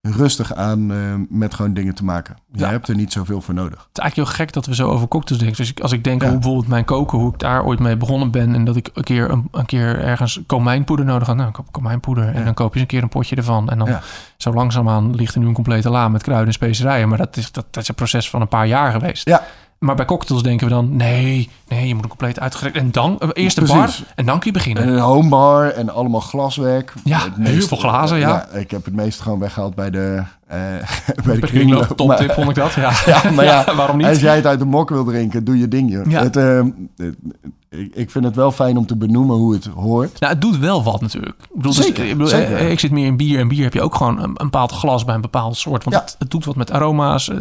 rustig 0.02 0.54
aan 0.54 0.92
eh, 0.92 0.98
met 1.28 1.54
gewoon 1.54 1.74
dingen 1.74 1.94
te 1.94 2.04
maken. 2.04 2.36
Je 2.52 2.58
Ja. 2.58 2.70
hebt 2.70 2.88
er 2.88 2.94
niet 2.94 3.12
zoveel 3.12 3.40
voor 3.40 3.54
nodig. 3.54 3.78
Het 3.78 3.88
is 3.92 4.02
eigenlijk 4.02 4.28
heel 4.30 4.38
gek 4.38 4.52
dat 4.52 4.66
we 4.66 4.74
zo 4.74 4.88
over 4.88 5.08
cocktails 5.08 5.42
denken. 5.42 5.58
Dus 5.60 5.70
ik- 5.70 5.80
als 5.80 5.92
ik 5.92 6.04
denk 6.04 6.22
Ja. 6.22 6.28
hoe 6.28 6.36
bijvoorbeeld 6.38 6.68
mijn 6.68 6.84
koken, 6.84 7.18
hoe 7.18 7.32
ik 7.32 7.38
daar 7.38 7.64
ooit 7.64 7.78
mee 7.78 7.96
begonnen 7.96 8.30
ben... 8.30 8.54
en 8.54 8.64
dat 8.64 8.76
ik 8.76 8.90
een 8.94 9.04
keer, 9.04 9.30
een, 9.30 9.48
een 9.52 9.66
keer 9.66 9.98
ergens 10.00 10.40
komijnpoeder 10.46 11.06
nodig 11.06 11.26
had. 11.26 11.36
Nou, 11.36 11.48
ik 11.48 11.54
koop 11.54 11.72
komijnpoeder 11.72 12.28
en 12.34 12.44
dan 12.44 12.54
koop 12.54 12.68
je 12.68 12.72
eens 12.72 12.82
een 12.82 12.86
keer 12.86 13.02
een 13.02 13.08
potje 13.08 13.36
ervan. 13.36 13.70
En 13.70 13.78
dan 13.78 13.88
zo 14.36 14.52
langzaamaan 14.52 15.14
ligt 15.14 15.34
er 15.34 15.40
nu 15.40 15.46
een 15.46 15.52
complete 15.54 15.90
la 15.90 16.08
met 16.08 16.22
kruiden 16.22 16.46
en 16.48 16.52
specerijen. 16.54 17.08
Maar 17.08 17.18
dat 17.18 17.36
is, 17.36 17.52
dat, 17.52 17.66
dat 17.70 17.82
is 17.82 17.88
een 17.88 17.94
proces 17.94 18.30
van 18.30 18.40
een 18.40 18.48
paar 18.48 18.66
jaar 18.66 18.92
geweest. 18.92 19.28
Ja. 19.28 19.42
Maar 19.80 19.94
bij 19.94 20.04
cocktails 20.04 20.42
denken 20.42 20.66
we 20.66 20.72
dan, 20.72 20.96
nee, 20.96 21.48
nee, 21.68 21.88
je 21.88 21.94
moet 21.94 22.02
een 22.02 22.08
compleet 22.08 22.40
uitgerekt... 22.40 22.76
En 22.76 22.90
dan, 22.90 23.18
eh, 23.18 23.28
eerst 23.32 23.56
de 23.56 23.64
bar 23.64 23.90
en 24.14 24.26
dan 24.26 24.38
kun 24.38 24.46
je 24.52 24.58
beginnen. 24.58 24.82
En 24.82 24.88
een 24.88 24.98
homebar 24.98 25.68
en 25.70 25.88
allemaal 25.94 26.20
glaswerk. 26.20 26.92
Ja, 27.04 27.18
Het 27.18 27.48
heel 27.48 27.66
veel 27.66 27.76
glazen, 27.76 28.18
ja. 28.18 28.48
Ik 28.48 28.70
heb 28.70 28.84
het 28.84 28.94
meest 28.94 29.20
gewoon 29.20 29.38
weggehaald 29.38 29.74
bij 29.74 29.90
de, 29.90 30.22
eh 30.46 30.56
bij 31.24 31.34
de 31.34 31.46
kringloop. 31.46 31.86
Top 31.96 32.06
Maar- 32.08 32.16
tip 32.16 32.32
vond 32.32 32.48
ik 32.48 32.54
dat, 32.54 32.72
ja. 32.72 32.92
Ja, 33.22 33.30
maar 33.30 33.44
ja, 33.54 33.74
waarom 33.74 33.96
niet? 33.96 34.06
Als 34.06 34.20
jij 34.20 34.36
het 34.36 34.46
uit 34.46 34.58
de 34.58 34.64
mok 34.64 34.88
wil 34.88 35.04
drinken, 35.04 35.44
doe 35.44 35.58
je 35.58 35.68
ding, 35.68 35.90
joh. 35.90 36.10
Ja. 36.10 36.22
Het, 36.22 36.36
ehm, 36.36 36.70
het- 36.96 37.16
ik, 37.70 37.94
ik 37.94 38.10
vind 38.10 38.24
het 38.24 38.34
wel 38.36 38.52
fijn 38.52 38.76
om 38.76 38.86
te 38.86 38.96
benoemen 38.96 39.36
hoe 39.36 39.52
het 39.54 39.66
hoort. 39.66 40.20
Nou, 40.20 40.32
het 40.32 40.42
doet 40.42 40.58
wel 40.58 40.82
wat 40.82 41.00
natuurlijk. 41.00 41.34
Ik 41.42 41.48
bedoel, 41.56 41.72
dus, 41.74 41.84
Zeker, 41.86 42.04
ik, 42.04 42.10
bedoel, 42.10 42.26
zeker. 42.26 42.56
eh, 42.56 42.70
ik 42.70 42.80
zit 42.80 42.90
meer 42.90 43.06
in 43.06 43.16
bier. 43.16 43.38
En 43.38 43.48
bier 43.48 43.62
heb 43.62 43.72
je 43.74 43.82
ook 43.82 43.94
gewoon 43.94 44.16
een, 44.18 44.24
een 44.24 44.34
bepaald 44.34 44.72
glas 44.72 45.04
bij 45.04 45.14
een 45.14 45.20
bepaald 45.20 45.56
soort. 45.56 45.84
Want 45.84 45.96
Ja. 45.96 46.02
het, 46.02 46.16
het 46.18 46.30
doet 46.30 46.44
wat 46.44 46.56
met 46.56 46.70
aroma's. 46.70 47.28
Eh, 47.28 47.36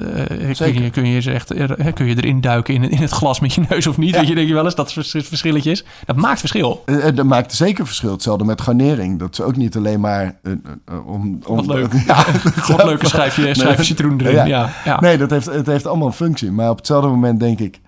kun, 0.58 0.82
je, 0.84 0.90
kun, 0.90 1.06
je 1.06 1.32
echt, 1.32 1.52
eh, 1.52 1.94
kun 1.94 2.06
je 2.06 2.16
erin 2.16 2.42
duiken 2.42 2.74
in, 2.74 2.90
in 2.90 2.98
het 2.98 3.12
glas 3.12 3.40
met 3.40 3.54
je 3.54 3.62
neus 3.70 3.88
of 3.88 3.98
niet? 3.98 4.10
Ja. 4.14 4.20
Weet 4.20 4.28
je, 4.28 4.36
denk 4.36 4.48
je 4.48 4.54
wel 4.54 4.66
eens 4.66 4.76
dat 4.76 4.94
het 4.94 5.08
vers- 5.08 5.28
verschilletje 5.28 5.72
is. 5.72 5.84
Dat 6.06 6.16
maakt 6.16 6.40
verschil. 6.40 6.82
Eh, 6.86 7.08
eh, 7.08 7.16
dat 7.16 7.26
maakt 7.26 7.54
zeker 7.54 7.86
verschil. 7.86 8.12
Hetzelfde 8.12 8.44
met 8.46 8.62
garnering. 8.62 9.20
Dat 9.20 9.32
is 9.32 9.42
ook 9.42 9.56
niet 9.56 9.76
alleen 9.78 10.00
maar 10.00 10.40
eh, 10.44 10.52
eh, 10.52 11.08
om, 11.08 11.40
om... 11.48 11.56
Wat 11.56 11.66
leuk. 11.66 11.94
Ja, 12.08 12.26
Wat 12.76 12.84
leuke 12.84 13.08
schrijf 13.08 13.36
je, 13.36 13.54
schrijf 13.56 13.78
je 13.78 13.84
citroen 13.84 14.20
erin. 14.22 14.34
Ja. 14.34 14.46
Ja. 14.46 14.70
Ja, 14.86 15.00
Nee, 15.00 15.18
dat 15.18 15.30
heeft, 15.30 15.46
het 15.46 15.66
heeft 15.68 15.88
allemaal 15.88 16.08
een 16.08 16.14
functie. 16.14 16.52
Maar 16.52 16.70
op 16.70 16.78
hetzelfde 16.78 17.10
moment 17.10 17.40
denk 17.40 17.60
ik... 17.60 17.80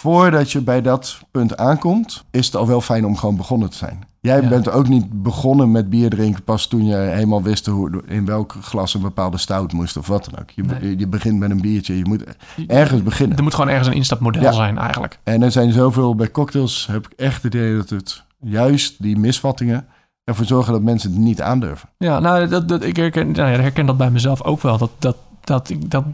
Voordat 0.00 0.52
je 0.52 0.60
bij 0.60 0.82
dat 0.82 1.18
punt 1.30 1.56
aankomt, 1.56 2.24
is 2.30 2.46
het 2.46 2.56
al 2.56 2.66
wel 2.66 2.80
fijn 2.80 3.06
om 3.06 3.16
gewoon 3.16 3.36
begonnen 3.36 3.70
te 3.70 3.76
zijn. 3.76 4.02
Jij 4.20 4.40
Ja. 4.42 4.48
bent 4.48 4.70
ook 4.70 4.88
niet 4.88 5.22
begonnen 5.22 5.70
met 5.70 5.90
bier 5.90 6.10
drinken 6.10 6.42
pas 6.42 6.66
toen 6.66 6.84
je 6.84 6.94
helemaal 6.96 7.42
wist 7.42 7.66
hoe, 7.66 8.02
in 8.06 8.24
welk 8.26 8.54
glas 8.62 8.94
een 8.94 9.00
bepaalde 9.00 9.38
stout 9.38 9.72
moest 9.72 9.96
of 9.96 10.06
wat 10.06 10.24
dan 10.30 10.40
ook. 10.40 10.50
Je, 10.50 10.62
Nee. 10.62 10.98
je 10.98 11.06
begint 11.06 11.38
met 11.38 11.50
een 11.50 11.60
biertje, 11.60 11.96
je 11.98 12.04
moet 12.04 12.24
ergens 12.66 13.02
beginnen. 13.02 13.36
Er 13.36 13.42
moet 13.42 13.54
gewoon 13.54 13.70
ergens 13.70 13.88
een 13.88 13.94
instapmodel 13.94 14.42
Ja. 14.42 14.52
zijn 14.52 14.78
eigenlijk. 14.78 15.18
En 15.22 15.42
er 15.42 15.50
zijn 15.52 15.72
zoveel 15.72 16.14
bij 16.14 16.30
cocktails, 16.30 16.86
heb 16.90 17.06
ik 17.06 17.12
echt 17.16 17.42
het 17.42 17.54
idee 17.54 17.76
dat 17.76 17.90
het 17.90 18.22
juist 18.40 19.02
die 19.02 19.18
misvattingen 19.18 19.86
ervoor 20.24 20.46
zorgen 20.46 20.72
dat 20.72 20.82
mensen 20.82 21.10
het 21.10 21.20
niet 21.20 21.40
aandurven. 21.42 21.88
Ja, 21.98 22.18
nou, 22.20 22.48
dat, 22.48 22.68
dat, 22.68 22.82
ik 22.84 22.96
herken, 22.96 23.30
nou 23.30 23.50
ja, 23.50 23.60
herken 23.60 23.86
dat 23.86 23.96
bij 23.96 24.10
mezelf 24.10 24.42
ook 24.42 24.60
wel. 24.62 24.78
Dat, 24.78 24.90
dat, 24.98 25.16
dat, 25.44 25.68
ik, 25.70 25.90
dat, 25.90 26.04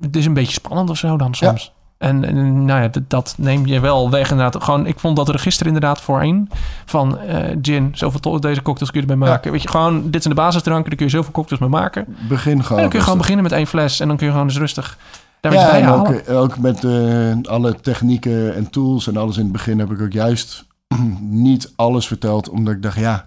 het 0.00 0.16
is 0.16 0.26
een 0.26 0.34
beetje 0.34 0.52
spannend 0.52 0.90
of 0.90 0.96
zo 0.98 1.16
dan 1.16 1.34
soms. 1.34 1.72
En, 2.02 2.24
en 2.24 2.64
nou 2.64 2.82
ja, 2.82 2.90
dat, 3.08 3.34
neem 3.38 3.66
je 3.66 3.80
wel 3.80 4.10
weg 4.10 4.30
inderdaad. 4.30 4.64
Gewoon, 4.64 4.86
ik 4.86 4.98
vond 4.98 5.16
dat 5.16 5.28
register 5.28 5.66
inderdaad 5.66 6.00
voorheen 6.00 6.50
van 6.84 7.18
eh, 7.18 7.56
gin, 7.62 7.90
zoveel 7.94 8.40
deze 8.40 8.62
cocktails 8.62 8.90
kun 8.90 9.02
je 9.02 9.06
erbij 9.08 9.28
maken. 9.28 9.52
Weet 9.52 9.62
je, 9.62 9.68
gewoon, 9.68 10.10
dit 10.10 10.22
zijn 10.22 10.34
de 10.34 10.40
basisdranken, 10.40 10.88
daar 10.88 10.96
kun 10.96 11.06
je 11.06 11.12
zoveel 11.12 11.32
cocktails 11.32 11.60
mee 11.60 11.70
maken. 11.70 12.06
En 12.06 12.28
Begin 12.28 12.56
dan 12.56 12.64
gewoon. 12.64 12.88
kun 12.88 12.98
je 12.98 13.04
gewoon 13.04 13.18
beginnen 13.18 13.42
met 13.42 13.52
één 13.52 13.66
fles 13.66 14.00
en 14.00 14.08
dan 14.08 14.16
kun 14.16 14.26
je 14.26 14.32
gewoon 14.32 14.48
eens 14.48 14.58
rustig 14.58 14.98
daar 15.40 15.52
Ja, 15.52 15.78
en 15.78 15.88
ook, 15.88 16.08
eh, 16.08 16.40
ook 16.40 16.58
met 16.58 16.84
eh, 16.84 17.32
alle 17.42 17.80
technieken 17.80 18.54
en 18.54 18.70
tools 18.70 19.06
en 19.06 19.16
alles 19.16 19.36
in 19.36 19.42
het 19.42 19.52
begin 19.52 19.78
heb 19.78 19.90
ik 19.90 20.00
ook 20.00 20.12
juist 20.12 20.64
niet 21.20 21.72
alles 21.76 22.06
verteld, 22.06 22.48
omdat 22.48 22.74
ik 22.74 22.82
dacht, 22.82 22.98
ja, 22.98 23.26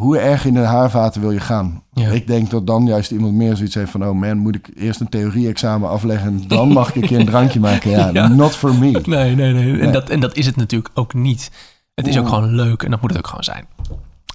hoe 0.00 0.18
erg 0.18 0.44
in 0.44 0.54
de 0.54 0.60
haarvaten 0.60 1.20
wil 1.20 1.30
je 1.30 1.40
gaan? 1.40 1.82
Ja. 1.92 2.08
Ik 2.10 2.26
denk 2.26 2.50
dat 2.50 2.66
dan 2.66 2.86
juist 2.86 3.10
iemand 3.10 3.34
meer 3.34 3.56
zoiets 3.56 3.74
heeft 3.74 3.90
van, 3.90 4.06
oh 4.06 4.14
man, 4.20 4.36
moet 4.38 4.54
ik 4.54 4.70
eerst 4.74 5.00
een 5.00 5.08
theorie-examen 5.08 5.88
afleggen 5.88 6.28
en 6.28 6.48
dan 6.48 6.68
mag 6.68 6.88
ik 6.88 6.94
een 6.94 7.08
keer 7.08 7.18
een 7.20 7.26
drankje 7.26 7.60
maken? 7.70 7.90
Ja, 7.90 8.10
Ja. 8.12 8.28
not 8.28 8.56
for 8.56 8.74
me. 8.74 9.00
Nee, 9.04 9.34
nee, 9.34 9.52
nee. 9.52 9.80
En, 9.80 9.92
dat, 9.92 10.08
en 10.08 10.20
dat 10.20 10.36
is 10.36 10.46
het 10.46 10.56
natuurlijk 10.56 10.90
ook 10.98 11.14
niet. 11.14 11.50
Het 11.94 12.06
is 12.06 12.18
ook 12.18 12.28
gewoon 12.28 12.54
leuk 12.54 12.82
en 12.82 12.90
dat 12.90 13.00
moet 13.00 13.10
het 13.10 13.18
ook 13.18 13.26
gewoon 13.26 13.44
zijn. 13.44 13.66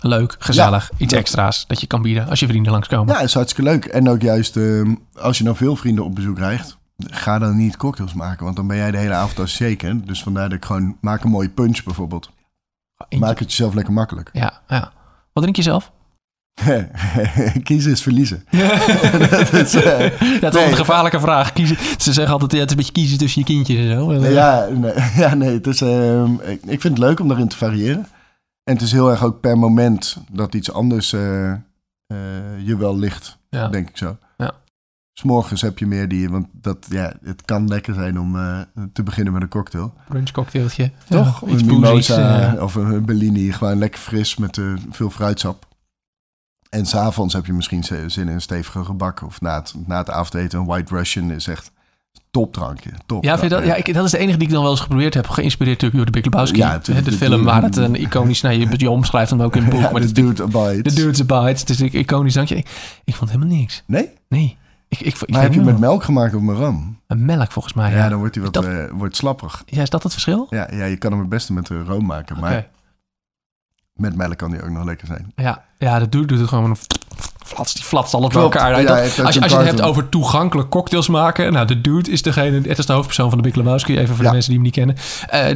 Leuk, 0.01 0.35
gezellig, 0.39 0.91
iets 0.97 1.11
dat- 1.11 1.19
extra's 1.21 1.67
dat 1.67 1.81
je 1.81 1.87
kan 1.87 2.01
bieden 2.01 2.27
als 2.29 2.39
je 2.39 2.47
vrienden 2.47 2.71
langskomen. 2.71 3.13
Ja, 3.15 3.21
is 3.21 3.33
hartstikke 3.33 3.69
leuk. 3.71 3.85
En 3.85 4.09
ook 4.09 4.21
juist, 4.21 4.57
ehm, 4.57 4.95
als 5.15 5.37
je 5.37 5.43
nou 5.43 5.55
veel 5.55 5.75
vrienden 5.75 6.03
op 6.05 6.15
bezoek 6.15 6.35
krijgt, 6.35 6.77
ga 6.97 7.39
dan 7.39 7.57
niet 7.57 7.77
cocktails 7.77 8.13
maken, 8.13 8.43
want 8.43 8.55
dan 8.55 8.67
ben 8.67 8.77
jij 8.77 8.91
de 8.91 8.97
hele 8.97 9.13
avond 9.13 9.39
al 9.39 9.45
shaken. 9.45 10.05
Dus 10.05 10.23
vandaar 10.23 10.49
dat 10.49 10.57
ik 10.57 10.65
gewoon, 10.65 10.97
maak 11.01 11.23
een 11.23 11.29
mooie 11.29 11.49
punch 11.49 11.83
bijvoorbeeld. 11.83 12.29
Maak 13.19 13.39
het 13.39 13.49
jezelf 13.49 13.73
lekker 13.73 13.93
makkelijk. 13.93 14.29
Ja, 14.33 14.61
ja. 14.67 14.91
Wat 15.35 15.43
drink 15.43 15.55
je 15.55 15.61
zelf? 15.71 15.91
Kiezen 17.63 17.91
is 17.91 18.01
verliezen. 18.01 18.43
dat 19.41 19.53
is, 19.53 19.73
eh, 19.73 20.19
Ja, 20.19 20.45
het 20.45 20.55
is 20.55 20.65
een 20.65 20.75
gevaarlijke 20.75 21.19
vraag. 21.19 21.53
Kiezen, 21.53 21.77
ze 21.97 22.13
zeggen 22.13 22.33
altijd, 22.33 22.51
ja, 22.51 22.59
het 22.59 22.65
is 22.69 22.71
een 22.71 22.77
beetje 22.77 22.91
kiezen 23.01 23.17
tussen 23.17 23.41
je 23.41 23.47
kindjes 23.47 23.77
en 23.77 23.91
zo. 23.95 24.11
nee, 24.11 24.33
ja, 24.33 24.67
nee, 24.71 24.93
ja, 25.23 25.33
nee, 25.33 25.53
het 25.53 25.67
is, 25.67 25.81
ehm, 25.81 26.33
ik, 26.43 26.81
vind 26.81 26.83
het 26.83 26.97
leuk 26.97 27.19
om 27.19 27.27
daarin 27.27 27.47
te 27.47 27.57
variëren. 27.57 28.07
En 28.63 28.73
het 28.73 28.81
is 28.81 28.91
heel 28.91 29.09
erg 29.09 29.23
ook 29.23 29.39
per 29.39 29.57
moment 29.57 30.17
dat 30.31 30.53
iets 30.53 30.71
anders 30.71 31.13
eh, 31.13 31.51
eh, 31.51 31.57
je 32.63 32.77
wel 32.77 32.97
ligt, 32.97 33.37
Ja. 33.49 33.67
denk 33.67 33.89
ik 33.89 33.97
zo. 33.97 34.17
S'morgens 35.19 35.61
heb 35.61 35.77
je 35.79 35.87
meer 35.87 36.07
die, 36.07 36.29
want 36.29 36.47
dat, 36.51 36.77
ja, 36.89 37.13
het 37.23 37.41
kan 37.45 37.67
lekker 37.67 37.93
zijn 37.93 38.19
om 38.19 38.35
eh, 38.35 38.59
te 38.93 39.03
beginnen 39.03 39.33
met 39.33 39.41
een 39.41 39.47
cocktail. 39.47 39.93
Brunch 40.07 40.31
cocktailtje. 40.31 40.91
Toch? 41.09 41.41
Ja, 41.45 41.53
een 41.53 41.65
mimosa 41.65 42.53
eh. 42.53 42.63
of 42.63 42.75
een 42.75 43.05
Bellini, 43.05 43.51
gewoon 43.51 43.77
lekker 43.77 43.99
fris 43.99 44.35
met 44.37 44.57
eh, 44.57 44.73
veel 44.91 45.09
fruitsap. 45.09 45.67
En 46.69 46.85
s'avonds 46.85 47.33
heb 47.33 47.45
je 47.45 47.53
misschien 47.53 47.83
zin 47.83 48.09
in 48.15 48.27
een 48.27 48.41
stevige 48.41 48.83
gebak. 48.83 49.21
Of 49.23 49.41
na 49.41 49.55
het, 49.55 49.73
na 49.85 49.97
het 49.97 50.09
avondeten 50.09 50.59
een 50.59 50.65
White 50.65 50.95
Russian 50.95 51.31
is 51.31 51.47
echt 51.47 51.71
topdrankje. 52.31 52.89
Top 53.05 53.23
ja, 53.23 53.37
vind 53.37 53.51
je 53.51 53.57
dat? 53.57 53.65
Ja, 53.65 53.75
ik, 53.75 53.93
dat 53.93 54.05
is 54.05 54.11
de 54.11 54.17
enige 54.17 54.37
die 54.37 54.47
ik 54.47 54.53
dan 54.53 54.61
wel 54.61 54.71
eens 54.71 54.79
geprobeerd 54.79 55.13
heb. 55.13 55.27
Geïnspireerd 55.27 55.81
natuurlijk 55.81 56.03
door 56.03 56.21
de 56.21 56.21
Big 56.21 56.31
Lebowski. 56.31 56.57
Ja, 56.57 56.77
de, 56.77 57.01
de- 57.01 57.11
film 57.11 57.43
waar 57.43 57.61
het 57.63 57.75
een 57.75 57.95
iconisch... 57.95 58.41
Nou, 58.41 58.55
je, 58.55 58.67
je 58.77 58.89
omschrijft 58.89 59.29
hem 59.29 59.41
ook 59.41 59.55
in 59.55 59.61
het 59.61 59.71
boek. 59.71 59.81
Ja, 59.81 59.91
maar 59.91 60.01
de 60.01 60.11
dude 60.11 60.43
abides. 60.43 60.93
de 60.95 61.01
Dude's 61.01 61.21
Abides. 61.21 61.59
Het 61.59 61.69
is 61.69 61.79
een 61.79 61.93
iconisch 61.93 62.33
dankje. 62.33 62.55
Ik, 62.55 62.99
ik 63.03 63.15
vond 63.15 63.31
helemaal 63.31 63.55
niks. 63.57 63.83
Nee? 63.85 64.09
Nee. 64.29 64.57
Ik, 64.99 65.05
ik, 65.07 65.13
ik, 65.15 65.21
ik 65.21 65.29
Maar 65.33 65.41
heb 65.41 65.53
je 65.53 65.61
met 65.61 65.79
melk 65.79 66.03
gemaakt 66.03 66.33
of 66.35 66.41
met 66.41 66.57
ram? 66.57 66.97
Een 67.07 67.25
melk 67.25 67.51
volgens 67.51 67.73
mij, 67.73 67.91
Ja, 67.91 67.97
ja. 67.97 68.09
dan 68.09 68.19
wordt 68.19 68.35
hij 68.35 68.43
wat 68.43 68.53
Dat- 68.53 68.65
eh, 68.65 68.83
wordt 68.91 69.15
slappig. 69.15 69.63
Ja, 69.65 69.81
is 69.81 69.89
dat 69.89 70.03
het 70.03 70.11
verschil? 70.11 70.47
Ja, 70.49 70.67
ja, 70.71 70.85
je 70.85 70.97
kan 70.97 71.11
hem 71.11 71.19
het 71.19 71.29
beste 71.29 71.53
met 71.53 71.69
eh, 71.69 71.77
room 71.87 72.05
maken. 72.05 72.39
Maar. 72.39 72.67
Met 73.95 74.15
melk 74.15 74.37
kan 74.37 74.51
hij 74.51 74.63
ook 74.63 74.69
nog 74.69 74.83
lekker 74.85 75.07
zijn. 75.07 75.31
Ja, 75.35 75.63
ja, 75.77 75.99
de 75.99 76.09
dude 76.09 76.25
doet 76.25 76.39
het 76.39 76.47
gewoon... 76.47 76.77
Flats, 77.45 77.73
die 77.73 77.83
flatst 77.83 78.13
alles 78.13 78.33
bij 78.33 78.41
elkaar. 78.41 78.81
Ja, 78.81 78.87
Dat- 78.87 78.99
als, 78.99 79.15
je, 79.15 79.41
als 79.41 79.51
je 79.51 79.57
het 79.57 79.65
hebt 79.67 79.81
over 79.81 80.09
toegankelijk 80.09 80.69
cocktails 80.69 81.07
maken. 81.07 81.53
Nou, 81.53 81.67
de 81.67 81.81
dude 81.81 82.11
is 82.11 82.21
degene... 82.21 82.61
Het 82.67 82.77
is 82.77 82.85
de 82.85 82.93
hoofdpersoon 82.93 83.29
van 83.29 83.37
de 83.37 83.43
Big 83.43 83.55
Lebowski. 83.55 83.97
Even 83.97 84.15
voor 84.15 84.23
Ja. 84.23 84.29
de 84.29 84.35
mensen 84.35 84.51
die 84.53 84.61
hem 84.61 84.63
niet 84.63 84.73
kennen. 84.75 84.95
Eh, 85.29 85.55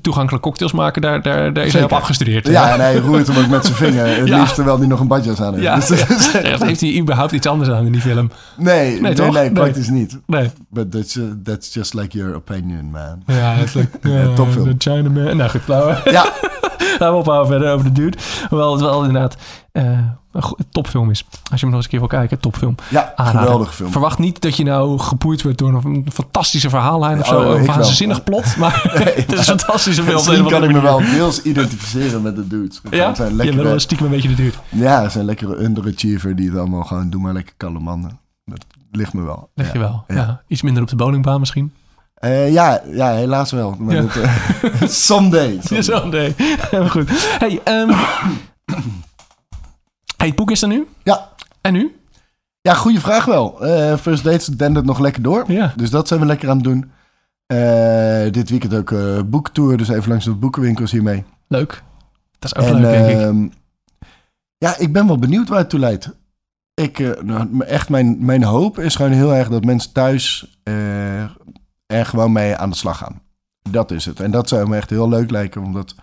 toegankelijk 0.00 0.42
cocktails 0.42 0.72
maken, 0.72 1.02
daar, 1.02 1.22
daar, 1.22 1.52
daar 1.52 1.64
is 1.64 1.72
hij 1.72 1.82
op 1.84 1.92
afgestudeerd. 1.92 2.46
Ja, 2.46 2.72
en 2.72 2.80
hij 2.80 2.96
roert 2.96 3.26
hem 3.26 3.36
ook 3.44 3.48
met 3.50 3.64
zijn 3.64 3.76
vinger. 3.76 4.06
Het 4.18 4.28
liefst 4.28 4.54
terwijl 4.54 4.78
hij 4.78 4.86
nog 4.86 5.00
een 5.00 5.06
badjas 5.06 5.40
aan 5.40 5.52
heeft. 5.54 5.64
Ja, 5.64 5.74
Dus 6.08 6.32
dat 6.32 6.62
heeft 6.62 6.80
hij 6.80 6.98
überhaupt 6.98 7.32
iets 7.32 7.46
anders 7.46 7.70
aan 7.70 7.86
in 7.86 7.92
die 7.92 8.00
film? 8.00 8.30
nee, 8.56 9.00
nee, 9.00 9.12
nee, 9.14 9.14
nee, 9.14 9.30
Nee. 9.30 9.52
praktisch 9.52 9.88
niet. 9.88 10.18
Nee. 10.26 10.50
But 10.68 10.90
that's, 10.90 11.16
uh, 11.16 11.24
that's 11.44 11.74
just 11.74 11.94
like 11.94 12.16
your 12.18 12.34
opinion, 12.34 12.90
man. 12.90 13.22
Ja, 13.26 13.52
het 13.54 13.64
is 13.68 13.74
like, 13.74 13.98
Ja, 14.12 14.34
topfilm. 14.34 14.64
De 14.64 14.74
Chinaman. 14.78 15.36
Nou 15.36 15.50
goed, 15.50 15.60
flauw. 15.60 15.96
Ja, 16.04 16.32
Gaan 17.02 17.12
we 17.12 17.18
ophouden 17.18 17.46
verder 17.46 17.72
over 17.72 17.84
de 17.84 17.92
dude. 17.92 18.18
Hoewel 18.48 18.72
het 18.72 18.80
wel 18.80 19.04
inderdaad 19.04 19.36
eh, 19.72 19.98
een 20.32 20.66
topfilm 20.70 21.10
is. 21.10 21.24
Als 21.50 21.60
je 21.60 21.66
hem 21.66 21.68
nog 21.68 21.74
eens 21.74 21.84
een 21.84 21.90
keer 21.90 21.98
wil 21.98 22.08
kijken, 22.08 22.40
topfilm. 22.40 22.74
ja 22.90 23.12
Aanrader. 23.16 23.40
geweldig 23.40 23.74
film. 23.74 23.90
Verwacht 23.90 24.18
niet 24.18 24.40
dat 24.40 24.56
je 24.56 24.64
nou 24.64 24.98
geboeid 24.98 25.42
wordt 25.42 25.58
door 25.58 25.74
een 25.84 26.06
fantastische 26.12 26.68
verhaallijn 26.68 27.20
of 27.20 27.26
zo. 27.26 27.40
oh, 27.40 27.58
een 27.58 27.66
waanzinnig 27.66 28.24
plot. 28.24 28.56
Maar 28.56 28.82
het 29.14 29.32
is 29.32 29.38
een 29.38 29.58
fantastische 29.58 30.02
film. 30.02 30.14
Misschien 30.14 30.46
kan 30.46 30.64
ik 30.64 30.72
me 30.72 30.80
wel 30.80 30.98
deels 30.98 31.42
identificeren 31.42 32.22
met 32.22 32.36
de 32.36 32.46
dudes. 32.46 32.80
Ja, 32.90 33.14
zijn 33.14 33.30
je 33.30 33.36
bent 33.36 33.46
lekkere, 33.46 33.68
wel 33.68 33.78
stiekem 33.78 34.06
een 34.06 34.12
beetje 34.12 34.28
de 34.28 34.34
dude. 34.34 34.56
ja, 34.68 35.08
zijn 35.08 35.24
lekkere 35.24 35.62
underachiever 35.62 36.36
die 36.36 36.48
het 36.48 36.58
allemaal 36.58 36.84
gewoon... 36.84 37.10
Doe 37.10 37.20
maar 37.20 37.32
lekker 37.32 37.54
kalle 37.56 37.78
mannen. 37.78 38.18
Dat 38.44 38.66
ligt 38.90 39.12
me 39.12 39.22
wel. 39.22 39.50
Ja. 39.54 39.64
je 39.72 39.78
wel. 39.78 40.04
Ja. 40.08 40.14
Ja. 40.14 40.42
Iets 40.46 40.62
minder 40.62 40.82
op 40.82 40.88
de 40.88 40.96
bowlingbaan 40.96 41.40
misschien. 41.40 41.72
Eh, 42.18 42.52
ja, 42.52 42.82
ja, 42.90 43.12
helaas 43.14 43.50
wel. 43.50 43.74
Maar 43.78 43.94
Ja. 43.94 44.02
dat, 44.02 44.16
eh, 44.16 44.88
someday. 44.88 45.60
Nee. 46.10 46.34
Helemaal 46.38 46.88
goed. 46.90 47.08
Hey, 47.38 47.60
ehm 47.64 47.88
hey, 50.16 50.26
het 50.26 50.34
boek 50.36 50.50
is 50.50 50.62
er 50.62 50.68
nu. 50.68 50.86
Ja. 51.02 51.28
En 51.60 51.72
nu? 51.72 51.96
Ja, 52.60 52.74
goede 52.74 53.00
vraag 53.00 53.24
wel. 53.24 53.64
Eh 53.66 53.96
First 53.96 54.24
Dates 54.24 54.46
dendert 54.46 54.86
nog 54.86 54.98
lekker 54.98 55.22
door. 55.22 55.44
Ja. 55.52 55.72
Dus 55.76 55.90
dat 55.90 56.08
zijn 56.08 56.20
we 56.20 56.26
lekker 56.26 56.48
aan 56.50 56.56
het 56.56 56.64
doen. 56.64 56.90
Dit 58.32 58.50
weekend 58.50 58.74
ook 58.74 58.94
boektour, 59.30 59.76
dus 59.76 59.88
even 59.88 60.08
langs 60.08 60.24
de 60.24 60.34
boekenwinkels 60.34 60.90
hiermee. 60.90 61.24
Leuk. 61.48 61.82
Dat 62.38 62.56
is 62.56 62.62
ook 62.62 62.68
en 62.74 62.80
leuk, 62.80 62.92
denk 62.92 63.08
ik. 63.10 63.16
ehm, 63.26 63.48
ja, 64.58 64.76
ik 64.78 64.92
ben 64.92 65.06
wel 65.06 65.18
benieuwd 65.18 65.48
waar 65.48 65.58
het 65.58 65.70
toe 65.70 65.80
leidt. 65.80 66.10
ik, 66.74 67.22
nou, 67.24 67.60
echt 67.64 67.88
mijn, 67.88 68.24
mijn 68.24 68.42
hoop 68.42 68.78
is 68.78 68.94
gewoon 68.96 69.12
heel 69.12 69.34
erg 69.34 69.48
dat 69.48 69.64
mensen 69.64 69.92
thuis 69.92 70.56
er 71.88 72.06
gewoon 72.06 72.32
mee 72.32 72.56
aan 72.56 72.70
de 72.70 72.76
slag 72.76 72.98
gaan. 72.98 73.22
Dat 73.70 73.90
is 73.90 74.04
het. 74.04 74.20
En 74.20 74.30
dat 74.30 74.48
zou 74.48 74.68
me 74.68 74.76
echt 74.76 74.90
heel 74.90 75.08
leuk 75.08 75.30
lijken, 75.30 75.62
omdat 75.62 75.94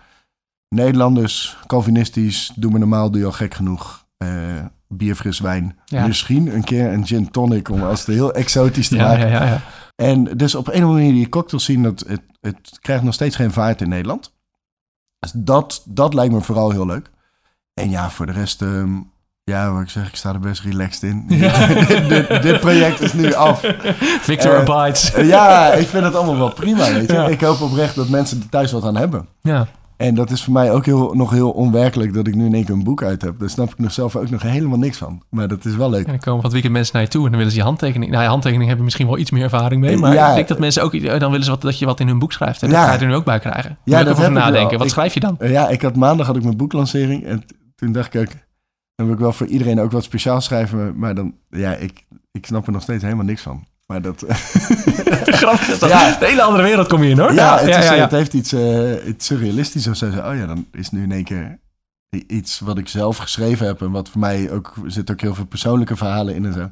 Nederlanders, 0.68 1.56
Calvinistisch, 1.66 2.52
doen 2.54 2.72
me 2.72 2.78
normaal, 2.78 3.10
doe 3.10 3.20
je 3.20 3.26
al 3.26 3.32
gek 3.32 3.54
genoeg. 3.54 4.04
eh 4.16 4.64
bier, 4.88 5.14
fris 5.14 5.38
wijn. 5.40 5.78
Ja. 5.84 6.06
Misschien 6.06 6.54
een 6.54 6.64
keer 6.64 6.92
een 6.92 7.06
gin 7.06 7.30
tonic 7.30 7.68
om 7.68 7.82
als 7.82 7.98
het 8.06 8.08
heel 8.14 8.32
exotisch 8.32 8.88
te 8.88 8.96
Ja, 8.96 9.06
maken. 9.08 9.28
ja, 9.28 9.44
ja, 9.44 9.44
ja. 9.46 9.60
En 9.96 10.24
dus 10.24 10.54
op 10.54 10.66
een 10.66 10.72
of 10.74 10.80
andere 10.80 10.98
manier 10.98 11.12
die 11.12 11.28
cocktails 11.28 11.64
zien, 11.64 11.82
dat 11.82 12.04
het, 12.08 12.20
het 12.40 12.78
krijgt 12.80 13.02
nog 13.04 13.14
steeds 13.14 13.36
geen 13.36 13.52
vaart 13.52 13.80
in 13.80 13.88
Nederland. 13.88 14.32
Dus 15.18 15.32
dat, 15.34 15.82
dat 15.88 16.14
lijkt 16.14 16.32
me 16.34 16.40
vooral 16.40 16.70
heel 16.70 16.86
leuk. 16.86 17.10
En 17.74 17.90
ja, 17.90 18.10
voor 18.10 18.26
de 18.26 18.32
rest, 18.32 18.62
ehm, 18.62 18.98
ja, 19.50 19.72
wat 19.72 19.82
ik 19.82 19.88
zeg, 19.88 20.08
ik 20.08 20.16
sta 20.16 20.32
er 20.32 20.40
best 20.40 20.62
relaxed 20.62 21.02
in. 21.02 21.24
dit, 21.28 22.08
dit, 22.08 22.42
dit 22.42 22.60
project 22.60 23.00
is 23.00 23.12
nu 23.12 23.34
af. 23.34 23.60
Victor 24.20 24.54
Eh, 24.54 24.58
Abides. 24.74 25.12
Eh, 25.12 25.28
ja, 25.28 25.72
ik 25.72 25.86
vind 25.86 26.04
het 26.04 26.14
allemaal 26.14 26.36
wel 26.38 26.52
prima, 26.52 26.92
weet 26.92 27.06
je. 27.10 27.12
Ja. 27.16 27.26
Ik 27.28 27.40
hoop 27.40 27.60
oprecht 27.60 27.94
dat 27.94 28.08
mensen 28.08 28.40
er 28.40 28.48
thuis 28.48 28.72
wat 28.72 28.84
aan 28.84 28.96
hebben. 28.96 29.26
Ja. 29.42 29.66
En 29.96 30.14
dat 30.14 30.30
is 30.30 30.42
voor 30.44 30.52
mij 30.52 30.72
ook 30.72 30.84
heel, 30.86 31.14
nog 31.14 31.30
heel 31.30 31.50
onwerkelijk 31.50 32.14
dat 32.14 32.26
ik 32.26 32.34
nu 32.34 32.44
in 32.46 32.54
één 32.54 32.64
keer 32.64 32.74
een 32.74 32.84
boek 32.84 33.02
uit 33.02 33.22
heb. 33.22 33.38
Daar 33.38 33.50
snap 33.50 33.68
ik 33.70 33.78
nog 33.78 33.92
zelf 33.92 34.16
ook 34.16 34.30
nog 34.30 34.42
helemaal 34.42 34.78
niks 34.78 34.98
van. 34.98 35.22
Maar 35.30 35.48
dat 35.48 35.64
is 35.64 35.76
wel 35.76 35.90
leuk. 35.90 36.04
En 36.04 36.10
dan 36.10 36.18
komen 36.20 36.42
het 36.42 36.52
weekend 36.52 36.72
mensen 36.72 36.92
naar 36.94 37.02
je 37.02 37.08
toe 37.08 37.24
en 37.24 37.28
dan 37.28 37.36
willen 37.36 37.52
ze 37.52 37.58
je 37.58 37.64
handtekening. 37.64 38.10
Nou, 38.10 38.22
je 38.22 38.28
handtekening 38.28 38.66
hebben 38.66 38.84
misschien 38.84 39.06
wel 39.06 39.18
iets 39.18 39.30
meer 39.30 39.42
ervaring 39.42 39.80
mee. 39.80 39.96
Maar 39.96 40.12
Ja. 40.14 40.28
ik 40.28 40.34
denk 40.34 40.48
dat 40.48 40.58
mensen 40.58 40.82
ook, 40.82 40.94
eh, 40.94 41.18
dan 41.18 41.30
willen 41.30 41.44
ze 41.44 41.50
wat, 41.50 41.62
dat 41.62 41.78
je 41.78 41.86
wat 41.86 42.00
in 42.00 42.06
hun 42.06 42.18
boek 42.18 42.32
schrijft. 42.32 42.62
En 42.62 42.68
Ja. 42.68 42.74
daar 42.74 42.86
ga 42.86 42.92
je 42.92 42.98
er 43.00 43.06
nu 43.06 43.14
ook 43.14 43.24
bij 43.24 43.38
krijgen. 43.38 43.70
Ja, 43.70 43.76
Ja, 43.84 43.96
dat 43.96 44.06
dat 44.06 44.12
over 44.16 44.26
ik 44.28 44.32
wel. 44.32 44.42
nadenken. 44.44 44.78
Wat 44.78 44.86
Ik- 44.86 44.92
schrijf 44.92 45.14
je 45.14 45.20
dan? 45.20 45.36
Eh, 45.38 45.50
Ja, 45.50 45.68
ik 45.68 45.82
had 45.82 45.96
maandag 45.96 46.26
had 46.26 46.36
ik 46.36 46.42
mijn 46.44 46.56
boeklancering. 46.56 47.24
En 47.26 47.44
toen 47.76 47.92
dacht 47.92 48.14
ik 48.14 48.20
ook, 48.20 48.28
dan 48.96 49.06
wil 49.06 49.14
ik 49.14 49.20
wel 49.20 49.32
voor 49.32 49.46
iedereen 49.46 49.80
ook 49.80 49.92
wat 49.92 50.04
speciaal 50.04 50.40
schrijven. 50.40 50.98
Maar 50.98 51.14
dan, 51.14 51.34
ja, 51.50 51.74
ik, 51.74 52.04
ik 52.32 52.46
snap 52.46 52.66
er 52.66 52.72
nog 52.72 52.82
steeds 52.82 53.02
helemaal 53.02 53.24
niks 53.24 53.42
van. 53.42 53.66
Maar 53.86 54.02
dat, 54.02 54.24
Grappig. 55.40 55.78
dat- 55.78 55.90
Ja. 55.90 56.08
Een 56.20 56.26
hele 56.26 56.42
andere 56.42 56.62
wereld 56.62 56.88
kom 56.88 57.02
je 57.02 57.10
in 57.10 57.18
hoor. 57.18 57.32
ja, 57.32 57.58
het, 57.58 57.68
is, 57.68 57.74
ja, 57.84 57.92
ja. 57.94 58.02
het 58.02 58.10
heeft 58.10 58.32
iets, 58.34 58.52
eh, 58.52 59.06
iets 59.06 59.26
surrealistisch 59.26 59.86
of 59.86 59.96
zo. 59.96 60.06
Oh 60.06 60.12
ja, 60.36 60.46
dan 60.46 60.66
is 60.72 60.90
nu 60.90 61.02
in 61.02 61.12
één 61.12 61.24
keer 61.24 61.58
iets 62.26 62.58
wat 62.60 62.78
ik 62.78 62.88
zelf 62.88 63.16
geschreven 63.16 63.66
heb. 63.66 63.80
En 63.82 63.90
wat 63.90 64.08
voor 64.08 64.20
mij 64.20 64.50
ook, 64.50 64.74
er 64.84 64.90
zitten 64.92 65.14
ook 65.14 65.20
heel 65.20 65.34
veel 65.34 65.46
persoonlijke 65.46 65.96
verhalen 65.96 66.34
in 66.34 66.44
en 66.44 66.52
zo. 66.52 66.70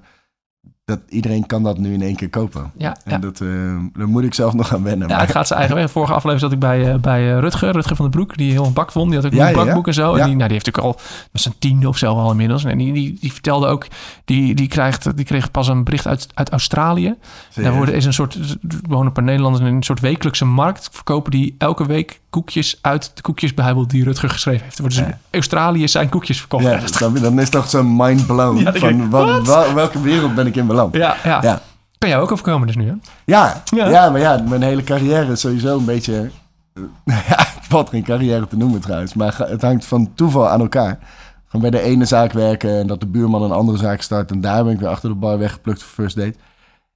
Dat 0.85 1.01
iedereen 1.09 1.47
kan 1.47 1.63
dat 1.63 1.79
nu 1.79 1.93
in 1.93 2.03
één 2.03 2.17
keer 2.17 2.29
kopen. 2.31 2.71
Ja, 2.77 2.97
En 3.05 3.13
ja. 3.13 3.19
dat, 3.19 3.41
eh 3.41 3.49
daar 3.95 4.09
moet 4.09 4.25
ik 4.25 4.35
zelf 4.35 4.55
nog 4.55 4.75
aan 4.75 4.83
wennen. 4.83 5.09
Ja, 5.09 5.15
maar- 5.15 5.23
het 5.25 5.35
gaat 5.35 5.47
zijn 5.47 5.59
eigen 5.59 5.77
weg. 5.79 5.91
Vorige 5.91 6.13
aflevering 6.13 6.41
zat 6.41 6.53
ik 6.53 6.59
bij, 6.59 6.93
eh, 6.93 6.99
bij 7.01 7.33
eh, 7.35 7.39
Rutger, 7.41 7.71
Rutger 7.73 7.97
van 7.97 8.05
den 8.11 8.15
Broek, 8.15 8.37
die 8.37 8.51
heel 8.51 8.65
een 8.65 8.73
bak 8.73 8.93
won. 8.93 9.07
Die 9.09 9.17
had 9.17 9.27
ook 9.27 9.33
Ja, 9.33 9.49
een 9.49 9.55
bakboek 9.55 9.87
en 9.87 9.95
zo. 9.95 10.17
Ja. 10.17 10.23
En 10.23 10.27
die, 10.29 10.37
nou, 10.37 10.49
die 10.49 10.53
heeft 10.53 10.67
natuurlijk 10.67 10.95
al 10.97 11.01
met 11.33 11.43
zijn 11.43 11.55
tiende 11.59 11.89
of 11.89 11.99
zo 11.99 12.15
al 12.15 12.31
inmiddels. 12.31 12.65
En 12.65 12.79
die, 12.79 12.93
die, 12.93 13.17
die 13.21 13.33
vertelde 13.33 13.67
ook, 13.67 13.87
die, 14.25 14.55
die, 14.55 14.69
krijgt, 14.69 15.17
die 15.17 15.25
kreeg 15.25 15.51
pas 15.51 15.69
een 15.69 15.85
bericht 15.85 16.07
uit, 16.07 16.27
uit 16.35 16.51
Australië. 16.51 17.15
Daar 17.55 17.75
worden, 17.75 17.95
is 17.95 18.05
een 18.05 18.13
soort, 18.13 18.57
wonen 18.89 19.07
een 19.07 19.13
paar 19.13 19.25
Nederlanders 19.25 19.65
in 19.65 19.75
een 19.75 19.83
soort 19.83 20.01
wekelijkse 20.01 20.45
markt. 20.45 20.89
Verkopen 20.93 21.31
die 21.31 21.55
elke 21.59 21.87
week 21.87 22.21
koekjes 22.31 22.79
uit 22.81 23.11
de 23.15 23.23
koekjesbijbel 23.23 23.87
die 23.87 24.05
Rutger 24.05 24.29
geschreven 24.31 24.63
heeft. 24.65 24.79
Worden 24.79 24.99
dus 24.99 25.07
Ja. 25.07 25.13
in 25.13 25.19
Australië 25.31 25.89
zijn 25.89 26.09
koekjes 26.09 26.39
verkocht. 26.39 26.65
Ja, 26.65 26.81
dan, 26.99 27.15
dan 27.15 27.41
is 27.41 27.49
toch 27.51 27.71
zo'n 27.71 27.97
mind 27.97 28.27
blown. 28.27 28.69
Van 28.79 29.11
wat, 29.11 29.27
wat? 29.27 29.47
wa- 29.47 29.75
welke 29.75 30.01
wereld 30.01 30.35
ben 30.35 30.47
ik 30.47 30.57
in 30.57 30.67
beland? 30.75 30.95
ja, 30.95 31.17
ja. 31.25 31.43
Ja. 31.43 31.61
Kan 31.99 32.09
jou 32.09 32.23
ook 32.23 32.33
overkomen 32.33 32.67
dus 32.67 32.77
nu, 32.77 32.87
hè? 32.89 32.95
Ja, 33.25 33.63
Ja. 33.65 33.89
ja. 33.89 34.11
maar 34.11 34.21
ja, 34.21 34.43
mijn 34.49 34.63
hele 34.63 34.83
carrière 34.85 35.33
is 35.33 35.41
sowieso 35.41 35.79
een 35.79 35.85
beetje... 35.85 36.31
eh, 36.75 36.83
ja, 37.29 37.47
valt 37.61 37.89
geen 37.89 38.03
carrière 38.03 38.47
te 38.47 38.57
noemen 38.57 38.81
trouwens. 38.81 39.15
Maar 39.15 39.39
het 39.39 39.63
hangt 39.63 39.85
van 39.87 40.15
toeval 40.15 40.49
aan 40.49 40.61
elkaar. 40.61 40.99
Gewoon 41.47 41.71
bij 41.71 41.81
de 41.81 41.87
ene 41.87 42.05
zaak 42.05 42.33
werken 42.33 42.79
en 42.79 42.87
dat 42.87 43.01
de 43.01 43.07
buurman 43.07 43.43
een 43.43 43.51
andere 43.53 43.79
zaak 43.79 44.01
start. 44.01 44.31
En 44.31 44.41
daar 44.41 44.65
ben 44.65 44.73
ik 44.73 44.79
weer 44.81 44.89
achter 44.89 45.09
de 45.09 45.15
bar 45.15 45.39
weggeplukt 45.39 45.83
voor 45.83 46.05
first 46.05 46.17
date. 46.17 46.35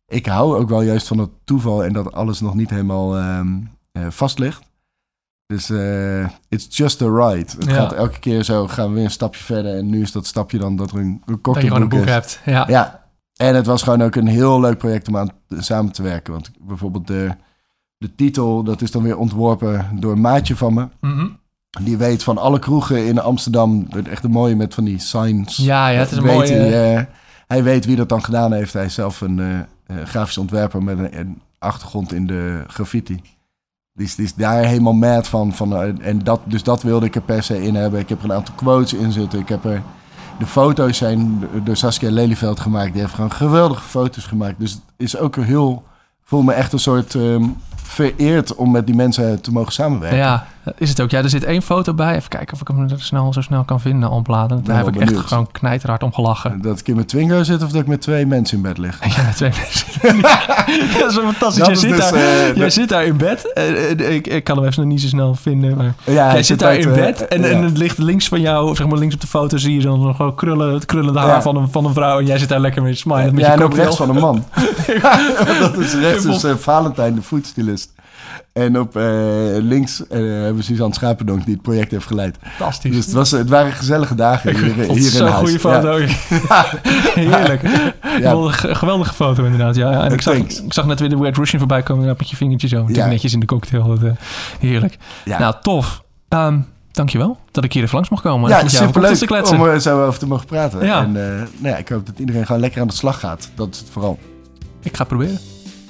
Ik 0.06 0.26
hou 0.26 0.56
ook 0.58 0.68
wel 0.68 0.82
juist 0.82 1.06
van 1.06 1.16
dat 1.16 1.30
toeval 1.44 1.84
en 1.84 1.92
dat 1.92 2.12
alles 2.12 2.40
nog 2.40 2.54
niet 2.54 2.70
helemaal 2.70 3.16
ehm, 3.16 3.48
eh, 3.92 4.02
vast 4.08 4.38
ligt. 4.38 4.62
Dus 5.46 5.70
eh, 5.70 6.26
it's 6.48 6.76
just 6.76 7.02
a 7.02 7.06
ride. 7.06 7.50
Het 7.58 7.64
Ja. 7.64 7.72
gaat 7.74 7.92
elke 7.92 8.18
keer 8.18 8.42
zo, 8.42 8.66
gaan 8.66 8.88
we 8.88 8.94
weer 8.94 9.04
een 9.04 9.10
stapje 9.10 9.44
verder. 9.44 9.76
En 9.76 9.90
nu 9.90 10.02
is 10.02 10.12
dat 10.12 10.26
stapje 10.26 10.58
dan 10.58 10.76
dat 10.76 10.90
er 10.90 10.96
een, 10.98 11.04
een 11.04 11.20
Dat 11.24 11.34
je 11.34 11.40
cocktailboek 11.40 11.62
gewoon 11.76 11.82
een 11.82 11.88
boek 11.98 12.06
is. 12.06 12.12
hebt. 12.12 12.40
Ja. 12.44 12.64
Ja, 12.68 13.00
en 13.38 13.54
het 13.54 13.66
was 13.66 13.82
gewoon 13.82 14.02
ook 14.02 14.14
een 14.14 14.26
heel 14.26 14.60
leuk 14.60 14.78
project 14.78 15.08
om 15.08 15.16
aan 15.16 15.30
samen 15.48 15.92
te 15.92 16.02
werken. 16.02 16.32
Want 16.32 16.50
bijvoorbeeld 16.60 17.06
de, 17.06 17.30
de 17.96 18.14
titel, 18.14 18.62
dat 18.62 18.82
is 18.82 18.90
dan 18.90 19.02
weer 19.02 19.16
ontworpen 19.16 19.86
door 20.00 20.12
een 20.12 20.20
maatje 20.20 20.56
van 20.56 20.74
me. 20.74 20.88
Mhm. 21.00 21.28
Die 21.82 21.96
weet 21.96 22.22
van 22.22 22.38
alle 22.38 22.58
kroegen 22.58 23.06
in 23.06 23.18
Amsterdam, 23.18 23.86
echt 24.10 24.24
een 24.24 24.30
mooie 24.30 24.56
met 24.56 24.74
van 24.74 24.84
die 24.84 24.98
signs. 24.98 25.56
ja, 25.56 25.88
ja, 25.88 25.98
het 25.98 26.10
is 26.10 26.16
een 26.16 26.22
Weet 26.22 26.34
mooie... 26.34 26.52
Hij, 26.52 26.96
eh, 26.96 27.04
hij 27.46 27.62
weet 27.62 27.84
wie 27.84 27.96
dat 27.96 28.08
dan 28.08 28.24
gedaan 28.24 28.52
heeft. 28.52 28.72
Hij 28.72 28.84
is 28.84 28.94
zelf 28.94 29.20
een 29.20 29.66
eh, 29.86 29.96
grafisch 30.04 30.38
ontwerper 30.38 30.82
met 30.82 30.98
een, 30.98 31.18
een 31.18 31.42
achtergrond 31.58 32.12
in 32.12 32.26
de 32.26 32.64
graffiti. 32.66 33.20
Die 33.92 34.06
is, 34.06 34.14
die 34.14 34.24
is 34.24 34.34
daar 34.34 34.64
helemaal 34.64 34.92
mad 34.92 35.28
van. 35.28 35.52
van 35.52 35.76
eh, 35.76 36.06
en 36.08 36.18
dat, 36.18 36.40
dus 36.44 36.62
dat 36.62 36.82
wilde 36.82 37.06
ik 37.06 37.14
er 37.14 37.22
per 37.22 37.42
se 37.42 37.62
in 37.62 37.74
hebben. 37.74 38.00
Ik 38.00 38.08
heb 38.08 38.18
er 38.18 38.24
een 38.24 38.36
aantal 38.36 38.54
quotes 38.54 38.92
in 38.92 39.12
zitten. 39.12 39.38
Ik 39.38 39.48
heb 39.48 39.64
er, 39.64 39.82
de 40.38 40.46
foto's 40.46 40.96
zijn 40.96 41.48
door 41.64 41.76
Saskia 41.76 42.10
Lelyveld 42.10 42.60
gemaakt. 42.60 42.92
Die 42.92 43.00
heeft 43.00 43.14
gewoon 43.14 43.32
geweldige 43.32 43.82
foto's 43.82 44.24
gemaakt. 44.24 44.58
Dus 44.58 44.72
het 44.72 44.82
is 44.96 45.16
ook 45.16 45.36
heel... 45.36 45.82
Voel 46.24 46.42
me 46.42 46.52
echt 46.52 46.72
een 46.72 46.78
soort 46.78 47.14
ehm, 47.14 47.44
vereerd 47.76 48.54
om 48.54 48.70
met 48.70 48.86
die 48.86 48.94
mensen 48.94 49.40
te 49.40 49.52
mogen 49.52 49.72
samenwerken. 49.72 50.18
Ja, 50.18 50.46
is 50.76 50.88
het 50.88 51.00
ook. 51.00 51.10
Ja, 51.10 51.22
er 51.22 51.28
zit 51.28 51.44
één 51.44 51.62
foto 51.62 51.94
bij. 51.94 52.16
Even 52.16 52.28
kijken 52.28 52.54
of 52.54 52.60
ik 52.60 52.68
hem 52.68 52.82
er 52.82 53.00
snel, 53.00 53.32
zo 53.32 53.40
snel 53.40 53.64
kan 53.64 53.80
vinden. 53.80 54.22
Daar 54.62 54.76
heb 54.76 54.88
ik 54.88 54.96
echt 54.96 55.16
gewoon 55.16 55.48
knijterhard 55.52 56.02
om 56.02 56.12
gelachen. 56.12 56.62
Dat 56.62 56.80
ik 56.80 56.88
in 56.88 56.94
mijn 56.94 57.06
Twingo 57.06 57.42
zit 57.42 57.62
of 57.62 57.70
dat 57.70 57.80
ik 57.80 57.86
met 57.86 58.00
twee 58.00 58.26
mensen 58.26 58.56
in 58.56 58.62
bed 58.62 58.78
lig. 58.78 58.98
Ja, 59.16 59.32
twee 59.32 59.50
mensen. 59.50 59.86
dat 61.00 61.10
is 61.10 61.16
wel 61.16 61.24
fantastisch. 61.32 61.56
Dat 61.56 61.66
Jij, 61.66 61.74
is 61.74 61.80
zit, 61.80 61.90
dus, 61.90 61.98
daar, 61.98 62.14
eh, 62.14 62.56
jij 62.56 62.70
zit 62.70 62.88
daar 62.88 63.04
in 63.04 63.16
bed. 63.16 63.52
Eh, 63.52 63.90
eh, 63.90 64.14
ik, 64.14 64.26
ik 64.26 64.44
kan 64.44 64.56
hem 64.56 64.66
even 64.66 64.88
niet 64.88 65.00
zo 65.00 65.06
snel 65.06 65.34
vinden. 65.34 65.76
Maar 65.76 65.94
Ja, 66.04 66.32
jij 66.32 66.42
zit 66.42 66.58
daar 66.58 66.68
uit, 66.70 66.84
in 66.84 66.90
eh, 66.90 66.94
bed 66.94 67.28
en, 67.28 67.40
ja. 67.40 67.48
en 67.48 67.62
het 67.62 67.78
ligt 67.78 67.98
links 67.98 68.28
van 68.28 68.40
jou, 68.40 68.74
zeg 68.76 68.86
maar 68.86 68.98
links 68.98 69.14
op 69.14 69.20
de 69.20 69.26
foto, 69.26 69.56
zie 69.56 69.74
je 69.74 69.80
zo'n 69.80 70.14
gewoon 70.14 70.34
krullen, 70.34 70.74
het 70.74 70.86
krullende 70.86 71.18
haar 71.18 71.28
Ja. 71.28 71.42
van, 71.42 71.56
een, 71.56 71.68
van 71.70 71.84
een 71.84 71.94
vrouw. 71.94 72.18
En 72.18 72.26
jij 72.26 72.38
zit 72.38 72.48
daar 72.48 72.60
lekker 72.60 72.82
mee 72.82 72.94
smilen 72.94 73.34
met 73.34 73.44
ja, 73.44 73.52
je 73.52 73.58
en 73.58 73.62
ook 73.62 73.74
rechts 73.74 73.96
van 73.96 74.08
een 74.08 74.20
man. 74.20 74.44
dat 75.60 75.76
is 75.76 75.94
rechts 75.94 76.24
is 76.24 76.44
eh, 76.44 76.54
Valentijn, 76.54 77.14
de 77.14 77.22
foodstylist. 77.22 77.92
En 78.58 78.78
op 78.78 78.96
eh, 78.96 79.04
links 79.60 80.06
eh, 80.06 80.18
hebben 80.18 80.56
we 80.56 80.62
Suzanne 80.62 80.94
Schapendonk, 80.94 81.44
die 81.44 81.54
het 81.54 81.62
project 81.62 81.90
heeft 81.90 82.06
geleid. 82.06 82.36
Fantastisch. 82.42 82.94
Dus 82.94 83.04
het, 83.04 83.14
was, 83.14 83.30
het 83.30 83.48
waren 83.48 83.72
gezellige 83.72 84.14
dagen 84.14 84.56
hier, 84.56 84.74
vond 84.74 84.74
hier 84.74 84.86
het 84.86 84.96
in 84.96 85.02
zo'n 85.02 85.26
huis. 85.26 85.38
goede 85.38 85.58
foto. 85.58 85.98
Heerlijk. 87.20 87.62
Ja. 88.20 88.32
Een 88.32 88.76
geweldige 88.76 89.14
foto 89.14 89.44
inderdaad. 89.44 89.76
Ja, 89.76 89.90
ja. 89.90 90.04
En 90.04 90.12
ik, 90.12 90.20
zag, 90.20 90.34
ik 90.34 90.62
zag 90.68 90.86
net 90.86 91.00
weer 91.00 91.08
de 91.08 91.16
Red 91.16 91.36
Russian 91.36 91.58
voorbij 91.58 91.82
komen 91.82 92.02
inderdaad, 92.02 92.18
met 92.18 92.30
je 92.30 92.36
vingertje 92.36 92.68
zo. 92.68 92.84
Ja. 92.88 93.06
Netjes 93.06 93.32
in 93.32 93.40
de 93.40 93.46
cocktail. 93.46 93.86
Dat, 93.86 94.02
eh, 94.02 94.10
heerlijk. 94.60 94.96
Ja. 95.24 95.38
Nou, 95.38 95.54
tof. 95.62 96.02
Ehm, 96.28 96.58
dankjewel 96.92 97.38
dat 97.50 97.64
ik 97.64 97.72
hier 97.72 97.82
even 97.82 97.94
langs 97.94 98.10
mocht 98.10 98.22
komen. 98.22 98.50
Ja, 98.50 98.54
jou 98.54 98.64
over 98.64 98.76
superleuk 99.16 99.44
te 99.44 99.54
om 99.54 99.64
er 99.64 99.80
zo 99.80 100.06
over 100.06 100.18
te 100.18 100.26
mogen 100.26 100.46
praten. 100.46 100.84
Ja. 100.84 101.02
En 101.02 101.06
eh, 101.16 101.36
nou 101.36 101.74
ja, 101.74 101.76
ik 101.76 101.88
hoop 101.88 102.06
dat 102.06 102.18
iedereen 102.18 102.46
gewoon 102.46 102.60
lekker 102.60 102.80
aan 102.80 102.88
de 102.88 102.94
slag 102.94 103.20
gaat. 103.20 103.50
Dat 103.54 103.68
is 103.70 103.78
het 103.78 103.88
vooral. 103.90 104.18
Ik 104.82 104.96
ga 104.96 104.98
het 104.98 105.08
proberen. 105.08 105.38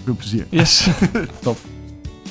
Veel 0.05 0.15
plezier. 0.15 0.47
Yes. 0.51 0.89
Top. 1.41 1.59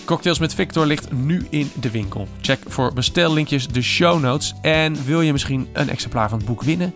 Cocktails 0.08 0.40
met 0.40 0.54
Victor 0.54 0.86
ligt 0.86 1.12
nu 1.12 1.48
in 1.50 1.72
de 1.80 1.92
winkel. 1.92 2.28
Check 2.42 2.60
voor 2.68 2.94
bestellinkjes 2.94 3.68
de 3.68 3.82
show 3.82 4.20
notes. 4.20 4.54
En 4.62 5.06
wil 5.06 5.22
je 5.22 5.32
misschien 5.32 5.68
een 5.74 5.90
exemplaar 5.90 6.30
van 6.30 6.38
het 6.38 6.48
boek 6.48 6.62
winnen? 6.62 6.94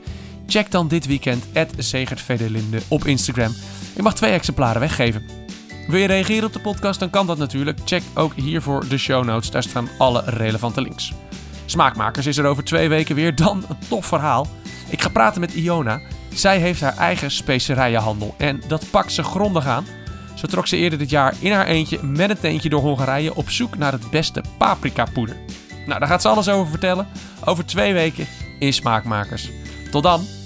Check 0.47 0.71
dan 0.71 0.87
dit 0.87 1.05
weekend 1.05 1.45
@zegertvedelinde 1.77 2.81
op 2.87 3.05
Instagram. 3.05 3.55
Je 3.95 4.01
mag 4.01 4.15
twee 4.15 4.31
exemplaren 4.31 4.81
weggeven. 4.81 5.23
Wil 5.87 5.99
je 5.99 6.07
reageren 6.07 6.45
op 6.45 6.53
de 6.53 6.59
podcast, 6.59 6.99
dan 6.99 7.09
kan 7.09 7.27
dat 7.27 7.37
natuurlijk. 7.37 7.79
Check 7.85 8.03
ook 8.13 8.33
hiervoor 8.33 8.87
de 8.87 8.97
show 8.97 9.25
notes. 9.25 9.51
Daar 9.51 9.63
staan 9.63 9.89
alle 9.97 10.21
relevante 10.25 10.81
links. 10.81 11.13
Smaakmakers 11.65 12.25
is 12.25 12.37
er 12.37 12.45
over 12.45 12.63
twee 12.63 12.89
weken 12.89 13.15
weer. 13.15 13.35
Dan 13.35 13.65
een 13.69 13.87
tof 13.87 14.05
verhaal. 14.05 14.47
Ik 14.89 15.01
ga 15.01 15.09
praten 15.09 15.41
met 15.41 15.53
Iona. 15.53 16.01
Zij 16.33 16.59
heeft 16.59 16.81
haar 16.81 16.97
eigen 16.97 17.31
specerijenhandel. 17.31 18.35
En 18.37 18.61
dat 18.67 18.85
pakt 18.91 19.11
ze 19.11 19.23
grondig 19.23 19.65
aan. 19.65 19.85
Zo 20.41 20.47
trok 20.47 20.67
ze 20.67 20.77
eerder 20.77 20.99
dit 20.99 21.09
jaar 21.09 21.35
in 21.39 21.51
haar 21.51 21.65
eentje 21.65 22.03
met 22.03 22.29
een 22.29 22.39
teentje 22.39 22.69
door 22.69 22.81
Hongarije 22.81 23.35
op 23.35 23.49
zoek 23.49 23.77
naar 23.77 23.91
het 23.91 24.09
beste 24.09 24.43
paprikapoeder. 24.57 25.35
Nou, 25.85 25.99
daar 25.99 26.07
gaat 26.09 26.21
ze 26.21 26.27
alles 26.27 26.49
over 26.49 26.69
vertellen. 26.69 27.07
Over 27.45 27.65
twee 27.65 27.93
weken 27.93 28.27
in 28.59 28.73
Smaakmakers. 28.73 29.49
Tot 29.91 30.03
dan! 30.03 30.40